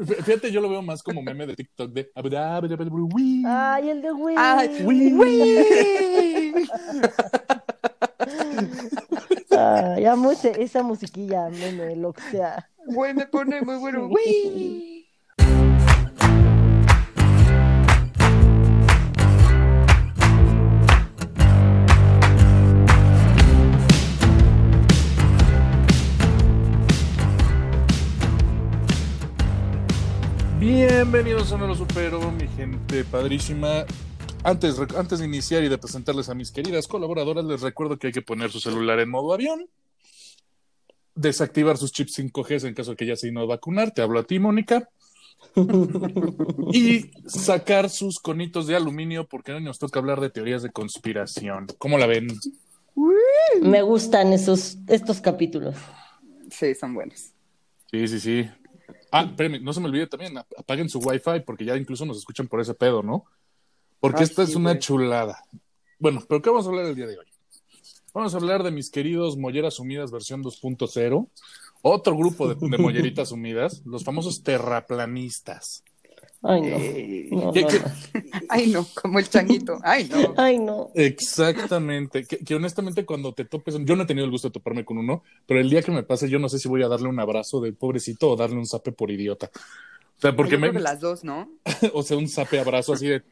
Fíjate, 0.24 0.50
yo 0.50 0.60
lo 0.60 0.68
veo 0.70 0.82
más 0.82 1.02
como 1.02 1.22
meme 1.22 1.46
de 1.46 1.54
TikTok 1.56 1.92
de. 1.92 2.10
Ay, 3.46 3.90
el 3.90 4.02
de 4.02 4.12
Wii. 4.12 4.34
Ay, 4.38 4.82
Wii. 4.84 6.68
Ay, 9.50 10.04
amo 10.06 10.30
ese- 10.32 10.62
esa 10.62 10.82
musiquilla, 10.82 11.48
meme, 11.50 11.96
lo 11.96 12.12
que 12.12 12.22
sea. 12.30 12.68
Güey, 12.86 13.14
me 13.14 13.26
pone 13.26 13.60
muy 13.62 13.76
bueno. 13.76 14.08
Güey. 14.08 14.99
Bienvenidos 30.72 31.50
a 31.52 31.58
No 31.58 31.66
Lo 31.66 31.74
Supero, 31.74 32.30
mi 32.30 32.46
gente 32.46 33.02
padrísima. 33.02 33.84
Antes, 34.44 34.78
antes 34.96 35.18
de 35.18 35.24
iniciar 35.24 35.64
y 35.64 35.68
de 35.68 35.76
presentarles 35.78 36.28
a 36.28 36.34
mis 36.36 36.52
queridas 36.52 36.86
colaboradoras, 36.86 37.44
les 37.44 37.60
recuerdo 37.60 37.98
que 37.98 38.06
hay 38.06 38.12
que 38.12 38.22
poner 38.22 38.52
su 38.52 38.60
celular 38.60 39.00
en 39.00 39.10
modo 39.10 39.34
avión, 39.34 39.68
desactivar 41.16 41.76
sus 41.76 41.90
chips 41.90 42.20
5G 42.20 42.68
en 42.68 42.74
caso 42.74 42.92
de 42.92 42.96
que 42.96 43.04
ya 43.04 43.16
se 43.16 43.36
a 43.36 43.44
vacunar, 43.46 43.90
te 43.90 44.00
hablo 44.00 44.20
a 44.20 44.22
ti, 44.22 44.38
Mónica, 44.38 44.88
y 46.72 47.10
sacar 47.26 47.90
sus 47.90 48.20
conitos 48.20 48.68
de 48.68 48.76
aluminio 48.76 49.26
porque 49.26 49.50
hoy 49.50 49.64
nos 49.64 49.80
toca 49.80 49.98
hablar 49.98 50.20
de 50.20 50.30
teorías 50.30 50.62
de 50.62 50.70
conspiración. 50.70 51.66
¿Cómo 51.78 51.98
la 51.98 52.06
ven? 52.06 52.28
Me 53.60 53.82
gustan 53.82 54.32
esos, 54.32 54.78
estos 54.86 55.20
capítulos. 55.20 55.74
Sí, 56.48 56.76
son 56.76 56.94
buenos. 56.94 57.32
Sí, 57.90 58.06
sí, 58.06 58.20
sí. 58.20 58.48
Ah, 59.12 59.22
espérenme, 59.22 59.60
no 59.60 59.72
se 59.72 59.80
me 59.80 59.86
olvide 59.86 60.06
también, 60.06 60.36
ap- 60.38 60.52
apaguen 60.58 60.88
su 60.88 60.98
wifi 60.98 61.40
porque 61.44 61.64
ya 61.64 61.76
incluso 61.76 62.04
nos 62.06 62.18
escuchan 62.18 62.46
por 62.48 62.60
ese 62.60 62.74
pedo, 62.74 63.02
¿no? 63.02 63.24
Porque 64.00 64.18
Ay, 64.18 64.24
esta 64.24 64.44
sí, 64.46 64.52
es 64.52 64.56
una 64.56 64.70
güey. 64.70 64.80
chulada. 64.80 65.44
Bueno, 65.98 66.22
pero 66.28 66.40
¿qué 66.40 66.50
vamos 66.50 66.66
a 66.66 66.68
hablar 66.70 66.86
el 66.86 66.94
día 66.94 67.06
de 67.06 67.18
hoy? 67.18 67.26
Vamos 68.14 68.34
a 68.34 68.38
hablar 68.38 68.62
de 68.62 68.70
mis 68.70 68.90
queridos 68.90 69.36
Molleras 69.36 69.78
Unidas 69.78 70.10
versión 70.10 70.42
2.0, 70.42 71.28
otro 71.82 72.16
grupo 72.16 72.48
de, 72.52 72.54
de 72.68 72.78
Molleritas 72.78 73.30
Unidas, 73.32 73.82
los 73.84 74.02
famosos 74.04 74.42
terraplanistas. 74.42 75.84
Ay, 76.42 76.60
no. 76.62 76.66
Eh, 76.78 77.28
No, 77.30 77.52
¿Qué- 77.52 77.62
no, 77.62 77.68
qué- 77.68 77.78
no. 77.80 77.86
Ay, 78.48 78.66
no, 78.68 78.86
como 79.00 79.18
el 79.18 79.28
changuito. 79.28 79.78
Ay, 79.82 80.08
no. 80.10 80.34
Ay, 80.38 80.58
no. 80.58 80.90
Exactamente, 80.94 82.24
que, 82.24 82.38
que 82.38 82.54
honestamente 82.54 83.04
cuando 83.04 83.32
te 83.34 83.44
topes, 83.44 83.76
yo 83.84 83.96
no 83.96 84.04
he 84.04 84.06
tenido 84.06 84.24
el 84.24 84.30
gusto 84.30 84.48
de 84.48 84.52
toparme 84.52 84.84
con 84.84 84.98
uno, 84.98 85.22
pero 85.46 85.60
el 85.60 85.68
día 85.70 85.82
que 85.82 85.90
me 85.92 86.02
pase 86.02 86.28
yo 86.28 86.38
no 86.38 86.48
sé 86.48 86.58
si 86.58 86.68
voy 86.68 86.82
a 86.82 86.88
darle 86.88 87.08
un 87.08 87.20
abrazo 87.20 87.60
de 87.60 87.72
pobrecito 87.72 88.30
o 88.30 88.36
darle 88.36 88.56
un 88.56 88.66
zape 88.66 88.92
por 88.92 89.10
idiota. 89.10 89.50
O 90.16 90.20
sea, 90.20 90.36
porque 90.36 90.52
Yo 90.52 90.58
creo 90.60 90.72
me, 90.72 90.78
que 90.78 90.82
las 90.82 91.00
dos, 91.00 91.24
¿no? 91.24 91.48
o 91.94 92.02
sea, 92.02 92.16
un 92.18 92.28
zape 92.28 92.58
abrazo 92.60 92.92
así 92.92 93.06
de 93.08 93.22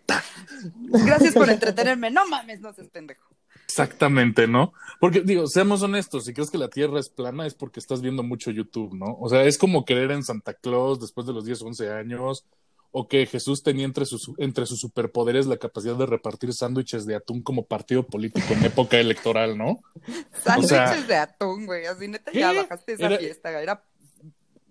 Gracias 0.89 1.35
por 1.35 1.49
entretenerme. 1.51 2.11
No 2.11 2.27
mames, 2.29 2.61
no 2.61 2.73
seas 2.73 2.89
pendejo. 2.89 3.25
Exactamente, 3.67 4.47
¿no? 4.49 4.73
Porque 4.99 5.21
digo, 5.21 5.47
seamos 5.47 5.83
honestos, 5.83 6.25
si 6.25 6.33
crees 6.33 6.51
que 6.51 6.57
la 6.57 6.69
Tierra 6.69 6.99
es 6.99 7.11
plana 7.11 7.47
es 7.47 7.53
porque 7.55 7.81
estás 7.81 8.01
viendo 8.01 8.23
mucho 8.23 8.51
YouTube, 8.51 8.95
¿no? 8.95 9.17
O 9.21 9.29
sea, 9.29 9.45
es 9.45 9.59
como 9.59 9.85
creer 9.85 10.11
en 10.13 10.23
Santa 10.25 10.55
Claus 10.55 11.01
después 11.01 11.27
de 11.27 11.35
los 11.35 11.45
10, 11.45 11.61
11 11.63 11.91
años, 11.93 12.47
o 12.91 13.07
que 13.07 13.27
Jesús 13.27 13.63
tenía 13.63 13.85
entre 13.85 14.07
sus, 14.07 14.31
entre 14.39 14.65
sus 14.67 14.81
superpoderes 14.81 15.47
la 15.47 15.57
capacidad 15.59 15.95
de 15.97 16.07
repartir 16.07 16.53
sándwiches 16.55 17.05
de 17.07 17.15
atún 17.17 17.43
como 17.43 17.65
partido 17.67 18.07
político 18.07 18.47
en 18.55 18.65
época 18.65 18.99
electoral, 18.99 19.59
¿no? 19.59 19.81
Sándwiches 20.45 20.69
sea- 20.71 21.03
de 21.03 21.17
atún, 21.17 21.67
güey. 21.67 21.85
Así 21.87 22.09
neta, 22.09 22.31
¿Qué? 22.33 22.41
ya 22.41 22.53
bajaste 22.53 22.93
esa 22.95 23.07
Era- 23.07 23.19
fiesta. 23.19 23.61
Era 23.63 23.85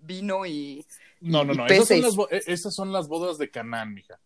vino 0.02 0.44
y. 0.46 0.84
No, 1.20 1.44
no, 1.44 1.52
Y 1.52 1.56
no, 1.56 1.66
esas 1.66 1.76
son, 1.78 1.86
peces. 1.88 2.02
las, 2.04 2.16
bo- 2.16 2.28
eh, 2.30 2.42
esas 2.46 2.74
son 2.74 2.92
las 2.92 3.08
bodas 3.08 3.38
de 3.38 3.50
Canaán, 3.50 3.94
mija. 3.94 4.18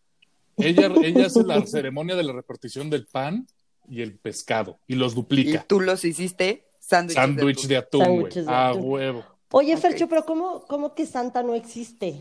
Ella, 0.57 0.91
ella 1.03 1.25
hace 1.25 1.43
la 1.43 1.61
ceremonia 1.67 2.15
de 2.15 2.23
la 2.23 2.33
repartición 2.33 2.89
del 2.89 3.05
pan 3.07 3.47
y 3.87 4.01
el 4.01 4.15
pescado 4.17 4.79
y 4.87 4.95
los 4.95 5.13
Y 5.13 5.15
duplica. 5.15 5.65
tú 5.67 5.79
los 5.81 6.05
hiciste 6.05 6.65
sándwiches. 6.79 7.15
Sándwich 7.23 7.61
de 7.63 7.67
de 7.67 7.77
atún, 7.77 7.99
güey. 8.01 8.13
Sándwiches 8.15 8.45
de 8.45 8.51
A 8.53 8.69
atún. 8.69 8.81
huevo. 8.85 9.25
Oye. 9.51 9.77
Fercho, 9.77 10.07
pero 10.07 10.25
¿cómo, 10.25 10.65
¿cómo 10.67 10.95
que 10.95 11.05
Santa 11.05 11.43
no 11.43 11.53
existe? 11.55 12.19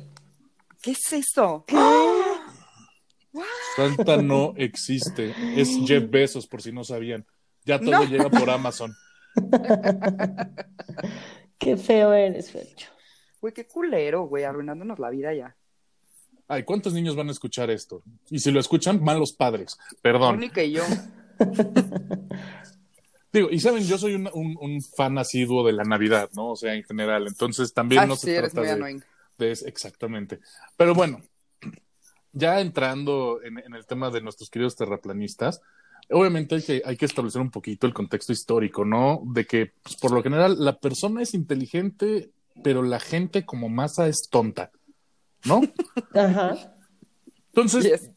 ¿Qué 0.82 0.90
es 0.90 1.12
eso? 1.12 1.64
Santa 3.76 4.16
no 4.18 4.52
existe. 4.56 5.34
Es 5.56 5.70
Jeff 5.86 6.04
Bezos, 6.10 6.46
por 6.46 6.60
si 6.60 6.72
no 6.72 6.84
sabían. 6.84 7.24
Ya 7.64 7.78
todo 7.78 7.92
No. 7.92 8.04
llega 8.04 8.28
por 8.28 8.50
Amazon. 8.50 8.92
Qué 11.58 11.76
feo 11.76 12.12
eres, 12.12 12.50
Fercho. 12.50 12.88
Güey, 13.40 13.54
qué 13.54 13.66
culero, 13.66 14.24
güey. 14.26 14.44
Arruinándonos 14.44 14.98
la 14.98 15.10
vida 15.10 15.32
ya. 15.34 15.56
Ay, 16.48 16.64
¿cuántos 16.64 16.92
niños 16.92 17.14
van 17.16 17.28
a 17.28 17.32
escuchar 17.32 17.70
esto? 17.70 18.02
Y 18.30 18.40
si 18.40 18.50
lo 18.50 18.60
escuchan, 18.60 19.02
malos 19.02 19.32
padres. 19.32 19.78
Perdón. 20.02 20.34
Mónica 20.36 20.62
y 20.62 20.72
yo. 20.72 20.82
Digo, 23.32 23.48
y 23.50 23.60
saben, 23.60 23.84
yo 23.84 23.96
soy 23.96 24.14
un, 24.14 24.28
un- 24.34 24.56
un 24.60 24.82
fan 24.82 25.16
asiduo 25.18 25.64
de 25.66 25.72
la 25.72 25.84
Navidad, 25.84 26.28
¿no? 26.34 26.50
O 26.50 26.56
sea, 26.56 26.74
en 26.74 26.82
general. 26.84 27.26
Entonces 27.26 27.72
también 27.72 28.02
Ah, 28.02 28.06
no 28.06 28.16
sí, 28.16 28.26
se 28.26 28.36
eres 28.36 28.52
trata 28.52 28.76
muy 28.76 28.94
de, 28.94 29.02
eso, 29.50 29.66
exactamente. 29.66 30.40
Pero 30.76 30.94
bueno, 30.94 31.20
ya 32.32 32.60
entrando 32.60 33.40
en, 33.42 33.58
en 33.58 33.74
el 33.74 33.86
tema 33.86 34.10
de 34.10 34.20
nuestros 34.20 34.50
queridos 34.50 34.76
terraplanistas, 34.76 35.60
obviamente 36.10 36.56
hay 36.56 36.62
que, 36.62 36.82
hay 36.84 36.96
que 36.96 37.06
establecer 37.06 37.40
un 37.40 37.50
poquito 37.50 37.86
el 37.86 37.94
contexto 37.94 38.32
histórico, 38.32 38.84
¿no? 38.84 39.22
De 39.26 39.44
que, 39.46 39.72
pues, 39.82 39.96
por 39.96 40.12
lo 40.12 40.22
general, 40.22 40.56
la 40.58 40.78
persona 40.78 41.22
es 41.22 41.34
inteligente, 41.34 42.30
pero 42.62 42.82
la 42.82 43.00
gente 43.00 43.44
como 43.44 43.68
masa 43.68 44.08
es 44.08 44.28
tonta, 44.28 44.70
¿no? 45.44 45.62
Ajá. 46.14 46.76
Entonces, 47.48 47.84
Yes. 47.84 48.10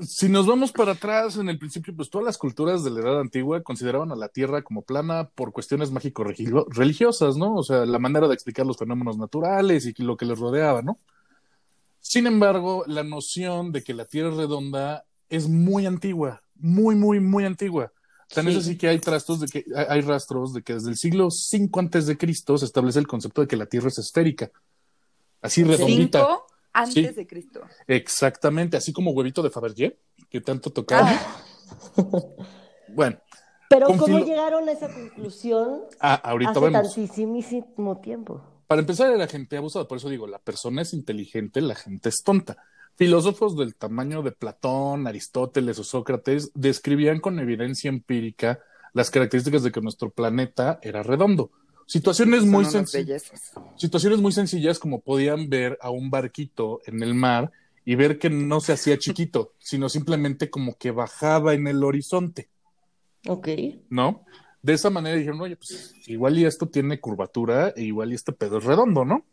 Si 0.00 0.28
nos 0.28 0.46
vamos 0.46 0.72
para 0.72 0.92
atrás, 0.92 1.36
en 1.36 1.48
el 1.48 1.58
principio, 1.58 1.94
pues 1.94 2.10
todas 2.10 2.24
las 2.24 2.38
culturas 2.38 2.84
de 2.84 2.90
la 2.90 3.00
Edad 3.00 3.20
Antigua 3.20 3.62
consideraban 3.62 4.12
a 4.12 4.16
la 4.16 4.28
Tierra 4.28 4.62
como 4.62 4.82
plana 4.82 5.28
por 5.34 5.52
cuestiones 5.52 5.90
mágico-religiosas, 5.90 7.36
¿no? 7.36 7.54
O 7.54 7.62
sea, 7.62 7.86
la 7.86 7.98
manera 7.98 8.28
de 8.28 8.34
explicar 8.34 8.66
los 8.66 8.76
fenómenos 8.76 9.18
naturales 9.18 9.86
y 9.86 10.02
lo 10.02 10.16
que 10.16 10.26
les 10.26 10.38
rodeaba, 10.38 10.82
¿no? 10.82 10.98
Sin 12.00 12.26
embargo, 12.26 12.84
la 12.86 13.02
noción 13.02 13.72
de 13.72 13.82
que 13.82 13.94
la 13.94 14.04
Tierra 14.04 14.30
es 14.30 14.36
redonda 14.36 15.04
es 15.28 15.48
muy 15.48 15.86
antigua, 15.86 16.42
muy, 16.54 16.94
muy, 16.94 17.20
muy 17.20 17.44
antigua. 17.44 17.92
Tan 18.34 18.48
es 18.48 18.54
Sí. 18.54 18.60
así 18.60 18.78
que 18.78 18.88
hay 18.88 18.98
rastros 18.98 19.40
de 19.40 19.48
que 19.48 19.64
hay 19.74 19.86
hay 19.88 20.00
rastros 20.00 20.52
de 20.54 20.62
que 20.62 20.74
desde 20.74 20.90
el 20.90 20.96
siglo 20.96 21.28
V 21.28 21.70
antes 21.78 22.06
de 22.06 22.16
Cristo 22.16 22.58
se 22.58 22.64
establece 22.64 22.98
el 22.98 23.06
concepto 23.06 23.40
de 23.40 23.48
que 23.48 23.56
la 23.56 23.66
Tierra 23.66 23.88
es 23.88 23.98
esférica. 23.98 24.50
Así 25.40 25.62
redondita. 25.62 26.20
Cinco 26.20 26.46
antes 26.74 26.94
Sí. 26.94 27.14
de 27.14 27.26
Cristo. 27.26 27.60
Exactamente, 27.86 28.76
así 28.76 28.92
como 28.92 29.12
huevito 29.12 29.42
de 29.42 29.48
Fabergé, 29.50 29.98
que 30.28 30.40
tanto 30.42 30.70
tocaba. 30.70 31.08
Ah. 31.10 31.36
Bueno, 32.88 33.18
Pero 33.68 33.86
¿cómo 33.86 34.06
filo- 34.06 34.24
llegaron 34.24 34.68
a 34.68 34.72
esa 34.72 34.92
conclusión 34.92 35.80
ah, 36.00 36.14
ahorita 36.22 36.50
hace 36.52 36.60
vemos. 36.60 36.94
tantísimo 36.94 38.00
tiempo? 38.00 38.42
Para 38.68 38.80
empezar, 38.82 39.10
era 39.12 39.26
gente 39.26 39.56
abusada, 39.56 39.88
por 39.88 39.98
eso 39.98 40.08
digo, 40.08 40.26
la 40.26 40.38
persona 40.38 40.82
es 40.82 40.92
inteligente, 40.94 41.60
la 41.60 41.74
gente 41.74 42.08
es 42.10 42.22
tonta. 42.22 42.56
Filósofos 42.96 43.56
del 43.56 43.74
tamaño 43.74 44.22
de 44.22 44.30
Platón, 44.32 45.06
Aristóteles 45.06 45.78
o 45.80 45.84
Sócrates 45.84 46.52
describían 46.54 47.20
con 47.20 47.38
evidencia 47.40 47.88
empírica 47.88 48.60
las 48.92 49.10
características 49.10 49.64
de 49.64 49.72
que 49.72 49.80
nuestro 49.80 50.10
planeta 50.10 50.78
era 50.82 51.02
redondo. 51.02 51.50
Situaciones 51.86 52.44
muy, 52.44 52.64
unas 52.64 52.74
senci- 52.74 52.94
bellezas. 52.94 53.52
situaciones 53.76 54.20
muy 54.20 54.32
sencillas 54.32 54.78
como 54.78 55.00
podían 55.00 55.48
ver 55.48 55.78
a 55.80 55.90
un 55.90 56.10
barquito 56.10 56.80
en 56.86 57.02
el 57.02 57.14
mar 57.14 57.50
y 57.84 57.94
ver 57.96 58.18
que 58.18 58.30
no 58.30 58.60
se 58.60 58.72
hacía 58.72 58.98
chiquito, 58.98 59.52
sino 59.58 59.88
simplemente 59.88 60.48
como 60.50 60.76
que 60.76 60.90
bajaba 60.90 61.52
en 61.54 61.66
el 61.66 61.84
horizonte. 61.84 62.48
Ok. 63.28 63.48
¿no? 63.90 64.24
De 64.62 64.72
esa 64.72 64.88
manera 64.88 65.16
dijeron, 65.16 65.40
oye, 65.42 65.56
pues 65.56 65.92
igual 66.06 66.38
y 66.38 66.46
esto 66.46 66.66
tiene 66.68 66.98
curvatura 67.00 67.74
e 67.76 67.82
igual 67.84 68.12
y 68.12 68.14
este 68.14 68.32
pedo 68.32 68.58
es 68.58 68.64
redondo, 68.64 69.04
¿no? 69.04 69.24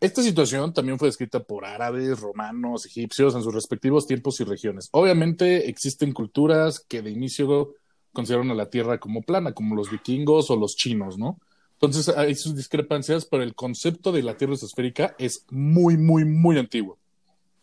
Esta 0.00 0.22
situación 0.22 0.74
también 0.74 0.98
fue 0.98 1.08
descrita 1.08 1.40
por 1.40 1.64
árabes, 1.64 2.20
romanos, 2.20 2.84
egipcios 2.84 3.34
en 3.36 3.42
sus 3.42 3.54
respectivos 3.54 4.06
tiempos 4.06 4.38
y 4.40 4.44
regiones. 4.44 4.88
Obviamente 4.90 5.68
existen 5.70 6.12
culturas 6.12 6.80
que 6.80 7.00
de 7.00 7.10
inicio 7.10 7.74
consideraron 8.14 8.50
a 8.50 8.54
la 8.54 8.70
Tierra 8.70 8.98
como 8.98 9.20
plana, 9.20 9.52
como 9.52 9.74
los 9.74 9.90
vikingos 9.90 10.50
o 10.50 10.56
los 10.56 10.76
chinos, 10.76 11.18
¿no? 11.18 11.38
Entonces 11.74 12.08
hay 12.16 12.34
sus 12.34 12.56
discrepancias, 12.56 13.26
pero 13.26 13.42
el 13.42 13.54
concepto 13.54 14.10
de 14.12 14.22
la 14.22 14.38
Tierra 14.38 14.54
es 14.54 14.62
esférica 14.62 15.14
es 15.18 15.44
muy, 15.50 15.98
muy, 15.98 16.24
muy 16.24 16.56
antiguo. 16.58 16.96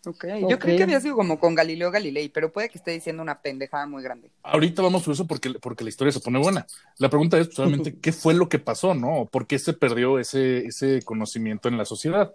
Ok. 0.06 0.26
Ok. 0.44 0.50
Yo 0.50 0.60
creí 0.60 0.78
que 0.78 0.84
había 0.84 1.00
sido 1.00 1.16
como 1.16 1.40
con 1.40 1.56
Galileo 1.56 1.92
Galilei, 1.92 2.30
pero 2.30 2.52
puede 2.52 2.70
que 2.70 2.78
esté 2.78 2.92
diciendo 2.92 3.22
una 3.22 3.42
pendejada 3.42 3.86
muy 3.86 4.02
grande. 4.02 4.32
Ahorita 4.44 4.82
vamos 4.82 5.04
por 5.04 5.14
eso 5.14 5.28
porque, 5.28 5.52
porque 5.62 5.84
la 5.84 5.90
historia 5.90 6.12
se 6.12 6.20
pone 6.20 6.40
buena. 6.40 6.66
La 6.98 7.10
pregunta 7.10 7.40
es, 7.40 7.48
pues, 7.48 7.60
obviamente, 7.60 7.98
¿qué 8.00 8.12
fue 8.12 8.34
lo 8.34 8.50
que 8.50 8.60
pasó, 8.60 8.94
no? 8.94 9.28
¿Por 9.32 9.48
qué 9.48 9.60
se 9.60 9.74
perdió 9.74 10.20
ese, 10.20 10.66
ese 10.66 11.02
conocimiento 11.04 11.70
en 11.70 11.78
la 11.78 11.86
sociedad? 11.86 12.34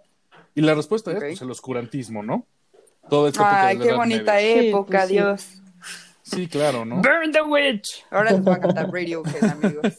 Y 0.55 0.61
la 0.61 0.75
respuesta 0.75 1.11
es, 1.11 1.19
pues, 1.19 1.41
el 1.41 1.51
oscurantismo, 1.51 2.23
¿no? 2.23 2.45
Toda 3.09 3.29
esta 3.29 3.41
época 3.41 3.61
de 3.61 3.67
Ay, 3.67 3.77
la 3.77 3.83
qué 3.83 3.89
Edad 3.89 3.97
bonita 3.97 4.33
Media. 4.33 4.61
Sí, 4.61 4.67
época, 4.69 4.97
pues. 4.99 5.09
Dios. 5.09 5.41
Sí, 5.41 5.61
claro, 6.49 6.85
¿no? 6.85 6.97
Burn 6.97 7.31
the 7.31 7.41
witch. 7.41 8.05
Ahora 8.09 8.31
les 8.31 8.41
voy 8.41 8.53
a 8.53 8.59
cantar 8.59 8.91
Radiohead, 8.91 9.43
amigos. 9.43 9.93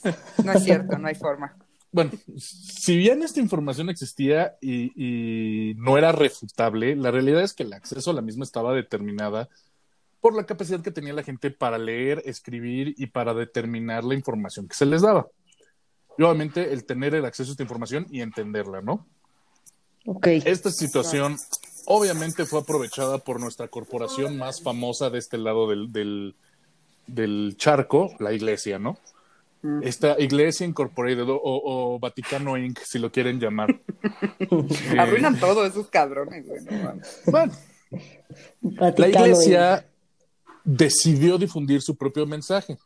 No 0.45 0.53
es 0.53 0.65
cierto, 0.65 0.99
no 0.99 1.09
hay 1.09 1.15
forma. 1.15 1.57
bueno, 1.91 2.13
si 2.37 2.97
bien 2.97 3.23
esta 3.23 3.41
información 3.41 3.91
existía 3.91 4.57
y, 4.61 4.93
y 4.95 5.75
no 5.75 5.99
era 5.99 6.13
refutable, 6.13 6.95
la 6.97 7.11
realidad 7.11 7.43
es 7.43 7.55
que 7.55 7.63
el 7.63 7.73
acceso 7.73 8.11
a 8.11 8.15
la 8.15 8.23
misma 8.23 8.45
estaba 8.45 8.75
determinada 8.75 9.49
por 10.21 10.35
la 10.35 10.47
capacidad 10.47 10.81
que 10.81 10.91
tenía 10.91 11.13
la 11.13 11.23
gente 11.23 11.51
para 11.51 11.79
leer, 11.79 12.23
escribir 12.25 12.95
y 12.97 13.07
para 13.07 13.35
determinar 13.35 14.05
la 14.05 14.15
información 14.15 14.69
que 14.69 14.75
se 14.75 14.87
les 14.87 15.03
daba. 15.03 15.29
Y 16.17 16.23
obviamente 16.23 16.73
el 16.73 16.85
tener 16.85 17.15
el 17.15 17.25
acceso 17.25 17.51
a 17.51 17.53
esta 17.53 17.63
información 17.63 18.07
y 18.11 18.21
entenderla, 18.21 18.83
¿no? 18.83 19.07
Ok. 20.05 20.27
Esta 20.27 20.71
situación 20.71 21.37
obviamente 21.91 22.45
fue 22.45 22.61
aprovechada 22.61 23.19
por 23.19 23.41
nuestra 23.41 23.69
corporación 23.69 24.37
más 24.37 24.63
famosa 24.63 25.09
de 25.09 25.19
este 25.19 25.39
lado 25.39 25.69
del, 25.69 25.91
del, 25.91 26.35
del 27.07 27.55
charco, 27.57 28.15
la 28.19 28.33
iglesia, 28.33 28.79
¿no? 28.79 28.99
Mm. 29.63 29.83
Esta 29.83 30.21
Iglesia 30.21 30.67
Incorporated 30.67 31.29
o, 31.29 31.41
o 31.43 31.99
Vaticano 31.99 32.57
Inc., 32.57 32.79
si 32.85 32.99
lo 32.99 33.11
quieren 33.11 33.41
llamar. 33.41 33.75
Eh, 34.51 34.99
Arruinan 34.99 35.39
todo 35.41 35.67
esos 35.67 35.89
cabrones, 35.89 36.47
güey. 36.47 36.63
no 36.65 36.85
mames. 36.85 37.23
bueno, 37.27 37.53
la 38.97 39.09
iglesia 39.09 39.87
decidió 40.65 41.39
difundir 41.39 41.83
su 41.83 41.97
propio 41.97 42.25
mensaje. 42.27 42.79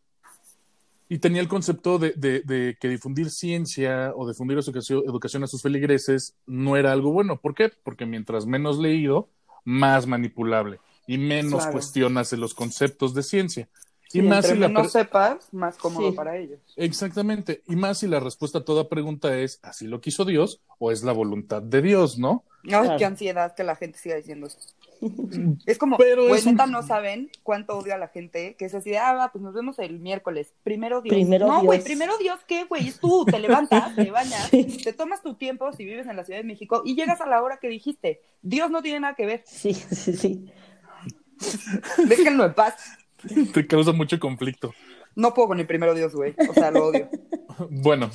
Y 1.12 1.18
tenía 1.18 1.42
el 1.42 1.48
concepto 1.48 1.98
de, 1.98 2.12
de- 2.16 2.40
de 2.40 2.78
que 2.80 2.88
difundir 2.88 3.28
ciencia 3.30 4.12
o 4.16 4.26
difundir 4.26 4.56
educación, 4.56 5.02
educación 5.06 5.44
a 5.44 5.46
sus 5.46 5.60
feligreses 5.60 6.34
no 6.46 6.78
era 6.78 6.90
algo 6.90 7.12
bueno. 7.12 7.38
¿Por 7.38 7.54
qué? 7.54 7.70
Porque 7.84 8.06
mientras 8.06 8.46
menos 8.46 8.78
leído, 8.78 9.28
más 9.64 10.06
manipulable 10.06 10.80
y 11.06 11.18
menos 11.18 11.60
Claro. 11.60 11.72
cuestionas 11.72 12.30
de 12.30 12.38
los 12.38 12.54
conceptos 12.54 13.12
de 13.12 13.22
ciencia. 13.22 13.68
Y 14.14 14.20
Y 14.20 14.22
más 14.22 14.46
si 14.46 14.54
la 14.56 14.72
per- 14.72 14.88
sepas, 14.88 15.52
más 15.52 15.76
cómodo 15.76 16.10
Sí. 16.10 16.16
para 16.16 16.38
ellos. 16.38 16.60
Exactamente. 16.76 17.62
Y 17.68 17.76
más 17.76 17.98
si 17.98 18.06
la 18.06 18.18
respuesta 18.18 18.60
a 18.60 18.64
toda 18.64 18.88
pregunta 18.88 19.36
es, 19.38 19.58
¿así 19.62 19.86
lo 19.86 20.00
quiso 20.00 20.24
Dios 20.24 20.60
o 20.78 20.92
es 20.92 21.02
la 21.02 21.12
voluntad 21.12 21.60
de 21.62 21.82
Dios, 21.82 22.18
no? 22.18 22.44
Ay, 22.62 22.68
Claro. 22.70 22.96
qué 22.96 23.04
ansiedad 23.04 23.54
que 23.54 23.64
la 23.64 23.76
gente 23.76 23.98
siga 23.98 24.16
diciendo 24.16 24.46
eso. 24.46 24.58
Es 25.66 25.78
como, 25.78 25.96
Pero 25.96 26.28
güey, 26.28 26.38
es 26.40 26.46
un- 26.46 26.52
neta, 26.52 26.66
no 26.66 26.82
saben 26.82 27.30
cuánto 27.42 27.76
odio 27.78 27.94
a 27.94 27.98
la 27.98 28.08
gente 28.08 28.54
que 28.56 28.64
es 28.64 28.74
así 28.74 28.90
de, 28.90 28.98
ah, 28.98 29.12
va, 29.14 29.32
pues 29.32 29.42
nos 29.42 29.54
vemos 29.54 29.78
el 29.78 29.98
miércoles. 30.00 30.54
Primero 30.62 31.02
Dios. 31.02 31.14
Primero 31.14 31.46
no, 31.46 31.62
güey, 31.62 31.78
Dios. 31.78 31.84
primero 31.84 32.16
Dios, 32.18 32.40
¿qué, 32.46 32.64
güey? 32.64 32.88
Es 32.88 33.00
tú, 33.00 33.24
te 33.24 33.38
levantas, 33.38 33.94
te 33.96 34.10
bañas, 34.10 34.50
te 34.50 34.92
tomas 34.92 35.22
tu 35.22 35.34
tiempo 35.34 35.72
si 35.72 35.84
vives 35.84 36.06
en 36.06 36.16
la 36.16 36.24
Ciudad 36.24 36.40
de 36.40 36.44
México 36.46 36.82
y 36.84 36.94
llegas 36.94 37.20
a 37.20 37.26
la 37.26 37.42
hora 37.42 37.58
que 37.58 37.68
dijiste. 37.68 38.20
Dios 38.42 38.70
no 38.70 38.82
tiene 38.82 39.00
nada 39.00 39.14
que 39.14 39.26
ver. 39.26 39.42
Sí, 39.46 39.74
sí, 39.74 40.14
sí. 40.14 40.46
Déjenlo 42.08 42.44
en 42.46 42.54
paz. 42.54 42.74
Te 43.52 43.66
causa 43.66 43.92
mucho 43.92 44.18
conflicto. 44.18 44.74
No 45.14 45.34
puedo 45.34 45.48
con 45.48 45.60
el 45.60 45.66
primero 45.66 45.94
Dios, 45.94 46.14
güey. 46.14 46.34
O 46.48 46.54
sea, 46.54 46.70
lo 46.70 46.86
odio. 46.86 47.08
Bueno, 47.68 48.10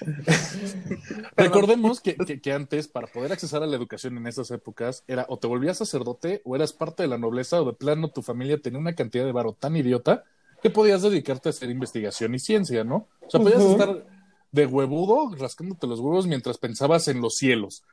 recordemos 1.36 2.00
que, 2.00 2.16
que- 2.16 2.40
que 2.40 2.52
antes, 2.52 2.88
para 2.88 3.06
poder 3.06 3.32
accesar 3.32 3.62
a 3.62 3.66
la 3.66 3.76
educación 3.76 4.16
en 4.16 4.26
esas 4.26 4.50
épocas, 4.50 5.04
era 5.06 5.26
o 5.28 5.38
te 5.38 5.46
volvías 5.46 5.78
sacerdote 5.78 6.40
o 6.44 6.56
eras 6.56 6.72
parte 6.72 7.02
de 7.02 7.08
la 7.08 7.18
nobleza 7.18 7.60
o 7.60 7.64
de 7.66 7.72
plano 7.74 8.08
tu 8.10 8.22
familia 8.22 8.58
tenía 8.60 8.78
una 8.78 8.94
cantidad 8.94 9.24
de 9.24 9.32
varo 9.32 9.52
tan 9.52 9.76
idiota 9.76 10.24
que 10.62 10.70
podías 10.70 11.02
dedicarte 11.02 11.48
a 11.48 11.50
hacer 11.50 11.70
investigación 11.70 12.34
y 12.34 12.38
ciencia, 12.38 12.82
¿no? 12.82 13.06
O 13.20 13.30
sea, 13.30 13.40
podías 13.40 13.62
estar 13.62 14.06
de 14.50 14.66
huevudo 14.66 15.34
rascándote 15.36 15.86
los 15.86 16.00
huevos 16.00 16.26
mientras 16.26 16.58
pensabas 16.58 17.06
en 17.08 17.20
los 17.20 17.36
cielos. 17.36 17.84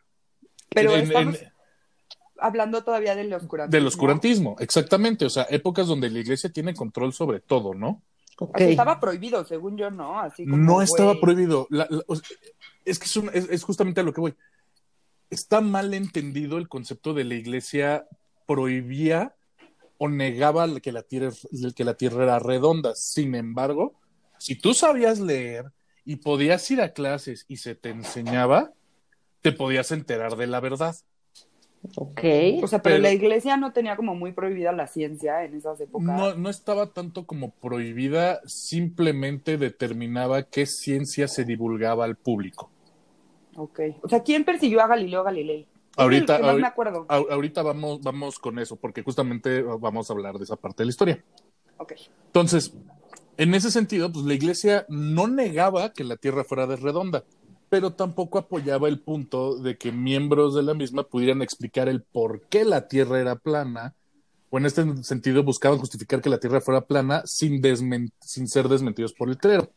Pero 0.69 0.95
En- 0.95 1.03
estamos 1.03 1.41
en- 1.41 1.51
hablando 2.39 2.83
todavía 2.83 3.15
del 3.15 3.31
oscurantismo. 3.33 3.77
del 3.77 3.87
oscurantismo, 3.87 4.55
exactamente. 4.59 5.25
O 5.25 5.29
sea, 5.29 5.43
épocas 5.49 5.87
donde 5.87 6.09
la 6.09 6.19
iglesia 6.19 6.51
tiene 6.51 6.73
control 6.73 7.13
sobre 7.13 7.39
todo, 7.41 7.73
¿no? 7.73 8.01
Estaba 8.69 8.99
prohibido, 8.99 9.43
según 9.45 9.77
yo, 9.77 9.89
¿no? 9.91 10.19
Así 10.19 10.43
como, 10.45 10.57
no 10.57 10.81
estaba 10.81 11.19
prohibido. 11.19 11.67
La- 11.69 11.87
la- 11.89 12.03
o 12.07 12.15
sea, 12.15 12.27
es 12.83 12.99
que 12.99 13.05
es, 13.05 13.15
un- 13.17 13.31
es- 13.33 13.49
es 13.49 13.63
justamente 13.63 14.01
a 14.01 14.03
lo 14.03 14.13
que 14.13 14.21
voy. 14.21 14.35
Está 15.29 15.61
mal 15.61 15.93
entendido 15.93 16.57
el 16.57 16.67
concepto 16.67 17.13
de 17.13 17.23
la 17.23 17.35
iglesia 17.35 18.07
prohibía 18.45 19.35
o 19.97 20.07
negaba 20.09 20.67
que 20.81 20.91
la 20.91 21.01
tierra, 21.03 21.31
que 21.75 21.83
la 21.83 21.95
tierra 21.95 22.23
era 22.23 22.39
redonda. 22.39 22.93
Sin 22.95 23.33
embargo, 23.35 23.93
si 24.37 24.55
tú 24.55 24.73
sabías 24.73 25.19
leer 25.19 25.71
y 26.03 26.17
podías 26.17 26.69
ir 26.69 26.81
a 26.81 26.93
clases 26.93 27.45
y 27.47 27.57
se 27.57 27.73
te 27.75 27.89
enseñaba, 27.89 28.71
te 29.41 29.51
podías 29.51 29.91
enterar 29.91 30.35
de 30.35 30.47
la 30.47 30.59
verdad. 30.59 30.95
Ok. 31.95 32.19
O 32.63 32.67
sea, 32.67 32.81
pero, 32.81 32.95
Pero- 32.95 33.03
la 33.03 33.11
iglesia 33.11 33.57
no 33.57 33.71
tenía 33.73 33.95
como 33.95 34.15
muy 34.15 34.31
prohibida 34.31 34.71
la 34.71 34.87
ciencia 34.87 35.43
en 35.43 35.55
esas 35.55 35.79
épocas. 35.81 36.07
No, 36.07 36.35
no 36.35 36.49
estaba 36.49 36.87
tanto 36.93 37.25
como 37.25 37.51
prohibida, 37.51 38.41
simplemente 38.45 39.57
determinaba 39.57 40.43
qué 40.43 40.65
ciencia 40.65 41.27
se 41.27 41.45
divulgaba 41.45 42.05
al 42.05 42.15
público. 42.15 42.69
Ok. 43.55 43.79
O 44.01 44.09
sea, 44.09 44.21
¿quién 44.23 44.43
persiguió 44.43 44.81
a 44.81 44.87
Galileo 44.87 45.23
Galilei? 45.23 45.67
Ahorita- 45.97 46.33
Es 46.35 46.39
el 46.39 46.45
que 46.45 46.47
más 46.47 46.55
ahori- 46.55 46.61
me 46.61 46.67
acuerdo. 46.67 47.05
Ahorita 47.07 47.61
vamos, 47.63 48.01
vamos 48.01 48.37
con 48.39 48.59
eso, 48.59 48.75
porque 48.75 49.01
justamente 49.01 49.61
vamos 49.61 50.09
a 50.09 50.13
hablar 50.13 50.37
de 50.37 50.43
esa 50.43 50.57
parte 50.57 50.83
de 50.83 50.85
la 50.87 50.89
historia. 50.89 51.23
Ok. 51.77 51.93
Entonces, 52.27 52.73
en 53.37 53.53
ese 53.55 53.71
sentido, 53.71 54.11
pues 54.11 54.25
la 54.25 54.33
iglesia 54.33 54.85
no 54.89 55.27
negaba 55.27 55.93
que 55.93 56.03
la 56.03 56.17
tierra 56.17 56.43
fuera 56.43 56.67
de 56.67 56.75
redonda, 56.75 57.23
pero 57.69 57.93
tampoco 57.93 58.37
apoyaba 58.37 58.87
el 58.87 58.99
punto 58.99 59.55
de 59.57 59.77
que 59.77 59.91
miembros 59.91 60.53
de 60.55 60.63
la 60.63 60.73
misma 60.73 61.03
pudieran 61.03 61.41
explicar 61.41 61.89
el 61.89 62.01
por 62.03 62.41
qué 62.47 62.63
la 62.65 62.87
tierra 62.87 63.19
era 63.19 63.35
plana, 63.35 63.93
o 64.49 64.57
en 64.57 64.65
este 64.65 65.03
sentido 65.03 65.43
buscaban 65.43 65.79
justificar 65.79 66.21
que 66.21 66.29
la 66.29 66.39
tierra 66.39 66.61
fuera 66.61 66.81
plana 66.81 67.23
sin, 67.25 67.61
sin 68.21 68.47
ser 68.47 68.69
desmentidos 68.69 69.13
por 69.13 69.29
el 69.29 69.37
clero. 69.37 69.69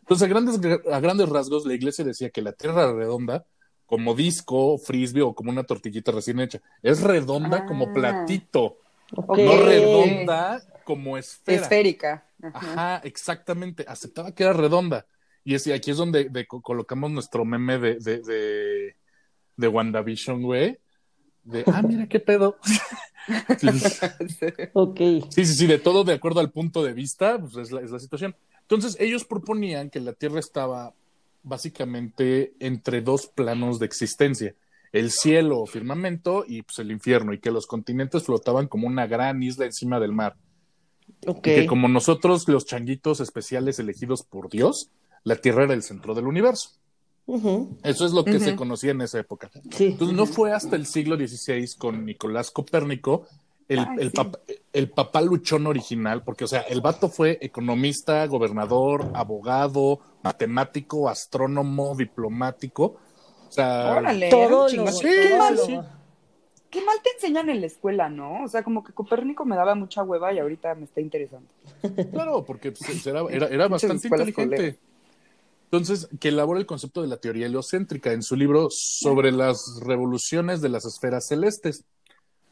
Entonces, 0.00 0.24
a 0.26 0.28
grandes, 0.28 0.60
a 0.90 1.00
grandes 1.00 1.28
rasgos, 1.28 1.66
la 1.66 1.74
iglesia 1.74 2.04
decía 2.04 2.30
que 2.30 2.42
la 2.42 2.52
tierra 2.52 2.84
era 2.84 2.92
redonda, 2.94 3.44
como 3.86 4.14
disco, 4.14 4.78
frisbee 4.78 5.22
o 5.22 5.34
como 5.34 5.50
una 5.50 5.64
tortillita 5.64 6.12
recién 6.12 6.40
hecha. 6.40 6.60
Es 6.82 7.02
redonda 7.02 7.58
Ah. 7.58 7.66
como 7.66 7.92
platito, 7.92 8.78
Ok. 9.14 9.38
no 9.38 9.56
redonda 9.58 10.62
como 10.84 11.18
esfera. 11.18 11.60
Esférica. 11.62 12.24
Ajá. 12.42 12.72
Ajá, 12.72 13.00
exactamente. 13.04 13.84
Aceptaba 13.86 14.32
que 14.32 14.42
era 14.44 14.52
redonda. 14.54 15.04
Y 15.44 15.54
es, 15.54 15.66
y 15.66 15.72
aquí 15.72 15.90
es 15.90 15.96
donde 15.96 16.28
de- 16.28 16.46
co- 16.46 16.62
colocamos 16.62 17.10
nuestro 17.10 17.44
meme 17.44 17.78
de, 17.78 17.96
de, 17.98 18.20
de, 18.20 18.96
de 19.56 19.68
WandaVision, 19.68 20.42
güey. 20.42 20.78
De, 21.44 21.64
ah, 21.66 21.82
mira 21.86 22.06
qué 22.06 22.20
pedo. 22.20 22.56
sí, 23.58 23.68
Ok. 24.72 25.00
sí, 25.30 25.44
sí, 25.46 25.66
de 25.66 25.78
todo 25.78 26.04
de 26.04 26.12
acuerdo 26.14 26.40
al 26.40 26.50
punto 26.50 26.82
de 26.82 26.92
vista, 26.92 27.38
pues 27.40 27.56
es 27.56 27.72
la, 27.72 27.80
es 27.80 27.90
la 27.90 27.98
situación. 27.98 28.36
Entonces, 28.62 28.96
ellos 29.00 29.24
proponían 29.24 29.90
que 29.90 30.00
la 30.00 30.12
Tierra 30.12 30.38
estaba 30.40 30.94
básicamente 31.42 32.54
entre 32.60 33.00
dos 33.02 33.26
planos 33.26 33.78
de 33.78 33.86
existencia. 33.86 34.54
El 34.92 35.10
cielo 35.10 35.60
o 35.60 35.66
firmamento 35.66 36.44
y 36.46 36.62
pues 36.62 36.78
el 36.78 36.90
infierno, 36.90 37.32
y 37.32 37.38
que 37.38 37.50
los 37.50 37.66
continentes 37.66 38.24
flotaban 38.24 38.68
como 38.68 38.86
una 38.86 39.06
gran 39.06 39.42
isla 39.42 39.64
encima 39.64 39.98
del 39.98 40.12
mar. 40.12 40.36
Ok. 41.26 41.38
Y 41.48 41.54
que 41.54 41.66
como 41.66 41.88
nosotros, 41.88 42.46
los 42.48 42.66
changuitos 42.66 43.20
especiales 43.20 43.78
elegidos 43.78 44.22
por 44.22 44.48
Dios, 44.50 44.90
la 45.24 45.36
Tierra 45.36 45.64
era 45.64 45.74
el 45.74 45.82
centro 45.82 46.14
del 46.14 46.26
universo. 46.26 46.70
Eso 47.84 48.04
es 48.04 48.12
lo 48.12 48.24
que 48.24 48.40
se 48.40 48.56
conocía 48.56 48.90
en 48.90 49.00
esa 49.02 49.18
época. 49.20 49.50
Sí. 49.70 49.86
Entonces 49.86 50.16
no 50.16 50.26
fue 50.26 50.52
hasta 50.52 50.76
el 50.76 50.86
siglo 50.86 51.16
XVI 51.16 51.66
con 51.78 52.04
Nicolás 52.04 52.50
Copérnico 52.50 53.26
el, 53.68 53.78
Ay, 53.78 53.86
el, 54.00 54.10
sí. 54.10 54.16
pap- 54.16 54.38
el 54.72 54.90
papá 54.90 55.20
luchón 55.22 55.66
original, 55.66 56.24
porque 56.24 56.44
o 56.44 56.48
sea, 56.48 56.60
el 56.62 56.80
vato 56.80 57.08
fue 57.08 57.38
economista, 57.40 58.26
gobernador, 58.26 59.10
abogado, 59.14 60.00
matemático, 60.22 61.08
astrónomo, 61.08 61.94
diplomático. 61.96 62.96
O 63.48 63.52
sea, 63.52 63.94
Órale. 63.98 64.28
Todo 64.28 64.68
lo. 64.68 64.92
Sí, 64.92 65.06
Qué 65.06 65.36
mal, 65.38 65.56
sí. 65.58 65.78
qué 66.70 66.84
mal 66.84 66.96
te 67.02 67.10
enseñan 67.12 67.48
en 67.48 67.60
la 67.60 67.66
escuela, 67.66 68.10
¿no? 68.10 68.42
O 68.44 68.48
sea, 68.48 68.62
como 68.62 68.82
que 68.82 68.92
Copérnico 68.92 69.44
me 69.46 69.56
daba 69.56 69.74
mucha 69.74 70.02
hueva 70.02 70.32
y 70.34 70.38
ahorita 70.40 70.74
me 70.74 70.84
está 70.84 71.00
interesando. 71.00 71.48
Claro, 72.10 72.44
porque 72.44 72.72
pues, 72.72 73.06
era, 73.06 73.22
era, 73.30 73.46
era 73.46 73.68
bastante 73.68 74.08
inteligente. 74.08 74.78
Entonces, 75.72 76.06
que 76.20 76.28
elabora 76.28 76.60
el 76.60 76.66
concepto 76.66 77.00
de 77.00 77.08
la 77.08 77.16
teoría 77.16 77.46
heliocéntrica 77.46 78.12
en 78.12 78.22
su 78.22 78.36
libro 78.36 78.68
sobre 78.70 79.32
las 79.32 79.80
revoluciones 79.80 80.60
de 80.60 80.68
las 80.68 80.84
esferas 80.84 81.26
celestes, 81.28 81.86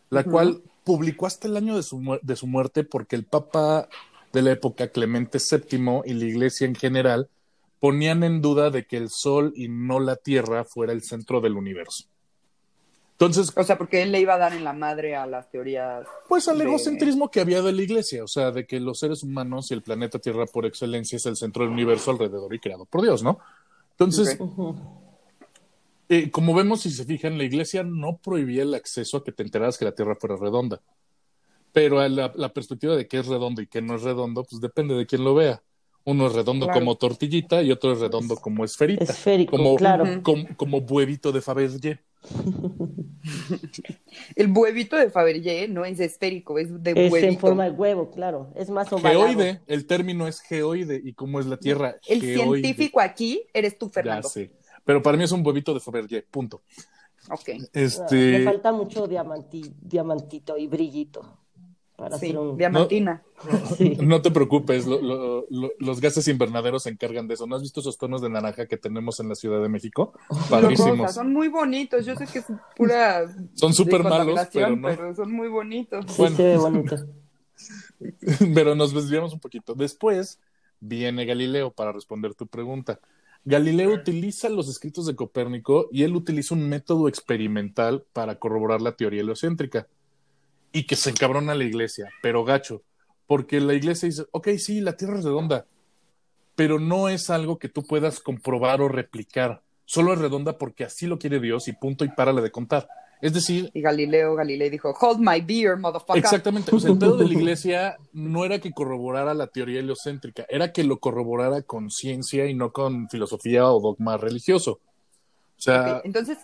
la 0.08 0.24
cual 0.24 0.62
publicó 0.84 1.26
hasta 1.26 1.46
el 1.46 1.58
año 1.58 1.76
de 1.76 1.82
su, 1.82 2.18
de 2.22 2.36
su 2.36 2.46
muerte 2.46 2.82
porque 2.82 3.16
el 3.16 3.24
Papa 3.24 3.90
de 4.32 4.40
la 4.40 4.52
época, 4.52 4.88
Clemente 4.88 5.38
VII, 5.38 6.00
y 6.06 6.14
la 6.14 6.24
Iglesia 6.24 6.66
en 6.66 6.74
general, 6.74 7.28
ponían 7.78 8.24
en 8.24 8.40
duda 8.40 8.70
de 8.70 8.86
que 8.86 8.96
el 8.96 9.10
Sol 9.10 9.52
y 9.54 9.68
no 9.68 10.00
la 10.00 10.16
Tierra 10.16 10.64
fuera 10.64 10.94
el 10.94 11.02
centro 11.02 11.42
del 11.42 11.56
universo. 11.56 12.04
Entonces, 13.20 13.52
O 13.54 13.62
sea, 13.62 13.76
porque 13.76 14.00
él 14.02 14.12
le 14.12 14.20
iba 14.20 14.34
a 14.34 14.38
dar 14.38 14.54
en 14.54 14.64
la 14.64 14.72
madre 14.72 15.14
a 15.14 15.26
las 15.26 15.50
teorías. 15.50 16.06
pues 16.26 16.48
al 16.48 16.56
de- 16.56 16.64
egocentrismo 16.64 17.30
que 17.30 17.40
había 17.40 17.60
de 17.60 17.72
la 17.72 17.82
iglesia, 17.82 18.24
o 18.24 18.28
sea, 18.28 18.50
de 18.50 18.66
que 18.66 18.80
los 18.80 18.98
seres 18.98 19.22
humanos 19.22 19.70
y 19.70 19.74
el 19.74 19.82
planeta 19.82 20.18
Tierra 20.18 20.46
por 20.46 20.64
excelencia 20.64 21.16
es 21.16 21.26
el 21.26 21.36
centro 21.36 21.64
del 21.64 21.72
universo 21.72 22.10
alrededor 22.12 22.54
y 22.54 22.58
creado 22.58 22.86
por 22.86 23.02
Dios, 23.02 23.22
¿no? 23.22 23.38
Entonces, 23.90 24.38
eh, 26.08 26.30
como 26.30 26.54
vemos, 26.54 26.80
si 26.80 26.90
se 26.90 27.04
fijan, 27.04 27.36
la 27.36 27.44
iglesia 27.44 27.82
no 27.82 28.16
prohibía 28.16 28.62
el 28.62 28.72
acceso 28.74 29.18
a 29.18 29.24
que 29.24 29.32
te 29.32 29.42
enteraras 29.42 29.76
que 29.76 29.84
la 29.84 29.92
Tierra 29.94 30.16
fuera 30.16 30.36
redonda. 30.36 30.80
Pero 31.72 32.00
a 32.00 32.08
la, 32.08 32.32
la 32.34 32.48
perspectiva 32.54 32.96
de 32.96 33.06
qué 33.06 33.18
es 33.18 33.26
redondo 33.26 33.60
y 33.62 33.66
qué 33.66 33.82
no 33.82 33.94
es 33.96 34.02
redondo, 34.02 34.44
pues 34.44 34.60
depende 34.62 34.94
de 34.94 35.04
quién 35.06 35.22
lo 35.24 35.34
vea. 35.34 35.62
Uno 36.04 36.26
es 36.26 36.32
redondo 36.32 36.64
Claro. 36.66 36.80
como 36.80 36.96
tortillita 36.96 37.62
y 37.62 37.70
otro 37.70 37.92
es 37.92 38.00
redondo 38.00 38.34
como 38.36 38.64
esferita. 38.64 39.04
Esférico, 39.04 39.56
como, 39.58 39.76
claro. 39.76 40.22
Como, 40.22 40.46
como 40.56 40.78
huevito 40.78 41.30
de 41.30 41.42
Fabergé. 41.42 42.00
El 44.36 44.52
huevito 44.56 44.96
de 44.96 45.10
Fabergé 45.10 45.68
no 45.68 45.84
es 45.84 46.00
esférico, 46.00 46.58
es 46.58 46.82
de 46.82 46.90
Es 46.92 47.12
huevito. 47.12 47.32
en 47.32 47.38
forma 47.38 47.64
de 47.64 47.70
huevo, 47.70 48.10
claro. 48.10 48.50
Es 48.56 48.70
más 48.70 48.92
ovalado. 48.92 49.26
Geoide, 49.26 49.60
el 49.66 49.86
término 49.86 50.26
es 50.26 50.40
geoide. 50.40 51.00
¿Y 51.04 51.12
cómo 51.12 51.40
es 51.40 51.46
la 51.46 51.56
Tierra? 51.56 51.96
El 52.08 52.20
Geoide. 52.20 52.62
científico 52.62 53.00
aquí 53.00 53.42
eres 53.52 53.78
tú, 53.78 53.86
Ya 53.86 53.92
Fernando. 53.92 54.28
sé. 54.28 54.50
Pero 54.84 55.02
para 55.02 55.16
mí 55.16 55.24
es 55.24 55.32
un 55.32 55.46
huevito 55.46 55.74
de 55.74 55.80
Fabergé, 55.80 56.22
punto. 56.22 56.62
Ok. 57.30 57.48
Ah, 57.50 57.52
Le 57.72 57.84
Este, 57.84 58.42
falta 58.44 58.72
mucho 58.72 59.06
diamanti- 59.08 59.74
diamantito 59.80 60.56
y 60.56 60.66
brillito 60.66 61.39
para 62.00 62.18
Sí, 62.18 62.26
hacer 62.28 62.38
un... 62.38 62.56
diamantina. 62.56 63.22
Sí. 63.76 63.98
no 64.00 64.22
te 64.22 64.30
preocupes, 64.30 64.86
lo- 64.86 65.00
lo- 65.02 65.46
lo- 65.50 65.72
los 65.78 66.00
gases 66.00 66.26
invernaderos 66.28 66.84
se 66.84 66.88
encargan 66.90 67.28
de 67.28 67.34
eso. 67.34 67.46
¿No 67.46 67.56
has 67.56 67.62
visto 67.62 67.80
esos 67.80 67.98
tonos 67.98 68.22
de 68.22 68.30
naranja 68.30 68.66
que 68.66 68.78
tenemos 68.78 69.20
en 69.20 69.28
la 69.28 69.34
Ciudad 69.34 69.60
de 69.62 69.68
México? 69.68 70.14
Padrísimos. 70.48 71.12
son 71.14 71.32
muy 71.32 71.48
bonitos. 71.48 72.06
Yo 72.06 72.16
sé 72.16 72.26
que 72.26 72.38
es 72.38 72.46
pura. 72.74 73.26
Son 73.54 73.74
súper 73.74 74.02
malos, 74.02 74.40
pero 74.52 74.74
no. 74.74 75.14
son 75.14 75.30
muy 75.30 75.48
bonitos. 75.48 76.06
Sí, 76.08 76.14
Bueno. 76.16 76.36
se 76.36 76.42
ve 76.42 76.56
bonito. 76.56 76.96
Pero 78.54 78.74
nos 78.74 78.94
desviamos 78.94 79.32
un 79.34 79.40
poquito. 79.40 79.74
Después 79.74 80.40
viene 80.80 81.26
Galileo 81.26 81.70
para 81.70 81.92
responder 81.92 82.34
tu 82.34 82.46
pregunta. 82.46 82.98
Galileo 83.44 83.92
utiliza 83.94 84.48
los 84.48 84.68
escritos 84.68 85.06
de 85.06 85.14
Copérnico 85.16 85.88
y 85.92 86.02
él 86.04 86.14
utiliza 86.16 86.54
un 86.54 86.68
método 86.68 87.08
experimental 87.08 88.04
para 88.12 88.38
corroborar 88.38 88.80
la 88.82 88.92
teoría 88.96 89.20
heliocéntrica. 89.20 89.86
Y 90.72 90.86
que 90.86 90.96
se 90.96 91.10
encabrona 91.10 91.54
la 91.54 91.64
iglesia, 91.64 92.08
pero 92.22 92.44
gacho. 92.44 92.82
Porque 93.26 93.60
la 93.60 93.74
iglesia 93.74 94.08
dice, 94.08 94.24
ok, 94.30 94.48
sí, 94.58 94.80
la 94.80 94.96
Tierra 94.96 95.18
es 95.18 95.24
redonda, 95.24 95.66
pero 96.54 96.78
no 96.78 97.08
es 97.08 97.30
algo 97.30 97.58
que 97.58 97.68
tú 97.68 97.84
puedas 97.84 98.20
comprobar 98.20 98.80
o 98.80 98.88
replicar. 98.88 99.62
Solo 99.84 100.12
es 100.12 100.18
redonda 100.18 100.58
porque 100.58 100.84
así 100.84 101.06
lo 101.06 101.18
quiere 101.18 101.40
Dios 101.40 101.66
y 101.68 101.72
punto 101.72 102.04
y 102.04 102.08
párale 102.08 102.42
de 102.42 102.50
contar. 102.50 102.88
Es 103.20 103.34
decir, 103.34 103.70
Y 103.74 103.82
Galileo 103.82 104.34
Galilei 104.34 104.70
dijo: 104.70 104.94
Hold 104.98 105.18
my 105.20 105.40
beer, 105.40 105.76
motherfucker. 105.76 106.18
Exactamente. 106.18 106.74
O 106.74 106.80
sea, 106.80 106.90
el 106.90 106.98
pedo 106.98 107.16
de 107.16 107.26
la 107.26 107.34
iglesia 107.34 107.96
no 108.12 108.44
era 108.44 108.58
que 108.60 108.72
corroborara 108.72 109.34
la 109.34 109.48
teoría 109.48 109.80
heliocéntrica, 109.80 110.46
era 110.48 110.72
que 110.72 110.84
lo 110.84 111.00
corroborara 111.00 111.62
con 111.62 111.90
ciencia 111.90 112.46
y 112.46 112.54
no 112.54 112.72
con 112.72 113.08
filosofía 113.10 113.66
o 113.70 113.80
dogma 113.80 114.16
religioso. 114.16 114.80
O 115.58 115.62
sea, 115.62 116.00
Entonces, 116.04 116.38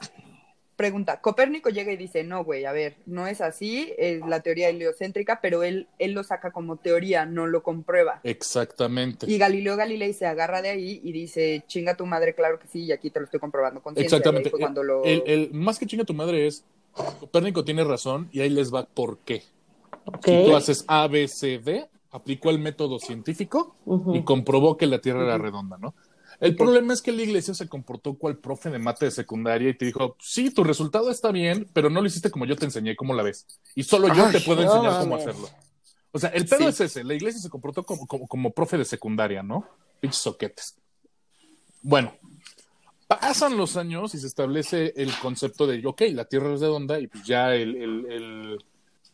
pregunta: 0.77 1.21
Copérnico 1.21 1.71
llega 1.71 1.93
y 1.93 1.97
dice: 1.97 2.23
No, 2.25 2.45
güey, 2.45 2.65
a 2.65 2.73
ver, 2.73 2.97
no 3.07 3.27
es 3.27 3.41
así, 3.41 3.93
es 3.99 4.21
la 4.27 4.41
teoría 4.41 4.69
heliocéntrica, 4.69 5.41
pero 5.41 5.63
él, 5.63 5.89
él 5.99 6.13
lo 6.13 6.23
saca 6.25 6.51
como 6.53 6.77
teoría, 6.77 7.27
no 7.27 7.47
lo 7.47 7.63
comprueba. 7.63 8.21
exactamente. 8.23 9.27
Y 9.27 9.39
Galileo 9.39 9.77
Galilei 9.77 10.13
se 10.13 10.27
agarra 10.27 10.63
de 10.63 10.71
ahí 10.71 11.01
y 11.03 11.13
dice: 11.13 11.65
Chinga 11.67 11.97
tu 11.97 12.07
madre, 12.07 12.35
claro 12.35 12.59
que 12.59 12.67
sí, 12.69 12.85
y 12.85 12.93
aquí 12.93 13.11
te 13.11 13.19
lo 13.21 13.25
estoy 13.25 13.41
comprobando 13.41 13.83
con 13.83 13.95
ciencia. 13.95 14.17
Exactamente. 14.19 14.51
fue 14.51 14.61
cuando 14.61 14.83
lo. 14.83 15.05
El, 15.05 15.23
el- 15.27 15.51
más 15.53 15.79
que 15.79 15.87
chinga 15.87 16.05
tu 16.05 16.15
madre 16.15 16.47
es, 16.47 16.65
Copérnico 17.21 17.65
tiene 17.65 17.85
razón 17.85 18.29
y 18.33 18.41
ahí 18.41 18.51
les 18.51 18.73
va 18.73 18.87
por 18.87 19.19
qué. 19.19 19.43
Ok. 20.07 20.27
Si 20.27 20.45
tú 20.45 20.57
haces 20.57 20.85
A, 20.89 21.07
B, 21.09 21.29
C, 21.29 21.59
D, 21.59 21.87
aplicó 22.11 22.51
el 22.51 22.59
método 22.59 22.99
científico 22.99 23.75
y 24.13 24.23
comprobó 24.23 24.77
que 24.77 24.87
la 24.87 25.01
Tierra 25.01 25.23
era 25.25 25.39
redonda, 25.39 25.79
¿no? 25.79 25.95
El 26.41 26.55
problema 26.57 26.93
es 26.93 27.01
que 27.03 27.13
la 27.13 27.23
iglesia 27.23 27.55
se 27.55 27.69
comportó 27.69 28.15
cual 28.15 28.37
profe 28.39 28.71
de 28.71 28.79
mate 28.79 29.07
de 29.07 29.11
secundaria 29.11 29.71
y 29.71 29.75
te 29.75 29.87
dijo, 29.87 30.17
sí, 30.21 30.51
tu 30.51 30.65
resultado 30.65 31.11
está 31.11 31.33
bien, 31.33 31.69
pero 31.73 31.89
no 31.91 32.01
lo 32.01 32.07
hiciste 32.07 32.31
como 32.31 32.45
yo 32.45 32.57
te 32.57 32.65
enseñé, 32.67 32.95
¿cómo 32.97 33.15
la 33.15 33.23
ves? 33.23 33.47
Y 33.75 33.83
solo 33.85 34.09
yo 34.15 34.27
Ay, 34.27 34.33
te 34.33 34.41
puedo 34.41 34.63
no 34.63 34.71
enseñar 34.75 35.01
cómo 35.01 35.17
hacerlo. 35.17 35.49
O 36.13 36.19
sea, 36.19 36.31
el 36.31 36.47
pedo 36.47 36.61
Sí. 36.61 36.67
es 36.67 36.81
ese, 36.81 37.05
la 37.05 37.15
iglesia 37.15 37.41
se 37.41 37.49
comportó 37.51 37.85
como, 37.85 38.07
como, 38.07 38.27
como 38.27 38.51
profe 38.53 38.77
de 38.79 38.85
secundaria, 38.85 39.43
¿no? 39.43 39.67
Pinches 40.01 40.21
soquetes. 40.23 40.77
Bueno, 41.83 42.15
pasan 43.07 43.57
los 43.57 43.77
años 43.77 44.15
y 44.15 44.19
se 44.19 44.27
establece 44.27 44.93
el 44.97 45.13
concepto 45.19 45.67
de, 45.67 45.85
ok, 45.87 46.03
la 46.13 46.25
Tierra 46.25 46.53
es 46.55 46.61
redonda 46.61 46.99
y 47.01 47.07
pues 47.07 47.25
ya 47.25 47.55
el, 47.55 47.77
el- 47.77 48.07
el- 48.11 48.65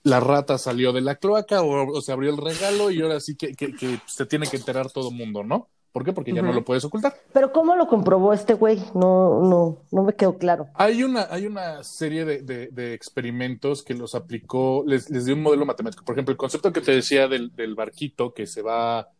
la 0.04 0.18
rata 0.18 0.58
salió 0.58 0.92
de 0.92 1.00
la 1.00 1.16
cloaca 1.16 1.62
o, 1.62 1.92
o 1.96 2.00
se 2.00 2.10
abrió 2.10 2.30
el 2.30 2.36
regalo 2.38 2.90
y 2.90 3.00
ahora 3.02 3.20
sí 3.20 3.36
que, 3.36 3.54
que- 3.54 3.74
que 3.76 4.00
se 4.06 4.26
tiene 4.26 4.48
que 4.48 4.56
enterar 4.56 4.90
todo 4.90 5.10
el 5.10 5.14
mundo, 5.14 5.44
¿no? 5.44 5.68
¿Por 5.92 6.04
qué? 6.04 6.12
Porque 6.14 6.32
ya 6.32 6.40
no 6.40 6.52
lo 6.54 6.64
puedes 6.64 6.84
ocultar. 6.84 7.14
Pero 7.34 7.52
¿cómo 7.52 7.76
lo 7.76 7.86
comprobó 7.86 8.32
este 8.32 8.54
güey? 8.54 8.78
No, 8.94 9.42
no, 9.42 9.78
no 9.90 10.02
me 10.02 10.14
quedó 10.14 10.38
claro. 10.38 10.68
Hay 10.74 11.02
una, 11.02 11.26
hay 11.30 11.46
una 11.46 11.84
serie 11.84 12.24
de, 12.24 12.40
de- 12.40 12.68
de 12.68 12.94
experimentos 12.94 13.82
que 13.82 13.92
los 13.94 14.14
aplicó, 14.14 14.84
les, 14.86 15.10
les 15.10 15.26
dio 15.26 15.34
un 15.34 15.42
modelo 15.42 15.66
matemático. 15.66 16.02
Por 16.04 16.14
ejemplo, 16.14 16.32
el 16.32 16.38
concepto 16.38 16.72
que 16.72 16.80
te 16.80 16.92
decía 16.92 17.28
del, 17.28 17.54
del 17.54 17.74
barquito 17.74 18.32
que 18.32 18.46
se 18.46 18.62
va 18.62 19.10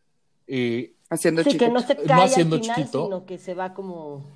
eh, 0.47 0.95
Haciendo 1.11 1.43
Sí, 1.43 1.51
chiquito. 1.51 1.67
que 1.67 1.73
no 1.73 1.81
se 1.81 1.95
No 1.95 2.03
cae 2.05 2.25
haciendo 2.25 2.57
al 2.57 2.63
final, 2.63 2.77
chiquito. 2.77 3.05
sino 3.05 3.27
que 3.27 3.37
se 3.37 3.53
va 3.53 3.75
como... 3.75 4.33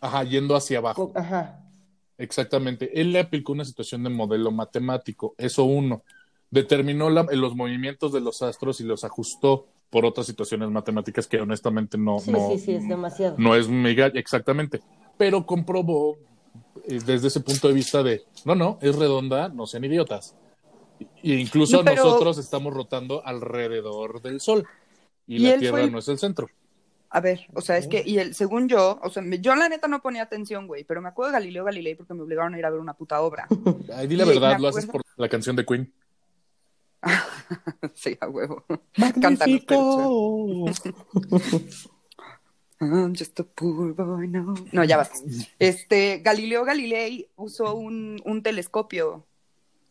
ajá, 0.00 0.22
yendo 0.22 0.54
hacia 0.54 0.78
abajo. 0.78 1.10
Ajá. 1.16 1.58
Exactamente. 2.16 3.00
Él 3.00 3.12
le 3.12 3.18
aplicó 3.18 3.50
una 3.52 3.64
situación 3.64 4.04
de 4.04 4.10
modelo 4.10 4.52
matemático. 4.52 5.34
Eso 5.36 5.64
uno. 5.64 6.04
Determinó 6.50 7.10
la- 7.10 7.26
los 7.32 7.56
movimientos 7.56 8.12
de 8.12 8.20
los 8.20 8.40
astros 8.42 8.80
y 8.80 8.84
los 8.84 9.02
ajustó 9.02 9.66
por 9.92 10.06
otras 10.06 10.26
situaciones 10.26 10.70
matemáticas 10.70 11.26
que 11.26 11.38
honestamente 11.38 11.98
no, 11.98 12.18
Sí, 12.18 12.32
no, 12.32 12.48
sí, 12.48 12.58
sí, 12.58 12.72
es 12.72 12.88
demasiado. 12.88 13.34
no 13.38 13.54
es 13.54 13.68
mega, 13.68 14.06
exactamente. 14.06 14.80
Pero 15.18 15.44
comprobó 15.44 16.16
eh, 16.88 16.98
desde 17.04 17.28
ese 17.28 17.40
punto 17.40 17.68
de 17.68 17.74
vista 17.74 18.02
de, 18.02 18.22
no, 18.46 18.54
no, 18.54 18.78
es 18.80 18.96
redonda, 18.96 19.50
no 19.50 19.66
sean 19.66 19.84
idiotas. 19.84 20.34
Y 21.22 21.34
incluso 21.34 21.76
No, 21.76 21.84
pero- 21.84 22.04
nosotros 22.04 22.38
estamos 22.38 22.72
rotando 22.72 23.24
alrededor 23.26 24.22
del 24.22 24.40
Sol 24.40 24.66
y, 25.26 25.36
Y 25.36 25.38
la 25.40 25.58
Tierra 25.58 25.78
fue 25.82 25.90
no 25.90 25.98
es 25.98 26.08
el 26.08 26.16
centro. 26.18 26.48
A 27.10 27.20
ver, 27.20 27.40
o 27.52 27.60
sea, 27.60 27.76
es 27.76 27.86
que, 27.88 28.02
y 28.06 28.16
el, 28.16 28.34
según 28.34 28.70
yo, 28.70 28.98
o 29.02 29.10
sea, 29.10 29.22
me- 29.22 29.40
yo 29.40 29.54
la 29.54 29.68
neta 29.68 29.86
no 29.88 30.00
ponía 30.00 30.22
atención, 30.22 30.66
güey, 30.66 30.84
pero 30.84 31.02
me 31.02 31.10
acuerdo 31.10 31.32
de 31.32 31.38
Galileo 31.38 31.64
Galilei 31.64 31.94
porque 31.96 32.14
me 32.14 32.22
obligaron 32.22 32.54
a 32.54 32.58
ir 32.58 32.64
a 32.64 32.70
ver 32.70 32.80
una 32.80 32.94
puta 32.94 33.20
obra. 33.20 33.46
Ay, 33.94 34.06
di 34.06 34.16
la 34.16 34.24
Y 34.24 34.28
verdad, 34.28 34.58
lo 34.58 34.68
haces 34.68 34.86
por 34.86 35.02
la 35.16 35.28
canción 35.28 35.54
de 35.54 35.66
Queen. 35.66 35.92
sí, 37.94 38.16
a 38.20 38.28
huevo. 38.28 38.64
Cántanos, 39.20 39.62
I'm 42.80 43.14
just 43.14 43.38
a 43.38 43.44
poor 43.44 43.94
boy 43.94 44.26
now. 44.26 44.54
No, 44.72 44.82
ya 44.84 44.96
basta. 44.96 45.16
Este, 45.58 46.18
Galileo 46.18 46.64
Galilei 46.64 47.28
usó 47.36 47.74
un, 47.76 48.20
un 48.24 48.42
telescopio. 48.42 49.24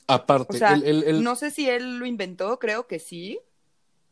Aparte, 0.07 0.57
O 0.57 0.59
sea, 0.59 0.75
no 0.75 1.35
sé 1.37 1.51
si 1.51 1.69
él 1.69 1.99
lo 1.99 2.05
inventó, 2.05 2.59
creo 2.59 2.87
que 2.87 2.99
sí, 2.99 3.39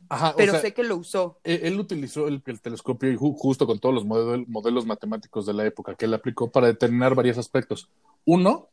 ajá, 0.07 0.29
o 0.31 0.37
pero 0.37 0.53
sea, 0.53 0.61
sé 0.61 0.73
que 0.73 0.83
lo 0.83 0.95
usó. 0.95 1.39
él, 1.43 1.59
él 1.63 1.79
utilizó 1.79 2.29
el, 2.29 2.41
el 2.45 2.61
telescopio 2.61 3.11
y 3.11 3.17
ju- 3.17 3.35
justo 3.37 3.67
con 3.67 3.79
todos 3.79 3.95
los 3.95 4.05
model- 4.05 4.45
modelos 4.47 4.85
matemáticos 4.85 5.45
de 5.45 5.53
la 5.53 5.65
época 5.65 5.95
que 5.95 6.05
él 6.05 6.13
aplicó 6.13 6.49
para 6.49 6.67
determinar 6.67 7.15
varios 7.15 7.37
aspectos. 7.37 7.89
Uno, 8.23 8.69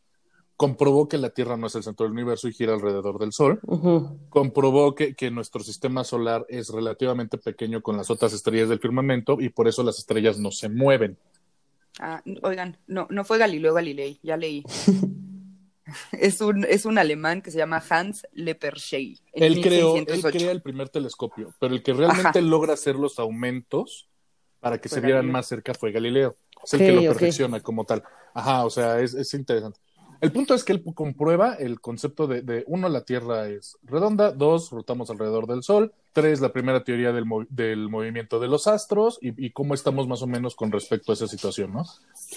comprobó 0.56 1.08
que 1.08 1.18
la 1.18 1.30
Tierra 1.30 1.56
no 1.56 1.66
es 1.66 1.74
el 1.74 1.82
centro 1.82 2.04
del 2.04 2.12
universo 2.12 2.48
y 2.48 2.52
gira 2.52 2.74
alrededor 2.74 3.18
del 3.18 3.32
Sol. 3.32 3.60
Ujú. 3.66 4.18
comprobó 4.30 4.94
que, 4.94 5.14
que 5.14 5.30
nuestro 5.30 5.62
sistema 5.62 6.04
solar 6.04 6.46
es 6.48 6.70
relativamente 6.70 7.38
pequeño 7.38 7.82
con 7.82 7.96
las 7.96 8.10
otras 8.10 8.32
estrellas 8.32 8.68
del 8.68 8.80
firmamento 8.80 9.36
y 9.40 9.50
por 9.50 9.68
eso 9.68 9.82
las 9.82 9.98
estrellas 9.98 10.38
no 10.38 10.50
se 10.50 10.68
mueven. 10.68 11.18
Ah, 11.98 12.22
oigan, 12.42 12.76
no, 12.86 13.06
no 13.10 13.24
fue 13.24 13.38
Galileo 13.38 13.72
Galilei, 13.74 14.18
ya 14.22 14.36
leí. 14.36 14.64
es, 16.12 16.40
un, 16.40 16.64
es 16.64 16.84
un 16.84 16.98
alemán 16.98 17.42
que 17.42 17.50
se 17.50 17.58
llama 17.58 17.82
Hans 17.88 18.26
Lepershey. 18.32 19.18
Él 19.32 19.60
creó, 19.60 19.96
él 19.96 20.04
1608. 20.06 20.38
crea 20.38 20.50
el 20.52 20.62
primer 20.62 20.88
telescopio, 20.88 21.54
pero 21.58 21.74
el 21.74 21.82
que 21.82 21.92
realmente 21.92 22.38
Ajá. 22.38 22.40
logra 22.40 22.74
hacer 22.74 22.96
los 22.96 23.18
aumentos 23.18 24.08
para 24.60 24.80
que 24.80 24.88
Fue 24.88 24.96
se 24.96 25.00
vieran 25.00 25.20
Galileo. 25.20 25.32
más 25.32 25.46
cerca 25.46 25.74
fue 25.74 25.92
Galileo. 25.92 26.36
Es 26.62 26.74
el 26.74 26.80
que 26.80 26.92
lo 26.92 27.02
perfecciona 27.02 27.60
como 27.60 27.84
tal. 27.84 28.02
Ajá, 28.34 28.64
o 28.64 28.70
sea, 28.70 29.00
es, 29.00 29.14
es 29.14 29.32
interesante. 29.34 29.78
El 30.20 30.32
punto 30.32 30.54
es 30.54 30.64
que 30.64 30.72
él 30.72 30.82
comprueba 30.94 31.54
el 31.54 31.80
concepto 31.80 32.26
de, 32.26 32.42
de, 32.42 32.64
uno, 32.66 32.88
la 32.88 33.02
Tierra 33.04 33.48
es 33.48 33.76
redonda, 33.84 34.32
dos, 34.32 34.70
rotamos 34.70 35.10
alrededor 35.10 35.46
del 35.46 35.62
Sol, 35.62 35.92
tres, 36.12 36.40
la 36.40 36.52
primera 36.52 36.84
teoría 36.84 37.12
del, 37.12 37.24
del 37.50 37.88
movimiento 37.88 38.40
de 38.40 38.48
los 38.48 38.66
astros 38.66 39.18
y, 39.20 39.44
y 39.46 39.50
cómo 39.50 39.74
estamos 39.74 40.08
más 40.08 40.22
o 40.22 40.26
menos 40.26 40.54
con 40.56 40.72
respecto 40.72 41.12
a 41.12 41.14
esa 41.14 41.26
situación, 41.28 41.72
¿no? 41.74 41.84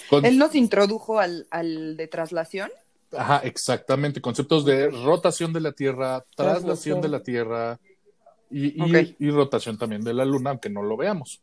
Con- 0.09 0.25
Él 0.25 0.38
nos 0.38 0.55
introdujo 0.55 1.19
al, 1.19 1.48
al 1.51 1.95
de 1.95 2.07
traslación. 2.07 2.69
Ajá, 3.12 3.39
exactamente. 3.39 4.21
Conceptos 4.21 4.65
de 4.65 4.89
rotación 4.89 5.53
de 5.53 5.62
la 5.62 5.71
Tierra, 5.71 6.24
traslación 6.36 7.01
de 7.01 7.07
la 7.07 7.24
Tierra 7.24 7.79
y, 8.51 8.83
y- 8.83 8.95
Ok. 9.05 9.15
y 9.19 9.29
rotación 9.31 9.77
también 9.77 10.03
de 10.03 10.13
la 10.13 10.25
Luna, 10.25 10.51
aunque 10.51 10.69
no 10.69 10.83
lo 10.83 10.98
veamos. 10.98 11.41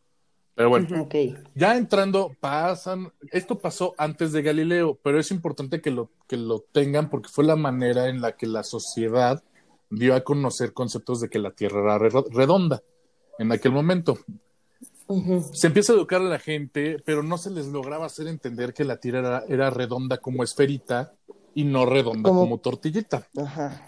Pero 0.57 0.71
bueno, 0.71 0.87
Ujú. 0.91 1.03
Ok. 1.03 1.15
ya 1.55 1.77
entrando, 1.77 2.35
pasan. 2.41 3.13
Esto 3.31 3.59
pasó 3.59 3.95
antes 3.99 4.33
de 4.33 4.41
Galileo, 4.43 4.99
pero 5.03 5.21
es 5.21 5.31
importante 5.31 5.81
que 5.83 5.91
lo, 5.93 6.11
que 6.27 6.37
lo 6.39 6.61
tengan 6.73 7.11
porque 7.11 7.29
fue 7.29 7.45
la 7.45 7.55
manera 7.57 8.09
en 8.09 8.21
la 8.23 8.33
que 8.37 8.47
la 8.47 8.65
sociedad 8.65 9.45
dio 9.91 10.15
a 10.17 10.23
conocer 10.23 10.73
conceptos 10.73 11.21
de 11.21 11.29
que 11.29 11.39
la 11.39 11.51
Tierra 11.53 11.83
era 11.83 11.99
re- 11.99 12.25
redonda 12.33 12.83
en 13.39 13.53
aquel 13.53 13.71
momento. 13.73 14.19
Se 15.53 15.69
empieza 15.69 15.93
a 15.93 15.97
educar 15.97 16.21
a 16.21 16.25
la 16.25 16.39
gente, 16.41 16.97
pero 17.05 17.23
no 17.23 17.39
se 17.39 17.51
les 17.51 17.67
lograba 17.67 18.07
hacer 18.07 18.27
entender 18.27 18.73
que 18.75 18.85
la 18.85 18.97
Tierra 18.97 19.21
era, 19.21 19.45
era 19.49 19.71
redonda 19.71 20.17
como 20.19 20.43
esferita 20.43 21.13
y 21.55 21.65
no 21.65 21.85
redonda 21.87 22.29
Como- 22.31 22.41
como 22.41 22.59
tortillita. 22.59 23.29
Ajá. 23.37 23.85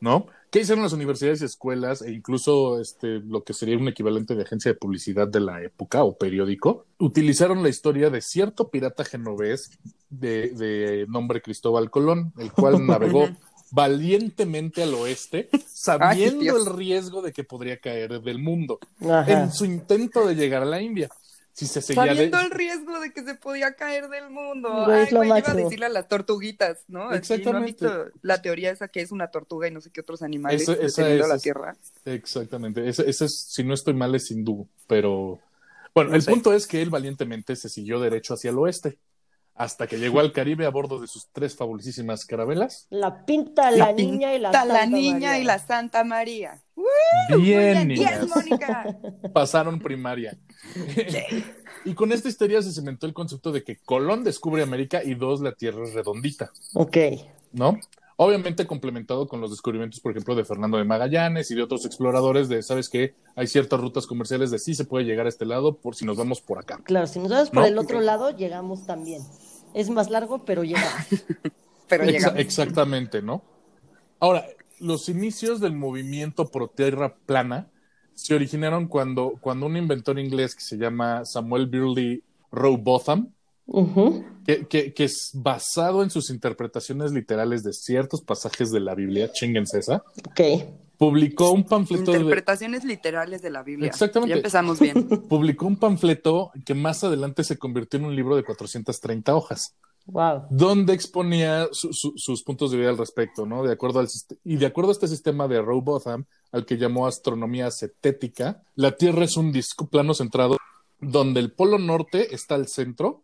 ¿no? 0.00 0.26
¿Qué 0.54 0.60
hicieron 0.60 0.84
las 0.84 0.92
universidades 0.92 1.42
y 1.42 1.46
escuelas 1.46 2.00
e 2.00 2.12
incluso 2.12 2.80
este, 2.80 3.18
lo 3.18 3.42
que 3.42 3.52
sería 3.52 3.76
un 3.76 3.88
equivalente 3.88 4.36
de 4.36 4.44
agencia 4.44 4.70
de 4.70 4.78
publicidad 4.78 5.26
de 5.26 5.40
la 5.40 5.60
época 5.60 6.04
o 6.04 6.16
periódico? 6.16 6.86
Utilizaron 6.98 7.60
la 7.60 7.68
historia 7.68 8.08
de 8.08 8.20
cierto 8.20 8.70
pirata 8.70 9.04
genovés 9.04 9.72
de, 10.10 10.50
de 10.50 11.06
nombre 11.08 11.42
Cristóbal 11.42 11.90
Colón, 11.90 12.32
el 12.38 12.52
cual 12.52 12.86
navegó 12.86 13.30
valientemente 13.72 14.84
al 14.84 14.94
oeste, 14.94 15.48
sabiendo 15.66 16.56
el 16.56 16.66
riesgo 16.66 17.20
de 17.20 17.32
que 17.32 17.42
podría 17.42 17.80
caer 17.80 18.22
del 18.22 18.38
mundo, 18.38 18.78
Ajá. 19.00 19.42
en 19.42 19.50
su 19.50 19.64
intento 19.64 20.24
de 20.24 20.36
llegar 20.36 20.62
a 20.62 20.66
la 20.66 20.80
India. 20.80 21.08
Si 21.54 21.66
se 21.66 21.80
seguía 21.80 22.02
de- 22.02 22.08
Sabiendo 22.10 22.40
el 22.40 22.50
riesgo 22.50 22.98
de 23.00 23.12
que 23.12 23.22
se 23.22 23.36
podía 23.36 23.74
caer 23.76 24.08
del 24.08 24.28
mundo. 24.28 24.68
Güey, 24.86 24.96
Ay, 24.98 25.02
es 25.04 25.12
lo 25.12 25.18
güey, 25.20 25.28
iba 25.28 25.36
a 25.36 25.40
máximo. 25.40 25.64
decirle 25.64 25.86
a 25.86 25.88
las 25.88 26.08
tortuguitas, 26.08 26.78
¿no? 26.88 27.02
Así, 27.02 27.06
¿no 27.08 27.10
han 27.12 27.16
Exactamente. 27.16 27.66
visto 27.86 28.04
la 28.22 28.42
teoría 28.42 28.70
esa 28.72 28.88
que 28.88 29.00
es 29.00 29.12
una 29.12 29.28
tortuga 29.30 29.68
y 29.68 29.70
no 29.70 29.80
sé 29.80 29.90
qué 29.90 30.00
otros 30.00 30.22
animales 30.22 30.62
Esa- 30.62 30.72
esa 30.72 30.82
defendiendo 30.82 31.24
es- 31.26 31.28
la 31.30 31.38
tierra? 31.38 31.76
Exactamente. 32.04 32.88
Ese, 32.88 33.08
ese 33.08 33.26
es, 33.26 33.40
si 33.48 33.62
no 33.62 33.72
estoy 33.72 33.94
mal, 33.94 34.14
es 34.16 34.30
hindú. 34.30 34.68
Pero 34.88 35.38
bueno, 35.94 36.10
No 36.10 36.16
el 36.16 36.22
sé. 36.22 36.30
punto 36.32 36.52
es 36.52 36.66
que 36.66 36.82
él 36.82 36.90
valientemente 36.90 37.54
se 37.56 37.68
siguió 37.68 38.00
derecho 38.00 38.34
hacia 38.34 38.50
el 38.50 38.58
oeste 38.58 38.98
hasta 39.54 39.86
que 39.86 39.98
llegó 39.98 40.20
al 40.20 40.32
Caribe 40.32 40.66
a 40.66 40.70
bordo 40.70 41.00
de 41.00 41.06
sus 41.06 41.28
tres 41.30 41.56
fabulosísimas 41.56 42.24
carabelas. 42.24 42.86
La 42.90 43.24
pinta, 43.24 43.70
la, 43.70 43.92
niña 43.92 44.34
y 44.34 44.38
la 44.40 44.52
Santa 44.52 44.86
niña 44.86 45.28
María. 45.28 45.38
y 45.38 45.44
la 45.44 45.58
Santa 45.58 46.04
María. 46.04 46.62
Bien, 47.38 47.88
niñas. 47.88 48.26
Mónica. 48.34 48.96
Pasaron 49.32 49.78
primaria. 49.78 50.36
y 51.84 51.94
con 51.94 52.10
esta 52.12 52.28
historia 52.28 52.62
se 52.62 52.72
cimentó 52.72 53.06
el 53.06 53.14
concepto 53.14 53.52
de 53.52 53.62
que 53.62 53.76
Colón 53.76 54.24
descubre 54.24 54.62
América 54.62 55.02
y 55.04 55.14
dos, 55.14 55.40
la 55.40 55.52
Tierra 55.52 55.84
es 55.84 55.94
redondita, 55.94 56.50
Ok. 56.74 56.96
¿no? 57.52 57.78
Obviamente 58.16 58.66
complementado 58.66 59.26
con 59.26 59.40
los 59.40 59.50
descubrimientos, 59.50 60.00
por 60.00 60.12
ejemplo, 60.12 60.36
de 60.36 60.44
Fernando 60.44 60.78
de 60.78 60.84
Magallanes 60.84 61.50
y 61.50 61.54
de 61.54 61.62
otros 61.62 61.84
exploradores 61.84 62.48
de, 62.48 62.62
¿sabes 62.62 62.88
qué? 62.88 63.14
Hay 63.34 63.48
ciertas 63.48 63.80
rutas 63.80 64.06
comerciales 64.06 64.50
de 64.52 64.58
sí 64.60 64.74
se 64.74 64.84
puede 64.84 65.04
llegar 65.04 65.26
a 65.26 65.28
este 65.28 65.44
lado 65.44 65.76
por 65.76 65.96
si 65.96 66.04
nos 66.04 66.16
vamos 66.16 66.40
por 66.40 66.58
acá. 66.58 66.80
Claro, 66.84 67.08
si 67.08 67.18
nos 67.18 67.30
vamos 67.30 67.50
por 67.50 67.62
¿No? 67.62 67.66
el 67.66 67.78
otro 67.78 68.00
lado, 68.00 68.30
llegamos 68.30 68.86
también. 68.86 69.22
Es 69.74 69.90
más 69.90 70.10
largo, 70.10 70.44
pero 70.44 70.62
llegamos. 70.62 70.94
Pero 71.86 72.04
llegamos. 72.04 72.40
exactamente, 72.40 73.20
¿no? 73.20 73.42
Ahora, 74.18 74.46
los 74.80 75.10
inicios 75.10 75.60
del 75.60 75.74
movimiento 75.74 76.46
pro 76.46 76.68
tierra 76.68 77.14
plana 77.26 77.68
se 78.14 78.34
originaron 78.34 78.86
cuando, 78.88 79.34
cuando 79.40 79.66
un 79.66 79.76
inventor 79.76 80.18
inglés 80.18 80.54
que 80.54 80.62
se 80.62 80.78
llama 80.78 81.26
Samuel 81.26 81.66
Birley 81.66 82.22
Rowbotham, 82.50 83.32
Que, 84.46 84.66
que, 84.66 84.92
que 84.92 85.04
es 85.04 85.30
basado 85.32 86.02
en 86.02 86.10
sus 86.10 86.28
interpretaciones 86.30 87.12
literales 87.12 87.62
de 87.62 87.72
ciertos 87.72 88.20
pasajes 88.22 88.70
de 88.70 88.80
la 88.80 88.94
Biblia, 88.94 89.32
chinguense 89.32 89.78
esa, 89.78 90.04
Ok. 90.28 90.40
publicó 90.98 91.50
un 91.50 91.64
panfleto 91.64 92.12
de, 92.12 92.18
Interpretaciones 92.18 92.84
literales 92.84 93.40
de 93.40 93.50
la 93.50 93.62
Biblia. 93.62 93.86
Exactamente. 93.88 94.30
Ya 94.30 94.36
empezamos 94.36 94.78
bien. 94.80 95.08
publicó 95.28 95.66
un 95.66 95.76
panfleto 95.76 96.50
que 96.66 96.74
más 96.74 97.02
adelante 97.04 97.42
se 97.42 97.56
convirtió 97.56 97.98
en 97.98 98.04
un 98.06 98.14
libro 98.16 98.36
de 98.36 98.44
430 98.44 99.34
hojas. 99.34 99.74
Wow. 100.06 100.42
donde 100.50 100.92
exponía 100.92 101.66
su- 101.72 101.94
su- 101.94 102.12
sus 102.16 102.42
puntos 102.42 102.70
de 102.70 102.76
vista 102.76 102.90
al 102.90 102.98
respecto, 102.98 103.46
¿no? 103.46 103.62
De 103.62 103.72
acuerdo 103.72 104.00
al 104.00 104.08
y 104.44 104.56
de 104.58 104.66
acuerdo 104.66 104.90
a 104.90 104.92
este 104.92 105.08
sistema 105.08 105.48
de 105.48 105.62
Rowbotham, 105.62 106.26
al 106.52 106.66
que 106.66 106.76
llamó 106.76 107.06
astronomía 107.06 107.70
cetética, 107.70 108.60
la 108.74 108.98
Tierra 108.98 109.24
es 109.24 109.38
un 109.38 109.50
disco 109.50 109.86
plano 109.88 110.12
centrado 110.12 110.58
donde 111.00 111.40
el 111.40 111.52
polo 111.52 111.78
norte 111.78 112.34
está 112.34 112.54
al 112.54 112.68
centro 112.68 113.22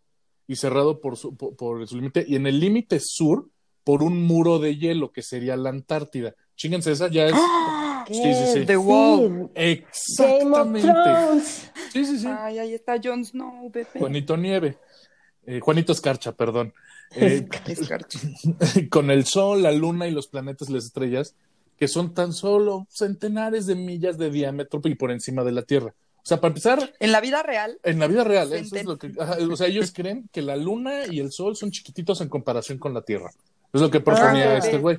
y 0.51 0.57
cerrado 0.57 1.01
por 1.01 1.17
su, 1.17 1.37
por, 1.37 1.55
por 1.55 1.87
su 1.87 1.95
límite, 1.95 2.25
y 2.27 2.35
en 2.35 2.45
el 2.45 2.59
límite 2.59 2.99
sur 2.99 3.49
por 3.85 4.03
un 4.03 4.27
muro 4.27 4.59
de 4.59 4.77
hielo 4.77 5.13
que 5.13 5.23
sería 5.23 5.57
la 5.57 5.71
Antártida. 5.71 6.35
Chinguense, 6.57 6.91
esa 6.91 7.09
ya 7.09 7.27
es 7.27 7.35
¿Qué? 8.05 8.15
Sí, 8.15 8.35
sí, 8.35 8.53
sí. 8.53 8.67
The 8.67 8.77
Wall. 8.77 9.29
Game 9.29 9.43
of 9.45 9.89
exactamente. 9.89 10.89
Sí, 11.93 12.05
sí, 12.05 12.19
sí. 12.19 12.27
Ay, 12.27 12.59
ahí 12.59 12.75
está 12.75 12.97
Jon 13.01 13.25
Snow, 13.25 13.71
bebé. 13.71 13.89
Juanito 13.95 14.37
Nieve. 14.37 14.77
Eh, 15.47 15.61
Juanito 15.61 15.93
Escarcha, 15.93 16.33
perdón. 16.33 16.75
Eh, 17.15 17.47
Escarcha. 17.69 18.19
con 18.91 19.13
el 19.13 19.27
Sol, 19.27 19.63
la 19.63 19.71
Luna 19.71 20.09
y 20.09 20.11
los 20.11 20.27
planetas 20.27 20.69
y 20.69 20.73
las 20.73 20.87
estrellas, 20.87 21.37
que 21.79 21.87
son 21.87 22.13
tan 22.13 22.33
solo 22.33 22.89
centenares 22.91 23.67
de 23.67 23.77
millas 23.77 24.19
de 24.19 24.31
diámetro 24.31 24.81
y 24.83 24.97
por 24.97 25.13
encima 25.13 25.45
de 25.45 25.53
la 25.53 25.63
Tierra. 25.63 25.95
O 26.23 26.27
sea, 26.31 26.41
para 26.41 26.49
empezar, 26.51 26.93
En 27.01 27.13
la 27.13 27.21
vida 27.21 27.43
real, 27.43 27.79
en 27.83 27.99
la 27.99 28.07
vida 28.07 28.25
real, 28.25 28.53
eso 28.53 28.77
es 28.77 28.85
lo 28.85 28.99
que, 28.99 29.13
ajá, 29.19 29.39
o 29.51 29.57
sea, 29.57 29.67
ellos 29.69 29.91
creen 29.93 30.29
que 30.33 30.43
la 30.43 30.57
Luna 30.57 31.07
y 31.11 31.19
el 31.21 31.33
Sol 31.33 31.57
son 31.57 31.71
chiquititos 31.71 32.21
en 32.21 32.29
comparación 32.29 32.79
con 32.79 32.93
la 32.95 33.03
Tierra. 33.03 33.31
Es 33.73 33.81
lo 33.81 33.91
que 33.91 34.01
proponía 34.01 34.53
Ah, 34.53 34.59
este 34.59 34.79
güey. 34.79 34.99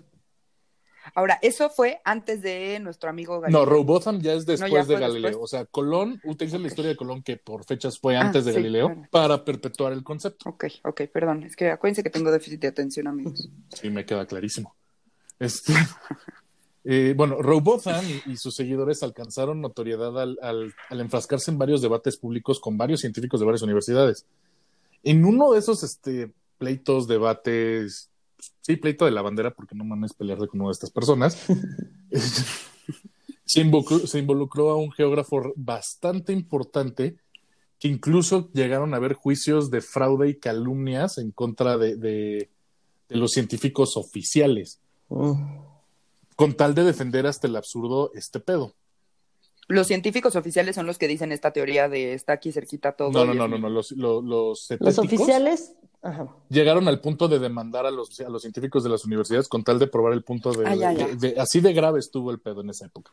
ahora, 1.13 1.37
eso 1.41 1.69
fue 1.69 1.99
antes 2.05 2.41
de 2.41 2.79
nuestro 2.79 3.09
amigo 3.09 3.35
No, 3.35 3.41
Galileo. 3.41 3.65
Rowbotham 3.65 4.19
ya 4.21 4.33
es 4.33 4.45
después 4.45 4.71
ya 4.71 4.83
de 4.85 4.99
Galileo. 4.99 5.29
después. 5.31 5.43
O 5.43 5.47
sea, 5.47 5.65
Colón 5.65 6.19
utiliza 6.23 6.57
la 6.57 6.67
historia 6.67 6.89
de 6.89 6.95
Colón, 6.97 7.21
que 7.21 7.37
por 7.37 7.65
fechas 7.65 7.99
fue 7.99 8.17
Ah, 8.17 8.21
antes 8.21 8.45
de 8.45 8.51
sí, 8.53 8.57
Galileo, 8.57 8.87
claro. 8.87 9.07
para 9.11 9.43
perpetuar 9.45 9.93
el 9.93 10.03
concepto. 10.03 10.49
Ok, 10.49 10.65
ok, 10.83 11.01
perdón. 11.13 11.43
Es 11.43 11.55
que 11.55 11.69
acuérdense 11.69 12.01
que 12.03 12.09
tengo 12.09 12.31
déficit 12.31 12.61
de 12.61 12.67
atención, 12.69 13.07
amigos. 13.07 13.47
Sí, 13.73 13.89
me 13.89 14.05
queda 14.05 14.25
clarísimo. 14.25 14.75
Este, 15.39 15.73
eh, 16.83 17.13
bueno, 17.15 17.41
Rowbotham 17.41 18.03
y, 18.25 18.31
y 18.31 18.37
sus 18.37 18.55
seguidores 18.55 19.03
alcanzaron 19.03 19.61
notoriedad 19.61 20.19
al, 20.19 20.37
al- 20.41 20.73
al 20.89 20.99
enfrascarse 20.99 21.51
en 21.51 21.57
varios 21.57 21.81
debates 21.81 22.17
públicos 22.17 22.59
con 22.59 22.77
varios 22.77 23.01
científicos 23.01 23.39
de 23.39 23.45
varias 23.45 23.61
universidades. 23.61 24.25
En 25.03 25.25
uno 25.25 25.51
de 25.51 25.59
esos 25.59 25.83
este, 25.83 26.31
pleitos, 26.57 27.07
debates, 27.07 28.09
sí, 28.61 28.75
pleito 28.77 29.05
de 29.05 29.11
la 29.11 29.21
bandera, 29.21 29.51
porque 29.51 29.75
no 29.75 29.83
mames 29.83 30.13
pelearte 30.13 30.47
con 30.47 30.61
una 30.61 30.69
de 30.69 30.73
estas 30.73 30.91
personas, 30.91 31.37
se, 33.45 33.61
involucró, 33.61 33.99
se 34.07 34.19
involucró 34.19 34.71
a 34.71 34.75
un 34.77 34.91
geógrafo 34.91 35.53
bastante 35.55 36.33
importante 36.33 37.17
que 37.79 37.87
incluso 37.87 38.49
llegaron 38.53 38.93
a 38.93 38.97
haber 38.97 39.13
juicios 39.13 39.71
de 39.71 39.81
fraude 39.81 40.29
y 40.29 40.35
calumnias 40.35 41.17
en 41.17 41.31
contra 41.31 41.77
de, 41.77 41.95
de- 41.95 42.49
de 43.09 43.17
los 43.17 43.31
científicos 43.31 43.97
oficiales, 43.97 44.79
Mm. 45.09 45.70
Con 46.41 46.53
tal 46.55 46.73
de 46.75 46.83
defender 46.83 47.27
hasta 47.27 47.47
el 47.47 47.55
absurdo 47.55 48.11
este 48.15 48.39
pedo. 48.39 48.73
Los 49.67 49.87
científicos 49.87 50.35
oficiales 50.35 50.75
son 50.75 50.85
los 50.85 50.97
que 50.97 51.07
dicen 51.07 51.31
esta 51.31 51.51
teoría 51.53 51.87
de 51.87 52.13
está 52.13 52.33
aquí 52.33 52.51
cerquita 52.51 52.91
todo. 52.93 53.11
No, 53.11 53.25
no, 53.25 53.33
no, 53.33 53.47
no, 53.47 53.57
no, 53.57 53.69
los, 53.69 53.91
lo- 53.91 54.21
los 54.21 54.69
oficiales. 54.97 55.73
Ajá. 56.03 56.27
llegaron 56.49 56.87
al 56.87 56.99
punto 56.99 57.27
de 57.27 57.37
demandar 57.37 57.85
a 57.85 57.91
los, 57.91 58.19
a 58.21 58.27
los 58.29 58.41
científicos 58.41 58.83
de 58.83 58.89
las 58.89 59.05
universidades 59.05 59.47
con 59.47 59.63
tal 59.63 59.77
de 59.77 59.85
probar 59.85 60.13
el 60.13 60.23
punto 60.23 60.51
de, 60.51 60.65
Ah, 60.67 60.73
ya, 60.73 60.91
ya. 60.93 61.05
de- 61.07 61.15
de- 61.15 61.39
así 61.39 61.61
de 61.61 61.73
grave 61.73 61.99
estuvo 61.99 62.31
el 62.31 62.39
pedo 62.39 62.61
en 62.61 62.71
esa 62.71 62.87
época. 62.87 63.11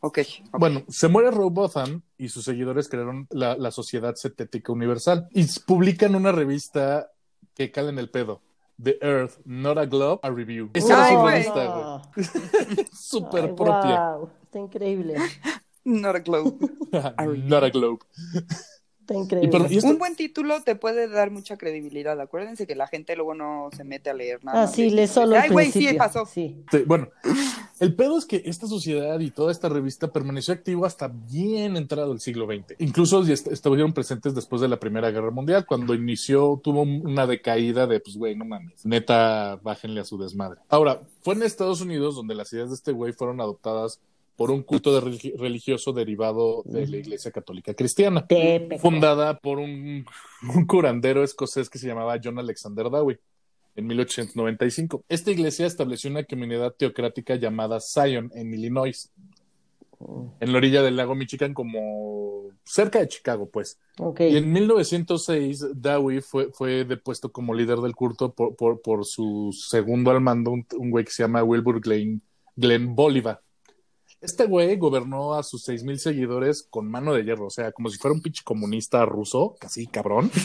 Ok. 0.00 0.20
ok. 0.50 0.58
Bueno, 0.58 0.82
se 0.88 1.08
muere 1.08 1.30
Rowbotham 1.30 2.00
y 2.16 2.30
sus 2.30 2.44
seguidores 2.46 2.88
crearon 2.88 3.26
la, 3.30 3.54
la 3.58 3.70
Sociedad 3.70 4.14
Cetética 4.16 4.72
Universal 4.72 5.28
y 5.34 5.44
publican 5.66 6.14
una 6.14 6.32
revista 6.32 7.10
que 7.54 7.70
cala 7.70 7.90
en 7.90 7.98
el 7.98 8.08
pedo. 8.08 8.40
The 8.82 8.98
Earth, 9.02 9.38
Not 9.44 9.78
a 9.78 9.86
Globe, 9.86 10.20
a 10.22 10.30
Review. 10.30 10.70
Esa 10.72 10.94
era 10.94 11.04
Ay, 11.04 11.12
su 11.12 11.20
güey. 11.20 11.32
revista, 11.32 11.66
güey. 11.66 12.86
Súper 12.92 13.44
Ay, 13.44 13.52
propia. 13.54 14.00
wow, 14.16 14.30
Está 14.44 14.58
increíble. 14.58 15.16
Not 15.84 16.16
a 16.16 16.20
globe. 16.20 16.56
Not 17.44 17.64
a 17.64 17.70
Globe. 17.70 18.00
Está 19.10 19.14
Y, 19.40 19.44
increíble. 19.44 19.68
y 19.74 19.78
Un 19.84 19.98
buen 19.98 20.14
título 20.14 20.62
te 20.62 20.76
puede 20.76 21.08
dar 21.08 21.30
mucha 21.32 21.56
credibilidad. 21.56 22.18
Acuérdense 22.20 22.66
que 22.66 22.76
la 22.76 22.86
gente 22.86 23.16
luego 23.16 23.34
no 23.34 23.68
se 23.76 23.82
mete 23.82 24.08
a 24.08 24.14
leer 24.14 24.44
nada. 24.44 24.62
Ah, 24.62 24.66
sí, 24.68 24.84
de- 24.84 24.90
le 24.92 25.06
solo 25.08 25.36
Ay, 25.36 25.50
güey, 25.50 25.70
sí 25.72 25.88
pasó. 25.94 26.24
Sí. 26.26 26.56
Sí, 26.70 26.78
bueno, 26.86 27.08
el 27.80 27.94
pedo 27.96 28.16
es 28.18 28.24
que 28.26 28.42
esta 28.44 28.68
sociedad 28.68 29.18
y 29.18 29.30
toda 29.32 29.50
esta 29.50 29.68
revista 29.68 30.12
permaneció 30.12 30.54
activo 30.54 30.86
hasta 30.86 31.08
bien 31.08 31.76
entrado 31.76 32.12
el 32.12 32.20
siglo 32.20 32.46
XX. 32.46 32.76
Incluso 32.78 33.24
ya 33.24 33.34
est- 33.34 33.48
estuvieron 33.48 33.92
presentes 33.92 34.34
después 34.34 34.62
de 34.62 34.68
la 34.68 34.78
Primera 34.78 35.10
Guerra 35.10 35.30
Mundial, 35.32 35.66
cuando 35.66 35.92
inició, 35.94 36.60
tuvo 36.62 36.82
un- 36.82 37.04
una 37.04 37.26
decaída 37.26 37.86
de, 37.88 37.98
pues, 37.98 38.16
güey, 38.16 38.36
no 38.36 38.44
mames, 38.44 38.86
neta, 38.86 39.58
bájenle 39.62 40.00
a 40.00 40.04
su 40.04 40.18
desmadre. 40.18 40.60
Ahora, 40.68 41.00
fue 41.22 41.34
en 41.34 41.42
Estados 41.42 41.80
Unidos 41.80 42.14
donde 42.14 42.34
las 42.36 42.52
ideas 42.52 42.68
de 42.68 42.76
este 42.76 42.92
güey 42.92 43.12
fueron 43.12 43.40
adoptadas 43.40 43.98
por 44.40 44.50
un 44.50 44.62
culto 44.62 44.98
de 44.98 45.34
religioso 45.36 45.92
derivado 45.92 46.62
de 46.64 46.86
la 46.86 46.96
Iglesia 46.96 47.30
Católica 47.30 47.74
Cristiana, 47.74 48.26
fundada 48.80 49.38
por 49.38 49.58
un, 49.58 50.06
un 50.54 50.66
curandero 50.66 51.22
escocés 51.22 51.68
que 51.68 51.78
se 51.78 51.86
llamaba 51.86 52.18
John 52.24 52.38
Alexander 52.38 52.88
Dowie 52.88 53.20
en 53.76 53.86
1895. 53.86 55.04
Esta 55.10 55.30
iglesia 55.30 55.66
estableció 55.66 56.08
una 56.10 56.24
comunidad 56.24 56.72
teocrática 56.72 57.34
llamada 57.34 57.80
Zion 57.80 58.30
en 58.34 58.54
Illinois, 58.54 59.12
en 60.40 60.52
la 60.52 60.56
orilla 60.56 60.80
del 60.80 60.96
lago 60.96 61.14
Michigan, 61.14 61.52
como 61.52 62.44
cerca 62.64 63.00
de 63.00 63.08
Chicago, 63.08 63.46
pues. 63.46 63.78
Y 64.20 64.38
en 64.38 64.50
1906, 64.50 65.66
Dowie 65.74 66.22
fue, 66.22 66.50
fue 66.50 66.86
depuesto 66.86 67.30
como 67.30 67.52
líder 67.52 67.80
del 67.80 67.94
culto 67.94 68.32
por, 68.32 68.56
por, 68.56 68.80
por 68.80 69.04
su 69.04 69.50
segundo 69.52 70.10
al 70.10 70.22
mando, 70.22 70.50
un, 70.50 70.66
un 70.78 70.90
güey 70.90 71.04
que 71.04 71.10
se 71.10 71.24
llama 71.24 71.44
Wilbur 71.44 71.82
Glenn, 71.82 72.22
Glenn 72.56 72.94
Bolivar. 72.94 73.42
Este 74.20 74.44
güey 74.44 74.76
gobernó 74.76 75.32
a 75.34 75.42
sus 75.42 75.66
6.000 75.66 75.96
seguidores 75.96 76.62
con 76.68 76.90
mano 76.90 77.14
de 77.14 77.24
hierro, 77.24 77.46
o 77.46 77.50
sea, 77.50 77.72
como 77.72 77.88
si 77.88 77.96
fuera 77.98 78.14
un 78.14 78.20
pinche 78.20 78.42
comunista 78.44 79.04
ruso, 79.06 79.56
casi 79.60 79.86
cabrón. 79.86 80.30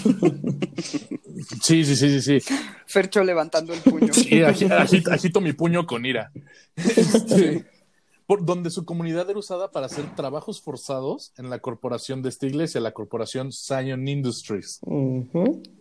Sí, 1.62 1.84
sí, 1.84 1.96
sí, 1.96 2.22
sí, 2.22 2.40
sí. 2.40 2.56
Fercho 2.88 3.24
levantando 3.24 3.74
el 3.74 3.82
puño. 3.82 4.14
Sí, 4.14 4.30
agi- 4.40 4.72
agito, 4.72 5.12
agito 5.12 5.42
mi 5.42 5.52
puño 5.54 5.86
con 5.86 6.06
ira. 6.06 6.32
Este, 6.76 7.66
por, 8.26 8.46
donde 8.46 8.70
su 8.70 8.86
comunidad 8.86 9.30
era 9.30 9.38
usada 9.38 9.70
para 9.72 9.88
hacer 9.88 10.16
trabajos 10.16 10.62
forzados 10.62 11.34
en 11.38 11.50
la 11.50 11.60
corporación 11.60 12.22
de 12.22 12.30
esta 12.30 12.48
iglesia, 12.48 12.80
la 12.82 12.94
corporación 12.94 13.52
Zion 13.52 14.08
Industries. 14.08 14.80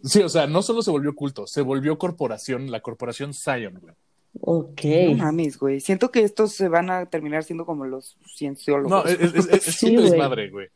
Sí, 0.02 0.20
o 0.22 0.28
sea, 0.28 0.46
no 0.48 0.62
solo 0.62 0.82
se 0.82 0.90
volvió 0.90 1.14
culto, 1.14 1.46
se 1.46 1.62
volvió 1.62 1.98
corporación, 1.98 2.70
la 2.70 2.80
corporación 2.80 3.32
Zion, 3.32 3.78
güey. 3.80 3.94
Ok. 4.40 4.80
No 5.10 5.16
mames, 5.24 5.58
güey. 5.58 5.80
Siento 5.80 6.10
que 6.10 6.22
estos 6.22 6.52
se 6.54 6.68
van 6.68 6.90
a 6.90 7.06
terminar 7.06 7.44
siendo 7.44 7.64
como 7.64 7.84
los 7.86 8.16
cienciólogos. 8.36 8.90
No, 8.90 9.04
es, 9.04 9.20
es, 9.20 9.34
es- 9.46 9.68
es 9.68 9.74
Sí, 9.76 9.90
un 9.90 9.96
güey. 10.02 10.10
desmadre, 10.10 10.50
güey. 10.50 10.68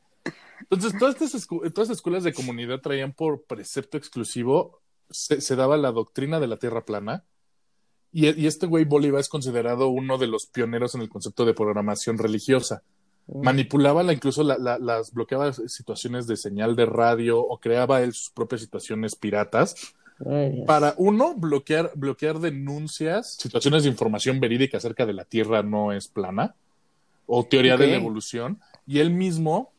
Entonces, 0.71 0.99
todas 0.99 1.15
estas, 1.21 1.35
escu- 1.35 1.73
todas 1.73 1.89
las 1.89 1.99
escuelas 1.99 2.25
de 2.25 2.33
comunidad 2.33 2.81
traían 2.81 3.13
por 3.13 3.43
precepto 3.45 3.97
exclusivo, 3.97 4.81
se, 5.11 5.41
se 5.41 5.57
daba 5.57 5.77
la 5.77 5.93
doctrina 5.93 6.41
de 6.41 6.47
la 6.47 6.57
tierra 6.59 6.85
plana, 6.85 7.25
y, 8.13 8.29
y 8.41 8.47
este 8.47 8.67
güey 8.67 8.85
Bolívar 8.85 9.21
es 9.21 9.29
considerado 9.29 9.89
uno 9.89 10.19
de 10.19 10.27
los 10.27 10.47
pioneros 10.47 10.95
en 10.95 11.03
el 11.03 11.09
concepto 11.09 11.45
de 11.45 11.55
programación 11.55 12.19
religiosa. 12.19 12.83
Manipulaba 13.43 14.03
la, 14.03 14.13
incluso 14.15 14.43
la- 14.43 14.57
la- 14.59 14.79
las 14.79 15.13
bloqueaba 15.13 15.53
situaciones 15.53 16.27
de 16.27 16.37
señal 16.37 16.75
de 16.77 16.87
radio 16.87 17.39
o 17.41 17.59
creaba 17.61 18.03
él 18.03 18.15
sus 18.15 18.31
propias 18.31 18.63
situaciones 18.63 19.15
piratas 19.17 19.95
Ay, 20.27 20.65
para 20.67 20.95
uno 20.97 21.35
bloquear 21.35 21.93
bloquear 21.95 22.41
denuncias, 22.41 23.35
situaciones 23.35 23.85
de 23.85 23.89
información 23.89 24.41
verídica 24.41 24.79
acerca 24.79 25.07
de 25.07 25.13
la 25.13 25.25
Tierra 25.25 25.63
no 25.63 25.93
es 25.93 26.09
plana 26.09 26.57
o 27.27 27.45
teoría 27.45 27.77
de 27.77 27.87
la 27.87 27.97
evolución 27.97 28.61
y 28.87 28.99
él 28.99 29.11
mismo 29.11 29.73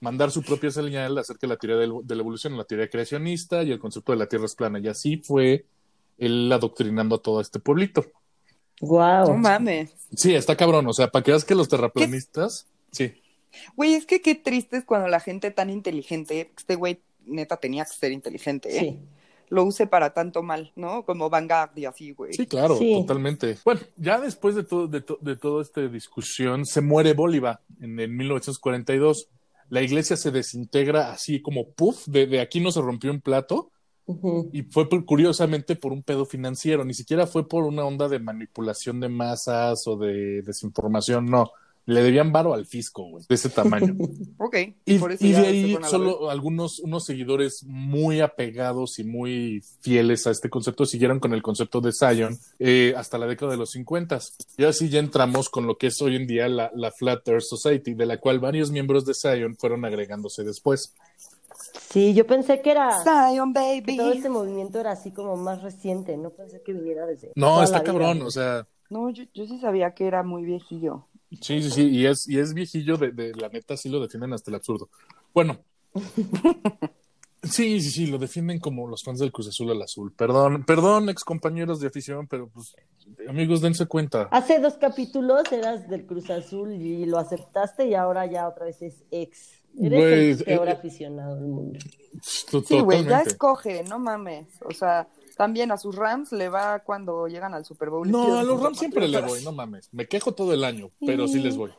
mandar 0.00 0.30
su 0.30 0.42
propia 0.42 0.70
señal 0.70 1.16
acerca 1.16 1.46
de 1.46 1.48
la 1.48 1.56
teoría 1.56 1.76
de 1.78 2.14
la 2.14 2.20
evolución, 2.20 2.56
la 2.56 2.64
teoría 2.64 2.90
creacionista 2.90 3.62
y 3.62 3.72
el 3.72 3.78
concepto 3.78 4.12
de 4.12 4.18
la 4.18 4.26
Tierra 4.26 4.46
es 4.46 4.54
plana 4.54 4.78
y 4.78 4.88
así 4.88 5.16
fue 5.16 5.64
él 6.18 6.52
adoctrinando 6.52 7.16
a 7.16 7.22
todo 7.22 7.40
este 7.40 7.58
pueblito. 7.58 8.04
Guau. 8.80 9.28
No 9.28 9.36
mames. 9.36 9.90
Sí, 10.14 10.34
está 10.34 10.56
cabrón, 10.56 10.86
o 10.86 10.92
sea, 10.92 11.10
para 11.10 11.22
que 11.22 11.30
veas 11.30 11.44
que 11.44 11.54
los 11.54 11.68
terraplanistas, 11.68 12.66
sí, 12.90 13.14
Güey, 13.76 13.94
es 13.94 14.06
que 14.06 14.20
qué 14.20 14.34
triste 14.34 14.78
es 14.78 14.84
cuando 14.84 15.08
la 15.08 15.20
gente 15.20 15.50
tan 15.50 15.70
inteligente, 15.70 16.50
este 16.56 16.76
güey 16.76 17.00
neta 17.24 17.56
tenía 17.56 17.84
que 17.84 17.92
ser 17.92 18.12
inteligente, 18.12 18.76
¿eh? 18.76 18.80
Sí. 18.80 18.98
Lo 19.50 19.64
use 19.64 19.86
para 19.86 20.14
tanto 20.14 20.42
mal, 20.42 20.72
¿no? 20.76 21.04
Como 21.04 21.28
Vanguard 21.28 21.76
y 21.76 21.84
así, 21.84 22.12
güey. 22.12 22.32
Sí, 22.32 22.46
claro, 22.46 22.76
Sí. 22.76 22.94
totalmente. 22.94 23.58
Bueno, 23.64 23.80
ya 23.96 24.18
después 24.20 24.54
de 24.54 24.62
todo, 24.62 24.86
de, 24.86 25.00
to- 25.02 25.18
de 25.20 25.36
toda 25.36 25.62
esta 25.62 25.80
discusión, 25.88 26.64
se 26.64 26.80
muere 26.80 27.12
Bolívar 27.14 27.60
en, 27.80 27.98
en 28.00 28.16
1942. 28.16 29.28
La 29.68 29.82
iglesia 29.82 30.16
se 30.16 30.30
desintegra 30.30 31.10
así 31.12 31.42
como 31.42 31.68
puff, 31.70 32.06
de, 32.06 32.26
de 32.26 32.40
aquí 32.40 32.60
no 32.60 32.72
se 32.72 32.80
rompió 32.80 33.10
un 33.10 33.20
plato, 33.20 33.70
y 34.52 34.62
fue 34.62 34.88
por- 34.88 35.04
curiosamente 35.04 35.76
por 35.76 35.92
un 35.92 36.02
pedo 36.02 36.24
financiero, 36.26 36.84
ni 36.84 36.94
siquiera 36.94 37.28
fue 37.28 37.46
por 37.46 37.62
una 37.64 37.84
onda 37.84 38.08
de 38.08 38.18
manipulación 38.18 38.98
de 38.98 39.08
masas 39.08 39.86
o 39.86 39.96
de 39.96 40.42
desinformación, 40.42 41.26
no. 41.26 41.50
Le 41.90 42.02
debían 42.02 42.30
varo 42.30 42.54
al 42.54 42.66
fisco, 42.66 43.02
güey, 43.02 43.24
de 43.28 43.34
ese 43.34 43.48
tamaño. 43.48 43.96
Ok. 44.38 44.56
Y, 44.84 44.98
por 44.98 45.12
eso 45.12 45.24
y 45.24 45.32
de 45.32 45.46
ahí 45.46 45.76
solo 45.88 46.30
algunos 46.30 46.78
unos 46.78 47.04
seguidores 47.04 47.64
muy 47.64 48.20
apegados 48.20 48.98
y 48.98 49.04
muy 49.04 49.62
fieles 49.80 50.26
a 50.26 50.30
este 50.30 50.48
concepto 50.48 50.86
siguieron 50.86 51.20
con 51.20 51.34
el 51.34 51.42
concepto 51.42 51.80
de 51.80 51.92
Zion 51.92 52.38
eh, 52.58 52.94
hasta 52.96 53.18
la 53.18 53.26
década 53.26 53.52
de 53.52 53.58
los 53.58 53.72
50. 53.72 54.18
Y 54.56 54.64
así 54.64 54.88
ya 54.88 55.00
entramos 55.00 55.48
con 55.48 55.66
lo 55.66 55.76
que 55.76 55.88
es 55.88 56.00
hoy 56.00 56.16
en 56.16 56.26
día 56.26 56.48
la, 56.48 56.70
la 56.74 56.92
Flat 56.92 57.26
Earth 57.28 57.42
Society, 57.42 57.94
de 57.94 58.06
la 58.06 58.18
cual 58.18 58.38
varios 58.38 58.70
miembros 58.70 59.04
de 59.04 59.14
Zion 59.14 59.56
fueron 59.56 59.84
agregándose 59.84 60.44
después. 60.44 60.94
Sí, 61.90 62.14
yo 62.14 62.26
pensé 62.26 62.62
que 62.62 62.70
era. 62.70 63.02
Zion, 63.02 63.52
que 63.52 63.60
baby. 63.60 63.96
todo 63.96 64.12
este 64.12 64.28
movimiento 64.28 64.78
era 64.78 64.92
así 64.92 65.10
como 65.10 65.36
más 65.36 65.60
reciente. 65.62 66.16
No 66.16 66.30
pensé 66.30 66.62
que 66.62 66.72
viniera 66.72 67.04
desde. 67.06 67.32
No, 67.34 67.54
toda 67.54 67.64
está 67.64 67.80
vida, 67.80 67.92
cabrón, 67.92 68.22
o 68.22 68.30
sea, 68.30 68.66
No, 68.88 69.10
yo, 69.10 69.24
yo 69.34 69.46
sí 69.46 69.58
sabía 69.60 69.92
que 69.92 70.06
era 70.06 70.22
muy 70.22 70.44
viejillo. 70.44 71.06
Sí, 71.40 71.62
sí, 71.62 71.70
sí, 71.70 71.88
y 71.88 72.06
es, 72.06 72.28
y 72.28 72.38
es 72.38 72.54
viejillo 72.54 72.96
de, 72.96 73.12
de 73.12 73.34
la 73.34 73.48
neta, 73.48 73.76
sí 73.76 73.88
lo 73.88 74.00
defienden 74.00 74.32
hasta 74.32 74.50
el 74.50 74.56
absurdo. 74.56 74.88
Bueno. 75.32 75.58
Sí, 77.42 77.80
sí, 77.80 77.90
sí, 77.90 78.06
lo 78.06 78.18
defienden 78.18 78.58
como 78.58 78.86
los 78.86 79.02
fans 79.02 79.18
del 79.18 79.32
Cruz 79.32 79.48
Azul 79.48 79.70
al 79.70 79.80
Azul. 79.80 80.12
Perdón, 80.12 80.64
perdón, 80.64 81.08
ex 81.08 81.24
compañeros 81.24 81.80
de 81.80 81.86
afición, 81.86 82.26
pero 82.26 82.48
pues, 82.48 82.74
amigos, 83.28 83.62
dense 83.62 83.86
cuenta. 83.86 84.28
Hace 84.30 84.58
dos 84.58 84.74
capítulos 84.74 85.50
eras 85.50 85.88
del 85.88 86.04
Cruz 86.04 86.28
Azul 86.28 86.72
y 86.72 87.06
lo 87.06 87.18
aceptaste 87.18 87.86
y 87.86 87.94
ahora 87.94 88.26
ya 88.26 88.46
otra 88.46 88.66
vez 88.66 88.82
es 88.82 89.04
ex. 89.10 89.62
Eres 89.80 89.98
Güey, 89.98 90.30
el 90.30 90.44
peor 90.44 90.68
eh, 90.68 90.72
aficionado 90.72 91.36
del 91.36 91.46
mundo. 91.46 91.78
Sí, 92.20 92.80
güey, 92.80 93.04
ya 93.04 93.20
escoge, 93.20 93.84
no 93.84 93.98
mames. 93.98 94.46
O 94.62 94.72
sea, 94.72 95.08
también 95.40 95.72
a 95.72 95.78
sus 95.78 95.96
Rams 95.96 96.32
le 96.32 96.50
va 96.50 96.80
cuando 96.80 97.26
llegan 97.26 97.54
al 97.54 97.64
Super 97.64 97.88
Bowl. 97.88 98.10
No, 98.10 98.38
a 98.38 98.42
los 98.42 98.62
Rams 98.62 98.78
siempre 98.78 99.08
le 99.08 99.22
voy, 99.22 99.42
no 99.42 99.52
mames. 99.52 99.88
Me 99.90 100.06
quejo 100.06 100.32
todo 100.34 100.52
el 100.52 100.64
año, 100.64 100.90
pero 101.06 101.26
sí 101.26 101.38
les 101.40 101.56
voy. 101.56 101.70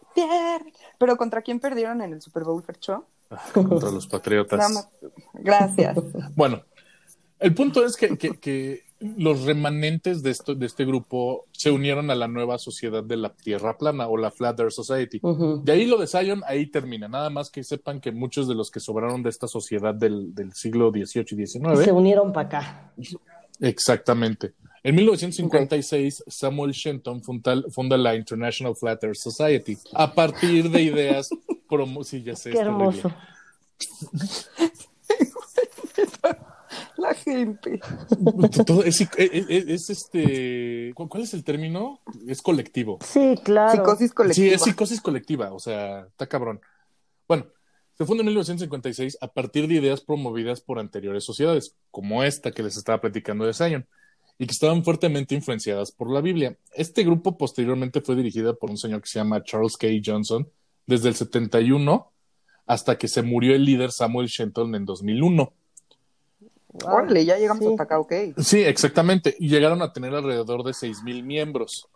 Pero 0.97 1.15
¿contra 1.15 1.43
quién 1.43 1.59
perdieron 1.59 2.01
en 2.01 2.11
el 2.13 2.23
Super 2.23 2.43
Bowl, 2.43 2.63
Fercho? 2.63 3.05
Contra 3.53 3.91
los 3.91 4.07
Patriotas. 4.07 4.89
Gracias. 5.35 5.95
Bueno, 6.35 6.63
el 7.37 7.53
punto 7.53 7.85
es 7.85 7.95
que, 7.97 8.17
que- 8.17 8.39
que 8.39 8.81
los 9.17 9.45
remanentes 9.45 10.21
de, 10.23 10.29
esto, 10.31 10.53
de 10.55 10.65
este 10.65 10.85
grupo 10.85 11.45
se 11.51 11.69
unieron 11.71 12.09
a 12.11 12.15
la 12.15 12.27
nueva 12.27 12.57
sociedad 12.59 13.03
de 13.03 13.17
la 13.17 13.29
Tierra 13.33 13.77
Plana 13.77 14.07
o 14.07 14.15
la 14.17 14.29
Flat 14.31 14.59
Earth 14.59 14.71
Society. 14.73 15.19
Ujú. 15.23 15.61
De 15.63 15.71
ahí 15.71 15.85
lo 15.85 15.97
de 15.97 16.05
Zion, 16.07 16.41
ahí 16.47 16.65
termina. 16.67 17.07
Nada 17.07 17.29
más 17.29 17.49
que 17.51 17.63
sepan 17.63 17.99
que 18.01 18.11
muchos 18.11 18.47
de 18.47 18.55
los 18.55 18.69
que 18.71 18.79
sobraron 18.79 19.21
de 19.23 19.29
esta 19.29 19.47
sociedad 19.47 19.93
del, 19.93 20.33
del 20.33 20.53
siglo 20.53 20.89
XVIII 20.91 21.25
y 21.31 21.41
Y 21.43 21.45
XIX 21.47 21.83
se 21.83 21.91
unieron 21.91 22.31
para 22.33 22.47
acá. 22.47 22.93
Exactamente. 23.61 24.53
En 24.83 24.95
1956, 24.95 26.23
Samuel 26.27 26.71
Shenton 26.71 27.23
funda, 27.23 27.55
funda 27.71 27.95
la 27.97 28.15
International 28.15 28.75
Flat 28.75 29.03
Earth 29.03 29.17
Society 29.17 29.77
a 29.93 30.13
partir 30.13 30.69
de 30.69 30.81
ideas 30.81 31.29
promo... 31.69 32.03
Sí, 32.03 32.23
ya 32.23 32.35
sé, 32.35 32.49
Qué 32.51 32.59
hermoso. 32.59 33.13
La 36.97 37.13
gente. 37.13 37.79
Todo 38.65 38.83
es, 38.83 39.01
es- 39.01 39.09
es- 39.17 39.67
es 39.67 39.89
este... 39.89 40.93
¿cu- 40.95 41.09
¿Cuál 41.09 41.23
es 41.23 41.33
el 41.33 41.43
término? 41.43 41.99
Es 42.27 42.41
colectivo. 42.41 42.99
Sí, 43.01 43.35
claro. 43.43 43.71
Psicosis 43.71 44.13
colectiva. 44.13 44.47
Sí, 44.47 44.53
es 44.53 44.61
psicosis 44.61 45.01
colectiva, 45.01 45.51
o 45.51 45.59
sea, 45.59 46.01
está 46.07 46.27
cabrón. 46.27 46.61
Bueno, 47.27 47.47
se 48.01 48.05
funda 48.07 48.21
en 48.21 48.29
1956 48.29 49.19
a 49.21 49.27
partir 49.27 49.67
de 49.67 49.75
ideas 49.75 50.01
promovidas 50.01 50.59
por 50.59 50.79
anteriores 50.79 51.23
sociedades, 51.23 51.75
como 51.91 52.23
esta 52.23 52.51
que 52.51 52.63
les 52.63 52.75
estaba 52.75 52.99
platicando 52.99 53.45
de 53.45 53.53
Zion, 53.53 53.85
y 54.39 54.47
que 54.47 54.53
estaban 54.53 54.83
fuertemente 54.83 55.35
influenciadas 55.35 55.91
por 55.91 56.11
la 56.11 56.19
Biblia. 56.19 56.57
Este 56.73 57.03
grupo 57.03 57.37
posteriormente 57.37 58.01
fue 58.01 58.15
dirigido 58.15 58.57
por 58.57 58.71
un 58.71 58.77
señor 58.79 59.03
que 59.03 59.07
se 59.07 59.19
llama 59.19 59.43
Charles 59.43 59.77
K. 59.77 59.87
Johnson 60.03 60.49
desde 60.87 61.09
el 61.09 61.15
71 61.15 62.11
hasta 62.65 62.97
que 62.97 63.07
se 63.07 63.21
murió 63.21 63.53
el 63.53 63.65
líder 63.65 63.91
Samuel 63.91 64.29
Shenton 64.29 64.73
en 64.73 64.83
2001. 64.85 65.53
Wow. 66.69 66.91
Órale, 66.91 67.23
ya 67.23 67.37
llegamos 67.37 67.63
Sí. 67.63 67.69
hasta 67.69 67.83
acá, 67.83 67.99
ok. 67.99 68.13
Sí, 68.39 68.61
exactamente, 68.63 69.35
y 69.37 69.47
llegaron 69.47 69.83
a 69.83 69.93
tener 69.93 70.15
alrededor 70.15 70.63
de 70.63 70.73
6.000 70.73 71.21
miembros. 71.21 71.87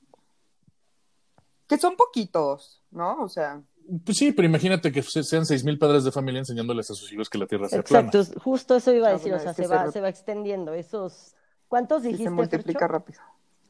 Que 1.67 1.79
son 1.79 1.95
poquitos, 1.95 2.83
¿no? 2.91 3.23
O 3.23 3.27
sea, 3.27 3.59
Pues 4.03 4.17
sí, 4.17 4.31
pero 4.31 4.47
imagínate 4.47 4.91
que 4.91 5.03
se- 5.03 5.23
sean 5.23 5.45
6.000 5.45 5.77
padres 5.77 6.03
de 6.03 6.11
familia 6.11 6.39
enseñándoles 6.39 6.89
a 6.89 6.95
sus 6.95 7.11
hijos 7.13 7.29
que 7.29 7.37
la 7.37 7.45
Tierra 7.45 7.69
sea 7.69 7.83
plana. 7.83 8.09
Exacto, 8.09 8.39
justo 8.39 8.75
eso 8.77 8.93
iba 8.93 9.07
a 9.07 9.09
Ah, 9.11 9.13
decir, 9.13 9.31
bueno, 9.31 9.37
o 9.37 9.41
sea, 9.43 9.51
es 9.51 9.57
que 9.57 9.63
se 9.63 9.69
se 9.69 9.75
va, 9.75 9.91
se 9.91 10.01
va 10.01 10.09
extendiendo. 10.09 10.73
Esos, 10.73 11.35
¿cuántos 11.67 12.03
dijiste, 12.03 12.23
se 12.25 12.29
multiplica 12.31 12.87
rápido. 12.87 13.19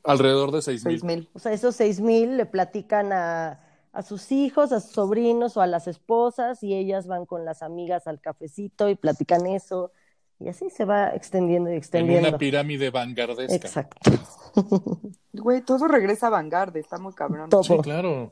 Alrededor 0.03 0.51
de 0.51 0.59
6.000. 0.61 0.79
Seis 0.79 1.03
mil. 1.03 1.29
O 1.33 1.39
sea, 1.39 1.51
esos 1.51 1.75
seis 1.75 1.99
mil 1.99 2.37
le 2.37 2.45
platican 2.45 3.11
a, 3.11 3.59
a 3.91 4.01
sus 4.03 4.31
hijos, 4.31 4.71
a 4.71 4.79
sus 4.79 4.91
sobrinos 4.91 5.57
o 5.57 5.61
a 5.61 5.67
las 5.67 5.87
esposas 5.87 6.61
y 6.63 6.75
ellas 6.75 7.07
van 7.07 7.25
con 7.25 7.43
las 7.43 7.61
amigas 7.63 8.05
al 8.07 8.21
cafecito 8.21 8.87
y 8.89 8.95
platican 8.95 9.45
eso. 9.47 9.91
Y 10.39 10.47
así 10.49 10.69
se 10.69 10.85
va 10.85 11.09
extendiendo 11.09 11.69
y 11.69 11.73
en 11.73 11.77
extendiendo. 11.77 12.29
una 12.29 12.37
pirámide 12.37 12.89
vanguardesca. 12.91 13.55
Exacto. 13.55 14.11
Güey, 15.41 15.61
todo 15.61 15.87
regresa 15.87 16.27
a 16.27 16.29
Vanguard, 16.31 16.75
está 16.77 16.97
muy 16.97 17.13
cabrón. 17.13 17.49
Todo. 17.49 17.63
Sí, 17.63 17.73
claro. 17.83 18.31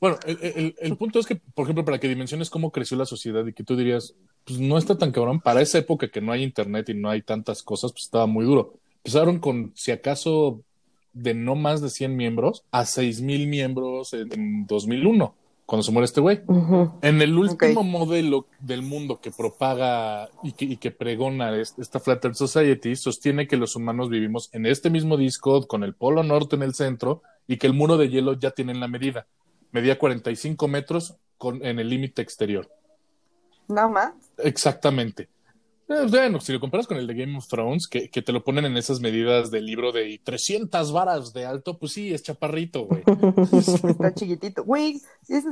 Bueno, 0.00 0.18
el, 0.26 0.38
el- 0.42 0.74
el 0.78 0.96
punto 0.96 1.18
es 1.18 1.26
que, 1.26 1.36
por 1.36 1.64
ejemplo, 1.64 1.84
para 1.84 1.98
que 1.98 2.08
dimensiones 2.08 2.48
cómo 2.50 2.70
creció 2.70 2.96
la 2.96 3.06
sociedad 3.06 3.46
y 3.46 3.52
que 3.52 3.64
tú 3.64 3.76
dirías, 3.76 4.14
pues 4.44 4.58
no 4.58 4.78
está 4.78 4.96
tan 4.96 5.12
cabrón, 5.12 5.40
para 5.40 5.60
esa 5.60 5.78
época 5.78 6.08
que 6.08 6.20
no 6.20 6.32
hay 6.32 6.42
internet 6.42 6.88
y 6.88 6.94
no 6.94 7.10
hay 7.10 7.22
tantas 7.22 7.62
cosas, 7.62 7.92
pues 7.92 8.04
estaba 8.04 8.26
muy 8.26 8.44
duro. 8.44 8.74
Empezaron 8.98 9.38
con, 9.38 9.72
si 9.74 9.90
acaso, 9.92 10.62
de 11.12 11.34
no 11.34 11.54
más 11.56 11.80
de 11.82 11.90
100 11.90 12.16
miembros 12.16 12.64
a 12.70 12.84
6.000 12.84 13.48
miembros 13.48 14.12
en, 14.14 14.32
en 14.32 14.66
2001, 14.66 15.34
cuando 15.70 15.84
se 15.84 15.92
muere 15.92 16.06
este 16.06 16.20
güey. 16.20 16.40
En 17.00 17.22
el 17.22 17.38
último 17.38 17.84
modelo 17.84 18.46
del 18.58 18.82
mundo 18.82 19.20
que 19.20 19.30
propaga 19.30 20.28
y 20.42 20.50
que, 20.50 20.64
y 20.64 20.76
que 20.78 20.90
pregona 20.90 21.56
es- 21.56 21.74
esta 21.78 22.00
Flat 22.00 22.24
Earth 22.24 22.34
Society, 22.34 22.96
sostiene 22.96 23.46
que 23.46 23.56
los 23.56 23.76
humanos 23.76 24.10
vivimos 24.10 24.48
en 24.52 24.66
este 24.66 24.90
mismo 24.90 25.16
disco 25.16 25.68
con 25.68 25.84
el 25.84 25.94
polo 25.94 26.24
norte 26.24 26.56
en 26.56 26.62
el 26.64 26.74
centro 26.74 27.22
y 27.46 27.56
que 27.58 27.68
el 27.68 27.72
muro 27.74 27.96
de 27.98 28.08
hielo 28.08 28.32
ya 28.32 28.50
tiene 28.50 28.74
la 28.74 28.88
medida. 28.88 29.28
Medía 29.70 29.96
45 29.96 30.66
metros 30.66 31.14
con, 31.38 31.64
en 31.64 31.78
el 31.78 31.88
límite 31.88 32.20
exterior. 32.20 32.68
Nada 33.68 33.86
más. 33.88 34.12
Exactamente. 34.38 35.28
Eh, 35.92 36.06
bueno, 36.08 36.40
si 36.40 36.52
lo 36.52 36.60
comparas 36.60 36.86
con 36.86 36.98
el 36.98 37.06
de 37.08 37.14
Game 37.14 37.36
of 37.36 37.48
Thrones, 37.48 37.88
que, 37.88 38.08
que 38.10 38.22
te 38.22 38.30
lo 38.32 38.44
ponen 38.44 38.64
en 38.64 38.76
esas 38.76 39.00
medidas 39.00 39.50
del 39.50 39.66
libro 39.66 39.90
de 39.90 40.20
300 40.22 40.92
varas 40.92 41.32
de 41.32 41.44
alto, 41.46 41.80
pues 41.80 41.90
sí, 41.92 42.14
es 42.14 42.22
chaparrito, 42.22 42.84
güey. 42.84 43.02
Está 43.52 44.14
chiquitito. 44.14 44.62
Güey, 44.62 45.02
es- 45.28 45.44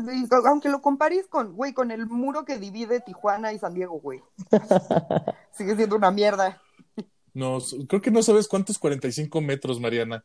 aunque 0.46 0.68
lo 0.68 0.81
compares 0.81 1.27
con, 1.27 1.55
güey, 1.55 1.72
con 1.72 1.90
el 1.90 2.07
muro 2.07 2.44
que 2.44 2.57
divide 2.59 3.01
Tijuana 3.01 3.53
y 3.53 3.59
San 3.59 3.74
Diego, 3.74 3.98
güey. 4.01 4.20
Sigue 5.53 5.74
siendo 5.74 5.96
una 5.96 6.12
mierda. 6.12 6.62
No, 7.35 7.59
creo 7.88 8.01
que 8.01 8.12
no 8.12 8.22
sabes 8.22 8.46
cuántos 8.46 8.79
45 8.79 9.40
metros, 9.40 9.81
Mariana. 9.81 10.24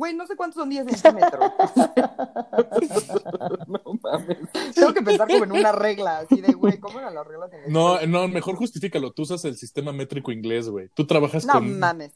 Güey, 0.00 0.14
no 0.14 0.26
sé 0.26 0.34
cuántos 0.34 0.62
son 0.62 0.70
10 0.70 0.86
centímetros. 0.98 1.52
no 3.66 3.98
mames. 4.02 4.38
Tengo 4.74 4.94
que 4.94 5.02
pensar 5.02 5.28
como 5.28 5.44
en 5.44 5.52
una 5.52 5.72
regla, 5.72 6.20
así 6.20 6.40
de, 6.40 6.54
güey, 6.54 6.80
¿cómo 6.80 7.00
eran 7.00 7.14
las 7.14 7.26
reglas 7.26 7.52
en 7.52 7.64
el 7.64 7.70
No, 7.70 8.00
no, 8.06 8.26
mejor 8.26 8.56
justifícalo. 8.56 9.12
Tú 9.12 9.22
usas 9.22 9.44
el 9.44 9.58
sistema 9.58 9.92
métrico 9.92 10.32
inglés, 10.32 10.70
güey. 10.70 10.88
Tú 10.94 11.06
trabajas 11.06 11.44
No 11.44 11.52
con. 11.52 11.78
mames. 11.78 12.12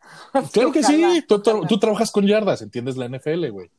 Claro 0.52 0.72
que 0.72 0.78
Ojalá, 0.78 1.12
sí. 1.12 1.24
Tú, 1.28 1.78
trabajas 1.78 2.10
con 2.10 2.26
yardas, 2.26 2.62
entiendes 2.62 2.96
la 2.96 3.06
NFL, 3.06 3.50
güey. 3.50 3.70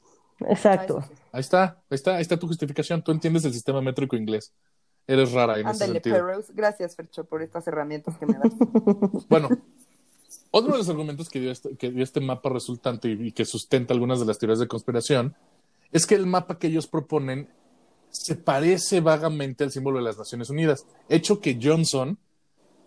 Exacto. 0.41 1.00
Ah. 1.02 1.10
Ahí 1.32 1.41
está, 1.41 1.63
ahí 1.89 1.96
está, 1.96 2.15
ahí 2.17 2.22
está 2.22 2.38
tu 2.38 2.46
justificación. 2.46 3.02
Tú 3.02 3.12
entiendes 3.12 3.43
el 3.46 3.54
sistema 3.54 3.82
métrico 3.82 4.15
inglés. 4.15 4.54
Eres 5.08 5.32
rara 5.32 5.54
en 5.54 5.62
ese 5.62 5.70
Ándale, 5.70 5.93
sentido. 5.93 6.15
perros. 6.15 6.52
Gracias, 6.54 6.96
Fercho, 6.96 7.26
por 7.26 7.41
estas 7.41 7.65
herramientas 7.67 8.20
que 8.20 8.28
me 8.28 8.34
das. 8.34 8.54
Bueno, 9.30 9.50
otro 10.52 10.72
de 10.74 10.80
los 10.80 10.90
argumentos 10.90 11.30
que 11.30 11.40
dio 11.40 11.52
este, 11.52 11.76
que 11.76 11.92
dio 11.92 12.04
este 12.04 12.20
mapa 12.20 12.50
resultante 12.50 13.10
y, 13.10 13.28
y 13.28 13.32
que 13.32 13.46
sustenta 13.46 13.94
algunas 13.94 14.20
de 14.20 14.26
las 14.26 14.38
teorías 14.38 14.60
de 14.60 14.68
conspiración 14.68 15.36
es 15.92 16.06
que 16.06 16.16
el 16.16 16.26
mapa 16.26 16.60
que 16.60 16.68
ellos 16.68 16.88
proponen 16.88 17.48
se 18.10 18.36
parece 18.36 19.02
vagamente 19.02 19.64
al 19.64 19.72
símbolo 19.72 20.00
de 20.00 20.06
las 20.06 20.18
Naciones 20.18 20.50
Unidas, 20.50 20.86
hecho 21.10 21.40
que 21.40 21.60
Johnson, 21.62 22.18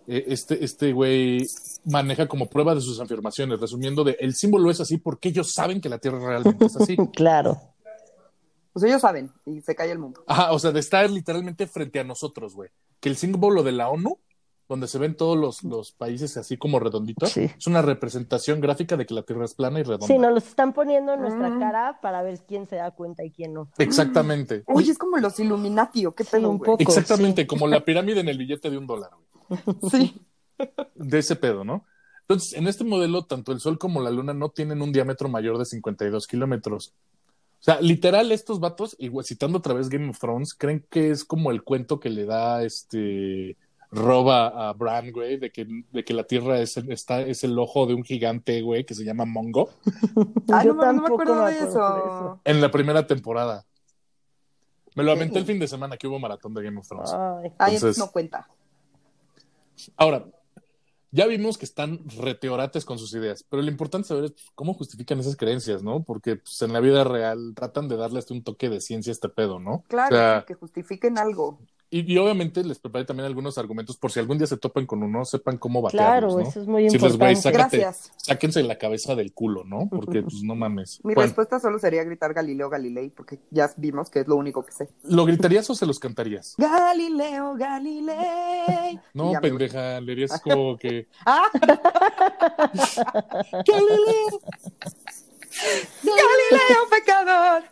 eh, 0.06 0.24
este 0.28 0.64
este 0.64 0.92
güey, 0.92 1.46
maneja 1.84 2.26
como 2.26 2.48
prueba 2.48 2.74
de 2.74 2.80
sus 2.80 3.00
afirmaciones, 3.00 3.60
resumiendo 3.60 4.04
de 4.04 4.16
el 4.20 4.34
símbolo 4.34 4.70
es 4.70 4.80
así 4.80 4.96
porque 4.98 5.28
ellos 5.28 5.52
saben 5.52 5.80
que 5.80 5.88
la 5.88 5.98
Tierra 5.98 6.18
realmente 6.18 6.66
es 6.66 6.76
así. 6.76 6.96
Claro. 7.14 7.60
Pues 8.72 8.84
ellos 8.84 9.00
saben, 9.00 9.32
y 9.46 9.60
se 9.62 9.74
cae 9.74 9.90
el 9.90 9.98
mundo. 9.98 10.22
Ajá, 10.28 10.52
o 10.52 10.58
sea, 10.60 10.70
de 10.70 10.78
estar 10.78 11.10
literalmente 11.10 11.66
frente 11.66 11.98
a 11.98 12.04
nosotros, 12.04 12.54
güey. 12.54 12.70
Que 13.00 13.08
el 13.08 13.16
símbolo 13.16 13.64
de 13.64 13.72
la 13.72 13.88
ONU, 13.88 14.18
donde 14.70 14.86
se 14.86 14.98
ven 14.98 15.16
todos 15.16 15.36
los, 15.36 15.64
los 15.64 15.90
países 15.90 16.36
así 16.36 16.56
como 16.56 16.78
redonditos, 16.78 17.30
Sí. 17.30 17.50
es 17.58 17.66
una 17.66 17.82
representación 17.82 18.60
gráfica 18.60 18.96
de 18.96 19.04
que 19.04 19.12
la 19.14 19.24
Tierra 19.24 19.44
es 19.44 19.52
plana 19.52 19.80
y 19.80 19.82
redonda. 19.82 20.06
Sí, 20.06 20.16
nos 20.16 20.32
los 20.32 20.46
están 20.46 20.72
poniendo 20.72 21.12
en 21.12 21.20
nuestra 21.22 21.50
Mm. 21.50 21.58
cara 21.58 21.98
para 22.00 22.22
ver 22.22 22.38
quién 22.46 22.68
se 22.68 22.76
da 22.76 22.92
cuenta 22.92 23.24
y 23.24 23.32
quién 23.32 23.52
no. 23.52 23.68
Exactamente. 23.78 24.62
Oye, 24.66 24.92
es 24.92 24.96
como 24.98 25.16
los 25.18 25.38
Illuminati, 25.40 26.06
¿o 26.06 26.14
qué 26.14 26.22
Sí, 26.22 26.30
pedo, 26.36 26.48
un 26.50 26.60
poco. 26.60 26.80
Exactamente, 26.80 27.42
sí. 27.42 27.46
como 27.48 27.66
la 27.66 27.84
pirámide 27.84 28.20
en 28.20 28.28
el 28.28 28.38
billete 28.38 28.70
de 28.70 28.78
un 28.78 28.86
dólar, 28.86 29.10
güey. 29.48 29.60
Sí. 29.90 30.20
De 30.94 31.18
ese 31.18 31.34
pedo, 31.36 31.64
¿no? 31.64 31.84
Entonces, 32.22 32.52
en 32.52 32.68
este 32.68 32.84
modelo, 32.84 33.24
tanto 33.24 33.50
el 33.50 33.58
Sol 33.58 33.76
como 33.76 34.00
la 34.00 34.10
Luna 34.10 34.32
no 34.34 34.50
tienen 34.50 34.82
un 34.82 34.92
diámetro 34.92 35.28
mayor 35.28 35.58
de 35.58 35.64
52 35.64 36.28
kilómetros. 36.28 36.94
O 37.58 37.62
sea, 37.62 37.80
literal, 37.80 38.30
estos 38.30 38.60
vatos, 38.60 38.94
igual, 39.00 39.24
citando 39.26 39.58
otra 39.58 39.74
vez 39.74 39.88
Game 39.88 40.08
of 40.08 40.18
Thrones, 40.20 40.54
creen 40.54 40.86
que 40.88 41.10
es 41.10 41.24
como 41.24 41.50
el 41.50 41.64
cuento 41.64 41.98
que 41.98 42.08
le 42.08 42.24
da 42.24 42.62
este 42.62 43.56
roba 43.92 44.68
a 44.68 44.72
Bran, 44.72 45.10
güey, 45.10 45.36
de 45.36 45.50
que, 45.50 45.66
de 45.90 46.04
que 46.04 46.14
la 46.14 46.24
Tierra 46.24 46.60
es 46.60 46.76
el, 46.76 46.92
está, 46.92 47.20
es 47.22 47.42
el 47.44 47.58
ojo 47.58 47.86
de 47.86 47.94
un 47.94 48.04
gigante, 48.04 48.62
güey, 48.62 48.84
que 48.84 48.94
se 48.94 49.04
llama 49.04 49.24
Mongo, 49.24 49.70
Ah, 50.52 50.64
Yo 50.64 50.74
no, 50.74 50.92
me 50.92 51.06
acuerdo 51.06 51.44
de 51.46 51.58
eso. 51.58 52.40
en 52.44 52.60
la 52.60 52.70
primera 52.70 53.06
temporada. 53.06 53.64
Me 54.94 55.02
lo 55.04 55.12
aventé 55.12 55.38
el 55.38 55.44
fin 55.46 55.58
de 55.58 55.68
semana 55.68 55.96
que 55.96 56.06
hubo 56.08 56.18
maratón 56.18 56.52
de 56.54 56.62
Game 56.62 56.78
of 56.78 56.86
Thrones. 56.88 57.12
Ay, 57.12 57.52
Ay, 57.58 57.74
Entonces- 57.76 57.98
no 57.98 58.10
cuenta. 58.10 58.48
Ahora, 59.96 60.26
ya 61.12 61.26
vimos 61.26 61.58
que 61.58 61.64
están 61.64 62.00
reteorates 62.08 62.84
con 62.84 62.98
sus 62.98 63.12
ideas, 63.14 63.44
pero 63.48 63.62
lo 63.62 63.70
importante 63.70 64.06
saber 64.08 64.24
es 64.26 64.32
pues, 64.32 64.46
cómo 64.54 64.74
justifican 64.74 65.18
esas 65.18 65.36
creencias, 65.36 65.82
¿no? 65.82 66.02
Porque 66.04 66.36
pues, 66.36 66.60
en 66.62 66.72
la 66.72 66.80
vida 66.80 67.02
real 67.02 67.52
tratan 67.56 67.88
de 67.88 67.96
darle 67.96 68.18
hasta 68.20 68.34
un 68.34 68.42
toque 68.44 68.68
de 68.68 68.80
ciencia 68.80 69.10
a 69.10 69.14
este 69.14 69.28
pedo, 69.28 69.58
¿no? 69.58 69.82
Claro, 69.88 70.14
O 70.14 70.18
sea, 70.18 70.40
sí, 70.40 70.46
que 70.46 70.54
justifiquen 70.54 71.18
algo. 71.18 71.58
Y, 71.90 72.12
y 72.12 72.18
obviamente 72.18 72.62
les 72.64 72.78
preparé 72.78 73.04
también 73.04 73.26
algunos 73.26 73.58
argumentos 73.58 73.96
por 73.96 74.12
si 74.12 74.20
algún 74.20 74.38
día 74.38 74.46
se 74.46 74.56
topan 74.56 74.86
con 74.86 75.02
uno, 75.02 75.24
sepan 75.24 75.58
cómo 75.58 75.82
claro, 75.88 76.28
batearlos, 76.28 76.34
¿no? 76.34 76.40
eso 76.48 76.60
es 76.60 76.66
muy 76.66 76.88
Si 76.90 76.98
les 76.98 77.02
importante. 77.12 77.36
sácate, 77.42 77.78
Gracias. 77.78 78.12
sáquense 78.16 78.62
la 78.62 78.78
cabeza 78.78 79.14
del 79.14 79.32
culo, 79.32 79.64
¿no? 79.64 79.88
Porque 79.90 80.22
pues 80.22 80.42
no 80.42 80.54
mames. 80.54 81.00
Mi 81.04 81.14
Bueno, 81.14 81.26
respuesta 81.28 81.58
solo 81.60 81.78
sería 81.78 82.04
gritar 82.04 82.32
Galileo 82.34 82.68
Galilei, 82.70 83.10
porque 83.10 83.38
ya 83.50 83.70
vimos 83.76 84.08
que 84.10 84.20
es 84.20 84.28
lo 84.28 84.36
único 84.36 84.64
que 84.64 84.72
sé. 84.72 84.88
¿lo 85.04 85.24
gritarías 85.24 85.68
o 85.70 85.74
se 85.74 85.86
los 85.86 85.98
cantarías? 85.98 86.54
Galileo 86.58 87.54
Galilei. 87.56 89.00
No, 89.14 89.32
pendeja, 89.40 90.00
le 90.00 90.06
dirías 90.12 90.40
como 90.40 90.76
que... 90.76 91.06
¡Ah! 91.26 91.42
¡Galileo! 93.66 94.40
¡Galileo 96.02 96.88
pecador! 96.90 97.64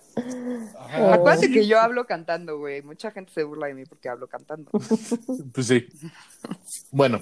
Ajá, 0.79 1.15
Acuérdate 1.15 1.51
que 1.51 1.67
yo 1.67 1.81
hablo 1.81 2.07
cantando, 2.07 2.59
güey. 2.59 2.83
Mucha 2.83 3.11
gente 3.11 3.33
se 3.33 3.45
burla 3.45 3.67
de 3.69 3.75
mí 3.75 3.85
porque 3.85 4.09
hablo 4.09 4.27
cantando. 4.29 4.71
Pues 5.53 5.67
sí. 5.67 5.87
Bueno, 6.91 7.21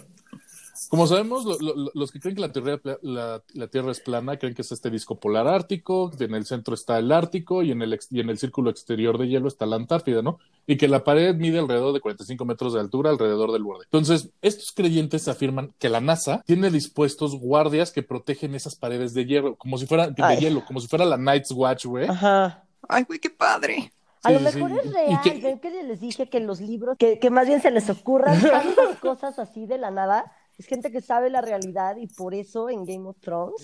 como 0.88 1.06
sabemos, 1.06 1.44
lo- 1.44 1.58
lo- 1.74 1.90
los 1.94 2.12
que 2.12 2.20
creen 2.20 2.36
que 2.36 2.42
la, 2.42 2.52
teoría- 2.52 2.80
la, 3.02 3.42
la 3.54 3.66
Tierra 3.68 3.90
es 3.90 3.98
plana 4.00 4.36
creen 4.38 4.54
que 4.54 4.62
es 4.62 4.70
este 4.70 4.88
disco 4.90 5.18
polar 5.18 5.48
ártico, 5.48 6.10
que 6.10 6.24
en 6.24 6.34
el 6.34 6.44
centro 6.46 6.74
está 6.74 6.98
el 6.98 7.10
Ártico 7.10 7.62
y 7.62 7.72
en 7.72 7.82
el, 7.82 7.92
ex- 7.94 8.08
y 8.12 8.20
en 8.20 8.28
el 8.30 8.38
círculo 8.38 8.70
exterior 8.70 9.18
de 9.18 9.26
hielo 9.28 9.48
está 9.48 9.66
la 9.66 9.76
Antártida, 9.76 10.22
¿no? 10.22 10.38
Y 10.66 10.76
que 10.76 10.86
la 10.86 11.02
pared 11.02 11.34
mide 11.34 11.58
alrededor 11.58 11.92
de 11.92 12.00
45 12.00 12.44
metros 12.44 12.74
de 12.74 12.80
altura 12.80 13.10
alrededor 13.10 13.52
del 13.52 13.62
borde. 13.64 13.84
Entonces, 13.84 14.30
estos 14.42 14.70
creyentes 14.72 15.26
afirman 15.28 15.72
que 15.78 15.88
la 15.88 16.00
NASA 16.00 16.42
tiene 16.46 16.70
dispuestos 16.70 17.36
guardias 17.36 17.90
que 17.90 18.02
protegen 18.02 18.54
esas 18.54 18.76
paredes 18.76 19.12
de 19.14 19.24
hielo, 19.26 19.56
como 19.56 19.78
si 19.78 19.86
fuera 19.86 20.08
de 20.08 20.22
Ay. 20.22 20.38
hielo, 20.38 20.64
como 20.64 20.80
si 20.80 20.86
fuera 20.88 21.04
la 21.04 21.16
Night's 21.16 21.50
Watch, 21.52 21.86
güey. 21.86 22.06
Ajá. 22.08 22.62
Ay, 22.88 23.04
güey, 23.04 23.18
qué 23.18 23.30
padre. 23.30 23.92
A 24.22 24.30
lo 24.32 24.38
Sí, 24.38 24.44
mejor 24.60 24.70
sí. 24.72 24.78
es 24.88 24.92
real, 24.92 25.20
que- 25.22 25.40
ven 25.40 25.58
que 25.60 25.70
les 25.84 26.00
dije 26.00 26.28
que 26.28 26.38
en 26.38 26.46
los 26.46 26.60
libros, 26.60 26.96
que, 26.98 27.18
que 27.18 27.30
más 27.30 27.46
bien 27.46 27.62
se 27.62 27.70
les 27.70 27.88
ocurran 27.90 28.40
tantas 28.40 28.96
cosas 29.00 29.38
así 29.38 29.66
de 29.66 29.78
la 29.78 29.90
nada, 29.90 30.32
es 30.58 30.66
gente 30.66 30.90
que 30.90 31.00
sabe 31.00 31.30
la 31.30 31.40
realidad 31.42 31.96
y 31.96 32.06
por 32.08 32.34
eso 32.34 32.68
en 32.70 32.84
Game 32.84 33.06
of 33.08 33.16
Thrones 33.20 33.62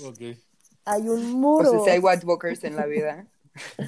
hay 0.85 1.09
un 1.09 1.25
O 1.35 1.37
muro. 1.37 1.71
sea, 1.71 1.81
si 1.81 1.91
hay 1.91 1.99
White 1.99 2.27
Walkers 2.27 2.65
en 2.65 2.77
la 2.77 2.87
vida. 2.87 3.27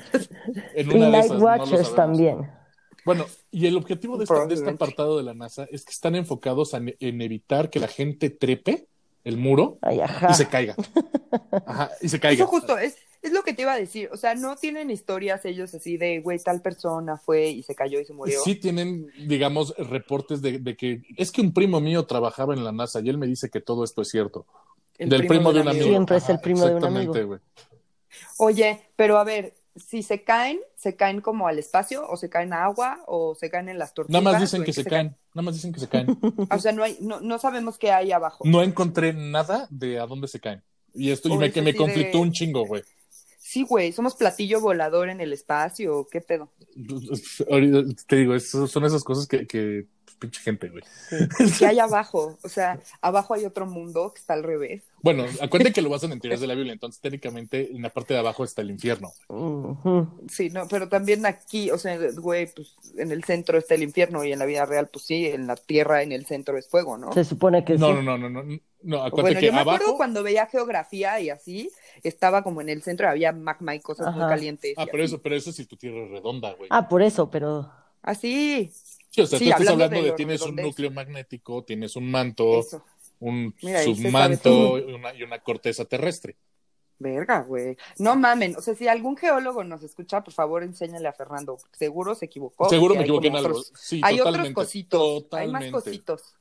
En 0.74 0.90
y 0.90 0.94
Night 1.10 1.26
esas, 1.26 1.40
Watchers 1.40 1.94
también. 1.94 2.50
Bueno, 3.04 3.26
y 3.50 3.66
el 3.66 3.76
objetivo 3.76 4.16
de, 4.16 4.24
esta- 4.24 4.46
de 4.46 4.54
este 4.54 4.70
apartado 4.70 5.16
de 5.16 5.22
la 5.22 5.34
NASA 5.34 5.66
es 5.70 5.84
que 5.84 5.92
están 5.92 6.14
enfocados 6.14 6.74
en, 6.74 6.94
en 6.98 7.20
evitar 7.22 7.70
que 7.70 7.78
la 7.80 7.88
gente 7.88 8.30
trepe 8.30 8.86
el 9.24 9.36
muro 9.36 9.78
Ay, 9.82 10.00
ajá. 10.00 10.28
y 10.30 10.34
se 10.34 10.46
caiga. 10.48 10.74
Ajá, 11.66 11.90
y 12.00 12.08
se 12.08 12.20
caiga. 12.20 12.42
Eso 12.44 12.50
justo 12.50 12.76
es, 12.78 12.96
es 13.28 13.32
lo 13.32 13.42
que 13.42 13.52
te 13.54 13.62
iba 13.62 13.72
a 13.72 13.78
decir. 13.78 14.08
O 14.12 14.16
sea, 14.16 14.34
no 14.34 14.56
tienen 14.56 14.90
historias 14.90 15.44
ellos 15.44 15.74
así 15.74 15.96
de, 15.96 16.20
güey, 16.20 16.38
tal 16.38 16.60
persona 16.62 17.16
fue 17.16 17.48
y 17.48 17.62
se 17.62 17.74
cayó 17.74 18.00
y 18.00 18.04
se 18.04 18.12
murió. 18.12 18.40
Sí 18.44 18.54
tienen, 18.56 19.08
digamos, 19.26 19.74
reportes 19.76 20.42
de, 20.42 20.58
de 20.58 20.76
que 20.76 21.02
es 21.16 21.30
que 21.32 21.40
un 21.40 21.52
primo 21.52 21.80
mío 21.80 22.04
trabajaba 22.06 22.54
en 22.54 22.64
la 22.64 22.72
NASA 22.72 23.00
y 23.00 23.08
él 23.08 23.18
me 23.18 23.26
dice 23.26 23.50
que 23.50 23.60
todo 23.60 23.84
esto 23.84 24.02
es 24.02 24.08
cierto. 24.08 24.46
El 24.98 25.08
Del 25.08 25.26
primo, 25.26 25.52
de 25.52 25.60
un 25.60 25.68
amigo. 25.68 25.86
Siempre 25.86 26.16
es 26.18 26.28
el 26.28 26.38
primo 26.40 26.60
de 26.60 26.66
un 26.72 26.76
exactamente, 26.76 27.18
amigo. 27.18 27.26
güey. 27.28 27.40
Oye, 28.38 28.80
pero 28.96 29.18
a 29.18 29.24
ver, 29.24 29.54
si 29.76 30.02
se 30.02 30.22
caen, 30.22 30.60
¿se 30.76 30.94
caen 30.94 31.20
como 31.20 31.48
al 31.48 31.58
espacio? 31.58 32.06
¿O 32.08 32.16
se 32.16 32.28
caen 32.28 32.52
a 32.52 32.64
agua? 32.64 33.00
¿O 33.06 33.34
se 33.34 33.50
caen 33.50 33.68
en 33.68 33.78
las 33.78 33.92
tortugas? 33.92 34.22
Nada 34.22 34.32
más 34.32 34.40
dicen 34.40 34.60
¿O 34.60 34.62
en 34.62 34.66
que 34.66 34.72
se 34.72 34.84
caen. 34.84 35.16
Nada 35.34 35.44
más 35.46 35.54
dicen 35.54 35.72
que 35.72 35.80
se 35.80 35.88
caen. 35.88 36.06
O 36.50 36.58
sea, 36.58 36.72
no, 36.72 36.84
hay, 36.84 36.96
no, 37.00 37.20
no 37.20 37.38
sabemos 37.38 37.76
qué 37.78 37.90
hay 37.90 38.12
abajo. 38.12 38.44
No 38.46 38.62
encontré 38.62 39.12
nada 39.12 39.66
de 39.70 39.98
a 39.98 40.06
dónde 40.06 40.28
se 40.28 40.38
caen. 40.40 40.62
Y 40.94 41.10
esto 41.10 41.28
y 41.28 41.36
me, 41.36 41.50
que 41.50 41.60
me 41.60 41.74
conflictó 41.74 42.18
de- 42.18 42.22
un 42.22 42.30
chingo, 42.32 42.64
güey. 42.66 42.82
Sí, 43.54 43.62
güey, 43.62 43.92
somos 43.92 44.16
platillo 44.16 44.60
volador 44.60 45.08
en 45.08 45.20
el 45.20 45.32
espacio. 45.32 45.96
¿o 46.00 46.08
¿Qué 46.08 46.20
pedo? 46.20 46.50
Ahorita 47.50 47.82
te 48.08 48.16
digo, 48.16 48.34
eso- 48.34 48.66
son 48.66 48.84
esas 48.84 49.04
cosas 49.04 49.28
que, 49.28 49.46
que 49.46 49.86
pues, 50.04 50.16
pinche 50.16 50.40
gente, 50.40 50.70
güey. 50.70 50.82
¿Qué 51.58 51.66
hay 51.66 51.78
abajo? 51.78 52.36
O 52.42 52.48
sea, 52.48 52.80
abajo 53.00 53.32
hay 53.34 53.44
otro 53.44 53.64
mundo 53.66 54.12
que 54.12 54.18
está 54.18 54.32
al 54.34 54.42
revés. 54.42 54.82
Bueno, 55.02 55.24
acuérdate 55.40 55.72
que 55.72 55.82
lo 55.82 55.88
basan 55.90 56.10
en 56.10 56.18
teorías 56.20 56.40
de 56.40 56.48
la 56.48 56.54
Biblia, 56.56 56.72
entonces 56.72 57.00
técnicamente 57.00 57.70
en 57.70 57.80
la 57.82 57.90
parte 57.90 58.12
de 58.14 58.18
abajo 58.20 58.42
está 58.42 58.62
el 58.62 58.70
infierno. 58.72 59.12
Sí, 60.28 60.50
no, 60.50 60.66
pero 60.66 60.88
también 60.88 61.24
aquí, 61.24 61.70
o 61.70 61.78
sea, 61.78 61.96
güey, 62.16 62.52
pues 62.52 62.74
en 62.96 63.12
el 63.12 63.22
centro 63.22 63.56
está 63.58 63.76
el 63.76 63.84
infierno 63.84 64.24
y 64.24 64.32
en 64.32 64.40
la 64.40 64.46
vida 64.46 64.66
real, 64.66 64.88
pues 64.92 65.04
sí, 65.04 65.26
en 65.26 65.46
la 65.46 65.54
tierra, 65.54 66.02
en 66.02 66.10
el 66.10 66.26
centro 66.26 66.58
es 66.58 66.68
fuego, 66.68 66.96
¿no? 66.98 67.12
Se 67.12 67.24
supone 67.24 67.64
que 67.64 67.78
No, 67.78 67.88
sí. 67.88 67.92
no, 67.94 68.02
no, 68.02 68.18
no, 68.18 68.42
no, 68.42 68.58
no, 68.82 68.96
acuérdate 68.98 69.22
Bueno, 69.22 69.40
que 69.40 69.46
yo 69.46 69.52
me 69.52 69.60
acuerdo 69.60 69.84
abajo. 69.84 69.96
cuando 69.96 70.22
veía 70.22 70.46
geografía 70.46 71.20
y 71.20 71.30
así, 71.30 71.70
estaba 72.02 72.42
como 72.42 72.60
en 72.60 72.68
el 72.68 72.82
centro, 72.82 73.08
había 73.08 73.32
magma 73.32 73.74
y 73.74 73.80
cosas 73.80 74.14
muy 74.14 74.26
calientes. 74.26 74.74
Ah, 74.76 74.86
pero 74.90 75.02
así. 75.04 75.12
eso, 75.14 75.22
pero 75.22 75.36
eso 75.36 75.50
es 75.50 75.56
si 75.56 75.66
tu 75.66 75.76
tierra 75.76 76.04
es 76.04 76.10
redonda, 76.10 76.52
güey. 76.54 76.68
Ah, 76.70 76.88
por 76.88 77.02
eso, 77.02 77.30
pero 77.30 77.70
Así, 78.02 78.70
Sí, 79.08 79.20
o 79.22 79.26
sea, 79.26 79.38
sí, 79.38 79.46
tú 79.46 79.50
estás 79.52 79.68
hablando 79.68 79.96
de 80.02 80.10
de, 80.10 80.12
tienes 80.12 80.42
un 80.42 80.56
núcleo 80.56 80.90
magnético, 80.90 81.62
tienes 81.64 81.96
un 81.96 82.10
manto, 82.10 82.58
eso. 82.58 82.84
un 83.20 83.54
Mira, 83.62 83.82
submanto 83.82 84.78
y 84.78 84.92
una, 84.92 85.14
y 85.14 85.22
una 85.22 85.38
corteza 85.38 85.84
terrestre. 85.84 86.36
Verga, 86.98 87.40
güey. 87.42 87.76
No 87.98 88.16
mamen, 88.16 88.56
o 88.56 88.60
sea, 88.60 88.74
si 88.74 88.88
algún 88.88 89.16
geólogo 89.16 89.64
nos 89.64 89.82
escucha, 89.82 90.22
por 90.22 90.34
favor, 90.34 90.62
enséñale 90.64 91.08
a 91.08 91.12
Fernando. 91.12 91.58
Seguro 91.72 92.14
se 92.14 92.26
equivocó. 92.26 92.68
Seguro 92.68 92.94
me 92.94 93.02
equivoqué 93.02 93.28
en 93.28 93.36
algo. 93.36 93.48
otros- 93.50 93.72
Sí, 93.74 94.00
hay 94.02 94.14
otros 94.20 94.32
totalmente, 94.32 94.54
cositos, 94.54 95.24
hay 95.30 95.48
más 95.48 95.64
cositos. 95.70 96.34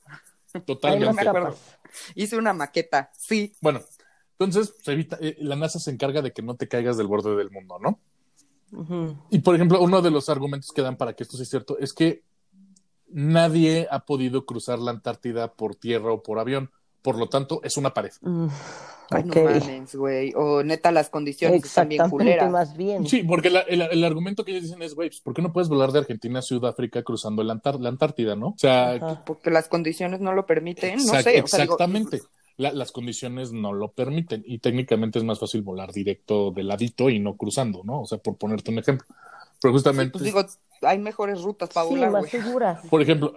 Totalmente. 0.66 1.06
no 1.06 1.14
me 1.14 1.22
acuerdo. 1.22 1.58
Hice 2.16 2.38
una 2.38 2.54
maqueta, 2.54 3.12
sí. 3.18 3.54
Bueno, 3.62 3.82
entonces 4.40 4.74
se 4.82 4.92
evita- 4.94 5.18
eh, 5.22 5.36
la 5.40 5.56
NASA 5.56 5.80
se 5.80 5.92
encarga 5.92 6.22
de 6.22 6.32
que 6.32 6.42
no 6.42 6.56
te 6.56 6.68
caigas 6.68 6.98
del 6.98 7.08
borde 7.08 7.36
del 7.36 7.52
mundo, 7.52 7.78
¿no? 7.80 8.00
Y 9.30 9.40
por 9.40 9.54
ejemplo, 9.56 9.82
uno 9.82 10.02
de 10.02 10.10
los 10.10 10.30
argumentos 10.30 10.72
que 10.74 10.82
dan 10.82 10.98
para 10.98 11.14
que 11.14 11.24
esto 11.24 11.38
sea 11.38 11.46
cierto 11.46 11.78
es 11.78 11.94
que 11.94 12.24
nadie 13.10 13.88
ha 13.92 14.00
podido 14.06 14.46
cruzar 14.46 14.80
la 14.80 14.92
Antártida 14.92 15.54
por 15.54 15.76
tierra 15.76 16.12
o 16.12 16.24
por 16.24 16.40
avión. 16.40 16.72
Por 17.04 17.18
lo 17.18 17.28
tanto, 17.28 17.60
es 17.64 17.76
una 17.78 17.94
pared. 17.94 18.12
Mm, 18.22 18.48
Ay, 19.12 19.24
ok. 19.28 19.36
no 19.36 19.44
mames, 19.44 19.96
güey. 19.96 20.34
O 20.38 20.64
neta, 20.64 20.90
las 20.92 21.10
condiciones 21.10 21.64
están 21.66 21.90
bien 21.90 22.10
culeras. 22.10 22.50
más 22.50 22.78
bien. 22.78 23.06
Sí, 23.08 23.24
porque 23.24 23.50
la- 23.50 23.60
el, 23.62 23.82
el 23.82 24.04
argumento 24.06 24.46
que 24.46 24.52
ellos 24.52 24.64
dicen 24.64 24.82
es, 24.82 24.96
güey, 24.96 25.10
pues, 25.10 25.20
¿por 25.20 25.34
qué 25.34 25.42
no 25.42 25.52
puedes 25.52 25.68
volar 25.68 25.92
de 25.92 26.00
Argentina 26.00 26.40
a 26.40 26.42
Sudáfrica 26.42 27.04
cruzando 27.04 27.44
la, 27.44 27.54
Antar- 27.56 27.80
la 27.82 27.90
Antártida, 27.90 28.36
no? 28.38 28.48
O 28.48 28.56
sea, 28.58 28.94
Ajá. 28.94 29.24
Porque 29.26 29.50
las 29.52 29.68
condiciones 29.68 30.22
no 30.22 30.32
lo 30.34 30.46
permiten, 30.46 30.96
no 30.96 31.04
sé. 31.04 31.10
o 31.20 31.22
sea, 31.22 31.32
digo, 31.34 31.44
exactamente. 31.46 32.22
La- 32.58 32.72
las 32.72 32.92
condiciones 32.92 33.52
no 33.52 33.74
lo 33.74 33.92
permiten 33.92 34.44
y 34.46 34.60
técnicamente 34.60 35.18
es 35.20 35.26
más 35.26 35.40
fácil 35.40 35.62
volar 35.64 35.92
directo 35.92 36.52
de 36.52 36.64
ladito 36.64 37.10
y 37.10 37.20
no 37.20 37.36
cruzando, 37.36 37.82
¿no? 37.84 38.02
O 38.02 38.06
sea, 38.06 38.20
por 38.20 38.38
ponerte 38.38 38.70
un 38.72 38.80
ejemplo. 38.80 39.08
Pero 39.62 39.72
sí, 39.72 39.74
justamente, 39.74 40.12
pues 40.12 40.24
digo, 40.24 40.44
hay 40.82 41.00
mejores 41.00 41.42
rutas 41.42 41.70
para 41.70 41.88
Sí, 41.88 41.94
volar, 41.96 42.12
más 42.12 42.22
güey. 42.22 42.32
seguras. 42.32 42.86
por 42.90 43.02
ejemplo, 43.02 43.34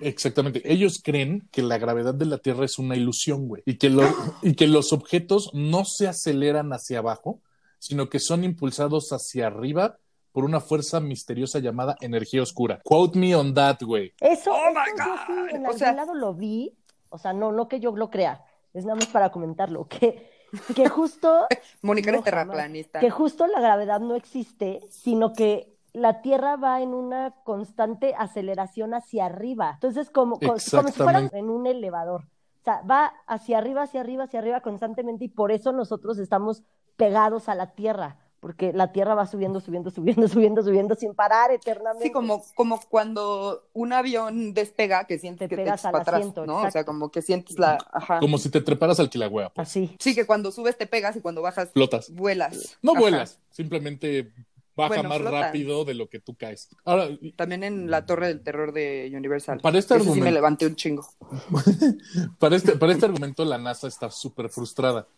exactamente, 0.00 0.62
ellos 0.70 1.00
creen 1.02 1.48
que 1.50 1.62
la 1.62 1.78
gravedad 1.78 2.14
de 2.14 2.26
la 2.26 2.38
Tierra 2.38 2.64
es 2.64 2.78
una 2.78 2.96
ilusión, 2.96 3.48
güey, 3.48 3.62
y 3.66 3.76
que, 3.76 3.90
lo- 3.90 4.08
y 4.42 4.54
que 4.54 4.66
los 4.66 4.92
objetos 4.92 5.50
no 5.52 5.84
se 5.84 6.06
aceleran 6.08 6.72
hacia 6.72 6.98
abajo, 6.98 7.40
sino 7.78 8.08
que 8.08 8.20
son 8.20 8.44
impulsados 8.44 9.10
hacia 9.10 9.48
arriba 9.48 9.98
por 10.32 10.44
una 10.44 10.60
fuerza 10.60 11.00
misteriosa 11.00 11.58
llamada 11.60 11.96
energía 12.00 12.42
oscura. 12.42 12.80
Quote 12.84 13.18
me 13.18 13.34
on 13.34 13.54
that, 13.54 13.78
güey. 13.82 14.12
Eso, 14.20 14.50
Oh 14.52 14.70
my 14.70 14.80
eso 14.94 14.96
yo 14.98 15.16
sí 15.26 15.32
God. 15.32 15.48
en 15.50 15.56
O 15.56 15.64
algún 15.66 15.78
sea- 15.78 15.92
lado 15.94 16.14
lo 16.14 16.34
vi, 16.34 16.72
o 17.16 17.18
sea, 17.18 17.32
no, 17.32 17.52
no 17.52 17.68
que 17.68 17.80
yo 17.80 17.94
lo 17.96 18.08
crea, 18.10 18.44
es 18.72 18.84
nada 18.84 18.96
más 18.96 19.08
para 19.08 19.30
comentarlo, 19.30 19.86
que, 19.88 20.30
que 20.74 20.88
justo, 20.88 21.46
Mónica 21.82 22.12
No, 22.12 22.22
terraplanista. 22.22 23.00
que 23.00 23.10
justo 23.10 23.46
la 23.46 23.60
gravedad 23.60 24.00
no 24.00 24.14
existe, 24.14 24.80
sino 24.88 25.32
que 25.32 25.74
la 25.92 26.20
Tierra 26.22 26.56
va 26.56 26.82
en 26.82 26.94
una 26.94 27.34
constante 27.44 28.14
aceleración 28.18 28.92
hacia 28.94 29.26
arriba. 29.26 29.72
Entonces, 29.74 30.10
como, 30.10 30.34
co- 30.38 30.40
como 30.48 30.58
si 30.58 30.70
fuera 30.70 30.88
Exactamente. 30.88 31.38
en 31.38 31.48
un 31.50 31.66
elevador. 31.66 32.24
O 32.60 32.64
sea, 32.64 32.82
va 32.82 33.12
hacia 33.26 33.58
arriba, 33.58 33.82
hacia 33.82 34.00
arriba, 34.00 34.24
hacia 34.24 34.40
arriba 34.40 34.60
constantemente 34.60 35.24
y 35.24 35.28
por 35.28 35.52
eso 35.52 35.72
nosotros 35.72 36.18
estamos 36.18 36.62
pegados 36.96 37.48
a 37.48 37.54
la 37.54 37.72
Tierra, 37.72 38.18
porque 38.46 38.72
la 38.72 38.92
Tierra 38.92 39.16
va 39.16 39.26
subiendo, 39.26 39.58
subiendo, 39.58 39.90
subiendo, 39.90 40.28
subiendo, 40.28 40.62
subiendo 40.62 40.94
sin 40.94 41.14
parar 41.16 41.50
eternamente. 41.50 42.04
Sí, 42.06 42.12
como, 42.12 42.44
como 42.54 42.80
cuando 42.88 43.64
un 43.72 43.92
avión 43.92 44.54
despega, 44.54 45.02
que 45.04 45.18
sientes 45.18 45.48
Te 45.48 45.48
que 45.48 45.56
te 45.56 45.62
pegas 45.64 45.80
echas 45.80 45.86
al 45.86 45.90
para 45.90 46.02
atrás, 46.02 46.20
asiento, 46.20 46.46
¿no? 46.46 46.62
O 46.62 46.70
sea, 46.70 46.84
como 46.84 47.10
que 47.10 47.22
sientes 47.22 47.58
la... 47.58 47.76
Ajá. 47.92 48.20
Como 48.20 48.38
si 48.38 48.48
te 48.48 48.60
treparas 48.60 49.00
al 49.00 49.10
quilagüea, 49.10 49.48
pues. 49.50 49.66
Así. 49.66 49.96
Sí, 49.98 50.14
que 50.14 50.26
cuando 50.26 50.52
subes 50.52 50.78
te 50.78 50.86
pegas 50.86 51.16
y 51.16 51.20
cuando 51.20 51.42
bajas 51.42 51.70
Flotas. 51.72 52.08
vuelas. 52.14 52.78
No 52.82 52.92
Ajá. 52.92 53.00
vuelas, 53.00 53.40
simplemente 53.50 54.30
baja 54.76 54.88
Bueno, 54.94 55.08
más 55.08 55.20
rápido 55.22 55.84
de 55.84 55.94
lo 55.94 56.08
que 56.08 56.20
tú 56.20 56.36
caes. 56.36 56.68
Ahora, 56.84 57.08
También 57.34 57.64
en 57.64 57.90
la 57.90 58.06
Torre 58.06 58.28
del 58.28 58.42
Terror 58.44 58.72
de 58.72 59.10
Universal. 59.12 59.58
Para 59.60 59.76
este 59.76 59.94
Ese 59.94 60.04
sí 60.04 60.06
me 60.10 60.12
argumento- 60.18 60.34
levanté 60.34 60.66
un 60.66 60.76
chingo. 60.76 61.04
para 62.38 62.54
este, 62.54 62.76
para 62.76 62.92
este 62.92 63.06
argumento 63.06 63.44
la 63.44 63.58
NASA 63.58 63.88
está 63.88 64.08
súper 64.08 64.48
frustrada. 64.50 65.08